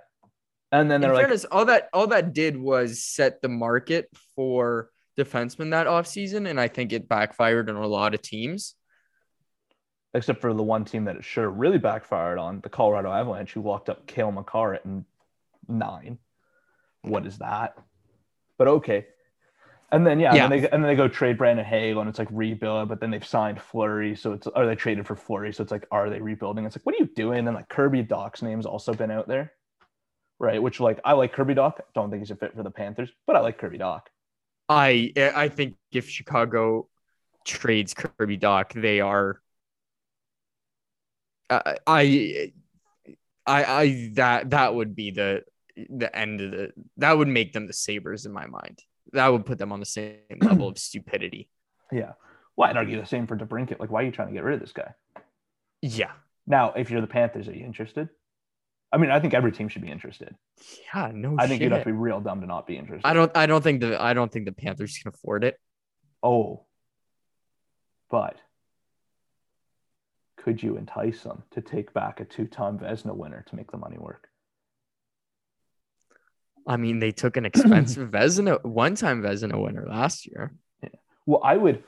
And 0.74 0.90
then 0.90 1.02
they're 1.02 1.14
like, 1.14 1.24
fairness, 1.24 1.46
all 1.46 1.66
that 1.66 1.90
all 1.92 2.08
that 2.08 2.32
did 2.34 2.56
was 2.56 3.04
set 3.04 3.42
the 3.42 3.50
market 3.50 4.08
for 4.36 4.90
defensemen 5.20 5.72
that 5.72 5.88
offseason, 5.88 6.50
and 6.50 6.60
I 6.62 6.70
think 6.70 6.94
it 6.94 7.10
backfired 7.10 7.70
on 7.70 7.76
a 7.76 7.88
lot 7.88 8.14
of 8.14 8.22
teams. 8.22 8.76
except 10.14 10.42
for 10.42 10.54
the 10.54 10.64
one 10.64 10.86
team 10.86 11.06
that 11.06 11.16
it 11.16 11.24
sure 11.24 11.50
really 11.50 11.78
backfired 11.78 12.38
on, 12.38 12.60
the 12.62 12.70
Colorado 12.70 13.12
Avalanche, 13.12 13.54
who 13.54 13.62
locked 13.62 13.90
up 13.90 14.06
Cale 14.08 14.32
Makar 14.32 14.76
at 14.76 14.84
nine. 15.68 16.18
What 17.02 17.26
is 17.26 17.38
that? 17.38 17.78
But 18.58 18.68
okay. 18.68 19.08
And 19.92 20.08
then 20.08 20.20
yeah, 20.20 20.34
Yeah. 20.34 20.46
And, 20.46 20.52
then 20.54 20.62
they, 20.62 20.70
and 20.70 20.84
then 20.84 20.90
they 20.90 20.96
go 20.96 21.08
trade 21.08 21.38
Brandon 21.38 21.66
Hagel, 21.66 22.02
and 22.02 22.10
it's 22.10 22.20
like 22.20 22.30
rebuild. 22.32 22.90
But 22.90 23.00
then 23.02 23.12
they've 23.12 23.26
signed 23.26 23.62
Fleury, 23.62 24.16
so 24.16 24.34
it's 24.34 24.48
are 24.48 24.66
they 24.66 24.76
traded 24.76 25.06
for 25.08 25.16
Fleury, 25.16 25.54
so 25.54 25.64
it's 25.64 25.72
like, 25.72 25.88
are 25.92 26.10
they 26.10 26.22
rebuilding? 26.22 26.66
It's 26.66 26.76
like, 26.78 26.86
what 26.86 26.96
are 26.96 27.00
you 27.00 27.10
doing? 27.16 27.48
And 27.48 27.56
like 27.56 27.70
Kirby 27.70 28.04
Dach's 28.04 28.42
name's 28.42 28.66
also 28.66 28.94
been 28.94 29.12
out 29.12 29.28
there, 29.28 29.54
right? 30.40 30.62
Which 30.62 30.80
like 30.80 31.00
I 31.04 31.14
like 31.14 31.34
Kirby 31.34 31.56
Dach. 31.56 31.80
Don't 31.94 32.10
think 32.10 32.22
he's 32.22 32.32
a 32.32 32.36
fit 32.36 32.56
for 32.56 32.64
the 32.64 32.72
Panthers, 32.72 33.10
but 33.28 33.36
I 33.36 33.40
like 33.42 33.58
Kirby 33.58 33.78
Dach. 33.80 34.04
I 34.70 35.12
I 35.18 35.50
think 35.50 35.76
if 35.92 36.10
Chicago 36.10 36.88
trades 37.46 37.94
Kirby 37.94 38.38
Dach, 38.38 38.80
they 38.80 39.02
are. 39.02 39.42
I 41.50 41.76
I 41.86 42.54
I, 43.46 43.64
I 43.66 44.12
that 44.14 44.52
that 44.52 44.74
would 44.74 44.96
be 44.96 45.12
the 45.12 45.44
the 45.90 46.16
end 46.16 46.40
of 46.42 46.52
the 46.52 46.72
that 46.98 47.18
would 47.18 47.28
make 47.28 47.52
them 47.52 47.68
the 47.68 47.74
Sabres 47.74 48.26
in 48.26 48.32
my 48.32 48.46
mind. 48.48 48.82
That 49.14 49.28
would 49.28 49.46
put 49.46 49.58
them 49.58 49.72
on 49.72 49.80
the 49.80 49.86
same 49.86 50.20
level 50.42 50.68
of 50.68 50.78
stupidity. 50.78 51.50
Yeah. 51.92 52.14
Well, 52.56 52.70
I'd 52.70 52.78
argue 52.78 53.00
the 53.00 53.06
same 53.06 53.28
for 53.28 53.38
DeBrincat. 53.38 53.80
Like, 53.80 53.90
why 53.92 54.02
are 54.02 54.06
you 54.06 54.12
trying 54.12 54.28
to 54.30 54.34
get 54.34 54.44
rid 54.44 54.56
of 54.56 54.60
this 54.62 54.74
guy? 54.74 54.94
Yeah, 55.82 56.12
Now, 56.46 56.74
if 56.74 56.92
you're 56.92 57.02
the 57.02 57.08
Panthers, 57.08 57.48
are 57.48 57.54
you 57.54 57.66
interested? 57.66 58.10
I 58.94 58.98
mean, 58.98 59.10
I 59.10 59.20
think 59.20 59.34
every 59.34 59.52
team 59.52 59.68
should 59.70 59.82
be 59.82 59.90
interested. 59.90 60.36
yeah, 60.94 61.10
no. 61.14 61.36
I 61.40 61.48
think 61.48 61.60
shit. 61.60 61.64
you'd 61.64 61.72
have 61.72 61.84
to 61.84 61.86
be 61.88 61.92
real 61.94 62.20
dumb 62.20 62.42
to 62.42 62.48
not 62.48 62.68
be 62.68 62.78
interested. 62.78 63.08
I 63.08 63.14
don't 63.14 63.32
I 63.36 63.46
don't 63.46 63.64
think 63.64 63.82
the 63.82 64.00
I 64.02 64.14
don't 64.14 64.32
think 64.32 64.46
the 64.46 64.52
Panthers 64.52 64.98
can 64.98 65.10
afford 65.10 65.44
it. 65.44 65.58
Oh, 66.22 66.66
but 68.12 68.36
could 70.38 70.62
you 70.62 70.78
entice 70.78 71.24
them 71.24 71.44
to 71.52 71.62
take 71.62 71.94
back 71.94 72.20
a 72.20 72.26
two-time 72.26 72.78
Vezina 72.80 73.16
winner 73.16 73.44
to 73.48 73.56
make 73.56 73.72
the 73.72 73.78
money 73.78 73.98
work? 73.98 74.28
I 76.68 76.78
mean, 76.78 77.00
they 77.00 77.12
took 77.12 77.38
an 77.38 77.46
expensive 77.52 78.10
Vezina, 78.10 78.64
one-time 78.64 79.22
Vezina 79.22 79.62
winner 79.62 79.86
last 79.88 80.28
year. 80.28 80.54
Well, 81.26 81.42
I 81.44 81.56
would 81.56 81.84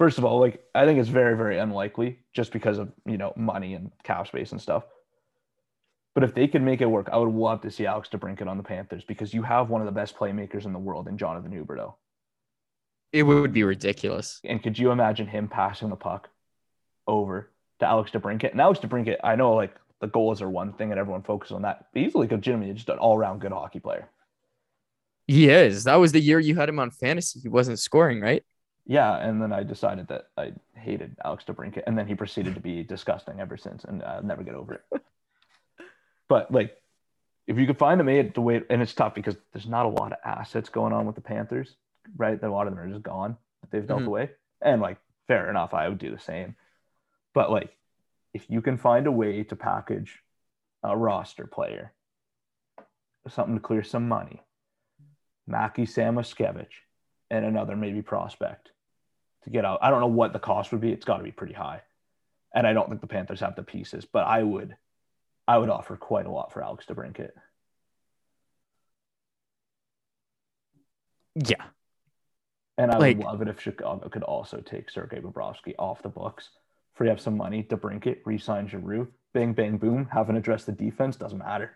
first 0.00 0.16
of 0.16 0.24
all, 0.24 0.40
like 0.40 0.64
I 0.74 0.86
think 0.86 0.98
it's 0.98 1.10
very, 1.10 1.36
very 1.36 1.58
unlikely 1.58 2.18
just 2.32 2.52
because 2.52 2.78
of 2.78 2.90
you 3.06 3.18
know 3.18 3.32
money 3.36 3.74
and 3.74 3.92
cap 4.02 4.26
space 4.26 4.50
and 4.50 4.60
stuff. 4.60 4.82
But 6.14 6.24
if 6.24 6.34
they 6.34 6.48
could 6.48 6.62
make 6.62 6.80
it 6.80 6.86
work, 6.86 7.08
I 7.12 7.18
would 7.18 7.32
love 7.32 7.60
to 7.60 7.70
see 7.70 7.86
Alex 7.86 8.08
DeBrincat 8.08 8.48
on 8.48 8.56
the 8.56 8.64
Panthers 8.64 9.04
because 9.04 9.32
you 9.32 9.42
have 9.44 9.70
one 9.70 9.80
of 9.80 9.86
the 9.86 9.92
best 9.92 10.16
playmakers 10.16 10.64
in 10.64 10.72
the 10.72 10.78
world 10.78 11.06
in 11.06 11.16
Jonathan 11.16 11.52
Huberdeau. 11.52 11.94
It 13.12 13.22
would 13.22 13.52
be 13.52 13.62
ridiculous. 13.62 14.40
And 14.42 14.60
could 14.60 14.76
you 14.76 14.90
imagine 14.90 15.28
him 15.28 15.46
passing 15.46 15.90
the 15.90 15.96
puck 15.96 16.28
over 17.06 17.50
to 17.78 17.86
Alex 17.86 18.10
DeBrincat? 18.10 18.52
And 18.52 18.60
Alex 18.60 18.80
DeBrincat, 18.80 19.18
I 19.22 19.36
know 19.36 19.54
like 19.54 19.74
the 20.00 20.06
goals 20.08 20.40
are 20.42 20.48
one 20.50 20.72
thing 20.72 20.90
and 20.90 20.98
everyone 20.98 21.22
focuses 21.22 21.54
on 21.54 21.62
that, 21.62 21.86
but 21.92 22.02
he's 22.02 22.14
like 22.14 22.30
legitimately 22.30 22.74
just 22.74 22.88
an 22.88 22.98
all-around 22.98 23.40
good 23.40 23.52
hockey 23.52 23.80
player. 23.80 24.08
He 25.26 25.48
is. 25.48 25.84
That 25.84 25.96
was 25.96 26.12
the 26.12 26.20
year 26.20 26.40
you 26.40 26.56
had 26.56 26.68
him 26.68 26.78
on 26.78 26.90
fantasy. 26.90 27.38
He 27.40 27.48
wasn't 27.48 27.78
scoring, 27.78 28.20
right? 28.20 28.42
Yeah, 28.86 29.16
and 29.18 29.40
then 29.40 29.52
I 29.52 29.62
decided 29.62 30.08
that 30.08 30.28
I 30.36 30.52
hated 30.74 31.14
Alex 31.24 31.44
DeBrincat, 31.46 31.84
and 31.86 31.96
then 31.96 32.08
he 32.08 32.14
proceeded 32.14 32.54
to 32.54 32.60
be 32.60 32.82
disgusting 32.94 33.38
ever 33.38 33.56
since, 33.56 33.84
and 33.84 34.02
I'll 34.02 34.22
never 34.22 34.42
get 34.42 34.54
over 34.54 34.74
it. 34.92 35.02
but 36.28 36.50
like, 36.52 36.76
if 37.46 37.58
you 37.58 37.66
could 37.66 37.78
find 37.78 38.00
a 38.00 38.04
mate 38.04 38.34
to 38.34 38.40
wait, 38.40 38.64
and 38.70 38.80
it's 38.82 38.94
tough 38.94 39.14
because 39.14 39.36
there's 39.52 39.66
not 39.66 39.86
a 39.86 39.88
lot 39.90 40.12
of 40.12 40.18
assets 40.24 40.68
going 40.68 40.92
on 40.92 41.06
with 41.06 41.14
the 41.14 41.20
Panthers, 41.20 41.76
right? 42.16 42.42
A 42.42 42.48
lot 42.48 42.66
of 42.66 42.74
them 42.74 42.82
are 42.82 42.88
just 42.88 43.02
gone. 43.02 43.36
They've 43.70 43.86
dealt 43.86 44.02
Mhm. 44.02 44.06
away, 44.06 44.30
and 44.62 44.80
like, 44.80 44.98
fair 45.28 45.48
enough, 45.50 45.74
I 45.74 45.88
would 45.88 45.98
do 45.98 46.10
the 46.10 46.18
same. 46.18 46.56
But 47.34 47.50
like, 47.52 47.76
if 48.32 48.48
you 48.48 48.62
can 48.62 48.76
find 48.76 49.06
a 49.06 49.12
way 49.12 49.42
to 49.44 49.56
package 49.56 50.22
a 50.82 50.96
roster 50.96 51.46
player, 51.46 51.92
something 53.28 53.54
to 53.56 53.60
clear 53.60 53.82
some 53.82 54.08
money, 54.08 54.42
Mackie 55.46 55.86
Samoskevich, 55.86 56.72
and 57.30 57.44
another 57.44 57.76
maybe 57.76 58.02
prospect 58.02 58.70
to 59.44 59.50
get 59.50 59.64
out. 59.64 59.78
I 59.82 59.90
don't 59.90 60.00
know 60.00 60.06
what 60.06 60.32
the 60.32 60.38
cost 60.38 60.72
would 60.72 60.80
be. 60.80 60.92
It's 60.92 61.04
got 61.04 61.18
to 61.18 61.24
be 61.24 61.32
pretty 61.32 61.54
high, 61.54 61.82
and 62.54 62.66
I 62.66 62.72
don't 62.72 62.88
think 62.88 63.00
the 63.00 63.06
Panthers 63.06 63.40
have 63.40 63.56
the 63.56 63.62
pieces. 63.62 64.04
But 64.04 64.26
I 64.26 64.42
would, 64.42 64.76
I 65.46 65.58
would 65.58 65.70
offer 65.70 65.96
quite 65.96 66.26
a 66.26 66.30
lot 66.30 66.52
for 66.52 66.62
Alex 66.62 66.86
DeBrincat. 66.86 67.30
Yeah. 71.34 71.64
And 72.76 72.90
I 72.90 72.98
Like- 72.98 73.18
would 73.18 73.26
love 73.26 73.42
it 73.42 73.48
if 73.48 73.60
Chicago 73.60 74.08
could 74.08 74.22
also 74.22 74.60
take 74.60 74.90
Sergei 74.90 75.20
Bobrovsky 75.20 75.74
off 75.78 76.02
the 76.02 76.08
books, 76.08 76.50
free 77.00 77.08
up 77.08 77.18
some 77.18 77.34
money 77.34 77.62
to 77.62 77.78
DeBrincat, 77.78 78.18
re-sign 78.26 78.68
Giroux, 78.68 79.08
bang 79.32 79.54
bang 79.54 79.78
boom, 79.78 80.06
haven't 80.12 80.36
addressed 80.36 80.66
the 80.66 80.72
defense 80.72 81.16
doesn't 81.16 81.38
matter. 81.38 81.70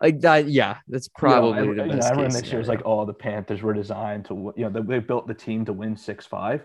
Like 0.00 0.18
that. 0.20 0.48
Yeah. 0.48 0.78
That's 0.88 1.08
probably 1.08 1.60
you 1.60 1.66
know, 1.66 1.74
the 1.74 1.82
I- 1.82 1.86
you 1.88 2.00
know, 2.00 2.06
everyone 2.06 2.44
year 2.44 2.58
is 2.60 2.68
like, 2.68 2.80
oh, 2.86 3.04
the 3.04 3.12
Panthers 3.12 3.60
were 3.60 3.74
designed 3.74 4.24
to, 4.26 4.54
you 4.56 4.64
know, 4.64 4.70
they, 4.70 4.80
they 4.80 4.98
built 5.00 5.26
the 5.28 5.34
team 5.34 5.66
to 5.66 5.74
win 5.74 5.94
six 5.98 6.24
five. 6.24 6.64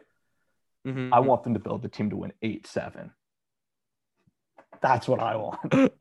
Mhm. 0.88 1.10
I 1.12 1.20
want 1.20 1.44
them 1.44 1.54
to 1.54 1.60
build 1.60 1.82
the 1.82 1.90
team 1.90 2.12
to 2.12 2.16
win 2.16 2.32
eight 2.42 2.66
seven. 2.66 3.12
That's 4.82 5.06
what 5.06 5.20
I 5.20 5.36
want. 5.36 5.60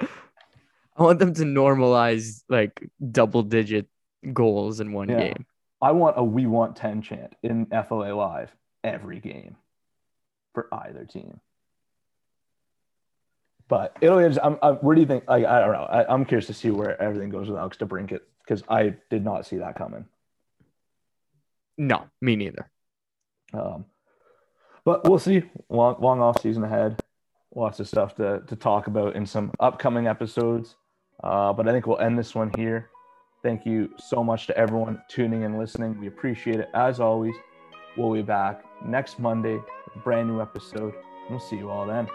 I 0.00 1.02
want 1.02 1.18
them 1.18 1.34
to 1.34 1.42
normalize 1.42 2.44
like 2.48 2.80
double 3.10 3.42
digit 3.42 3.88
goals 4.32 4.78
in 4.78 4.92
one 4.92 5.08
Yeah. 5.08 5.18
game. 5.18 5.46
I 5.80 5.90
want 5.90 6.16
a 6.16 6.22
"We 6.22 6.46
Want 6.46 6.76
10 6.76 7.02
chant 7.02 7.34
in 7.42 7.66
FLA 7.72 8.14
Live 8.14 8.54
every 8.84 9.18
game 9.18 9.56
for 10.54 10.68
either 10.72 11.04
team. 11.04 11.40
But 13.68 13.96
it'll. 14.00 14.20
Just, 14.20 14.40
I'm, 14.42 14.58
I'm, 14.62 14.74
where 14.76 14.94
do 14.94 15.00
you 15.00 15.06
think? 15.06 15.24
Like, 15.28 15.46
I 15.46 15.60
don't 15.60 15.72
know. 15.72 15.84
I, 15.84 16.12
I'm 16.12 16.24
curious 16.24 16.46
to 16.48 16.54
see 16.54 16.70
where 16.70 17.00
everything 17.00 17.30
goes 17.30 17.48
with 17.48 17.58
Alex 17.58 17.78
DeBrincat 17.78 18.20
because 18.44 18.62
I 18.68 18.94
did 19.08 19.24
not 19.24 19.46
see 19.46 19.56
that 19.56 19.76
coming. 19.76 20.04
No, 21.78 22.04
me 22.20 22.36
neither. 22.36 22.70
Um, 23.54 23.86
but 24.84 25.08
we'll 25.08 25.18
see. 25.18 25.44
Long, 25.68 25.96
long 26.00 26.20
off 26.20 26.42
season 26.42 26.64
ahead. 26.64 27.00
Lots 27.54 27.80
of 27.80 27.88
stuff 27.88 28.14
to, 28.16 28.42
to 28.46 28.56
talk 28.56 28.88
about 28.88 29.16
in 29.16 29.24
some 29.24 29.52
upcoming 29.60 30.06
episodes. 30.06 30.76
Uh, 31.22 31.52
but 31.52 31.68
I 31.68 31.72
think 31.72 31.86
we'll 31.86 31.98
end 31.98 32.18
this 32.18 32.34
one 32.34 32.50
here. 32.56 32.90
Thank 33.42 33.66
you 33.66 33.90
so 33.98 34.22
much 34.22 34.46
to 34.48 34.56
everyone 34.56 35.00
tuning 35.08 35.44
and 35.44 35.58
listening. 35.58 35.98
We 35.98 36.08
appreciate 36.08 36.60
it. 36.60 36.68
As 36.74 37.00
always, 37.00 37.34
we'll 37.96 38.12
be 38.12 38.22
back 38.22 38.64
next 38.84 39.18
Monday, 39.18 39.58
brand 39.98 40.28
new 40.28 40.40
episode. 40.40 40.94
We'll 41.30 41.40
see 41.40 41.56
you 41.56 41.70
all 41.70 41.86
then. 41.86 42.08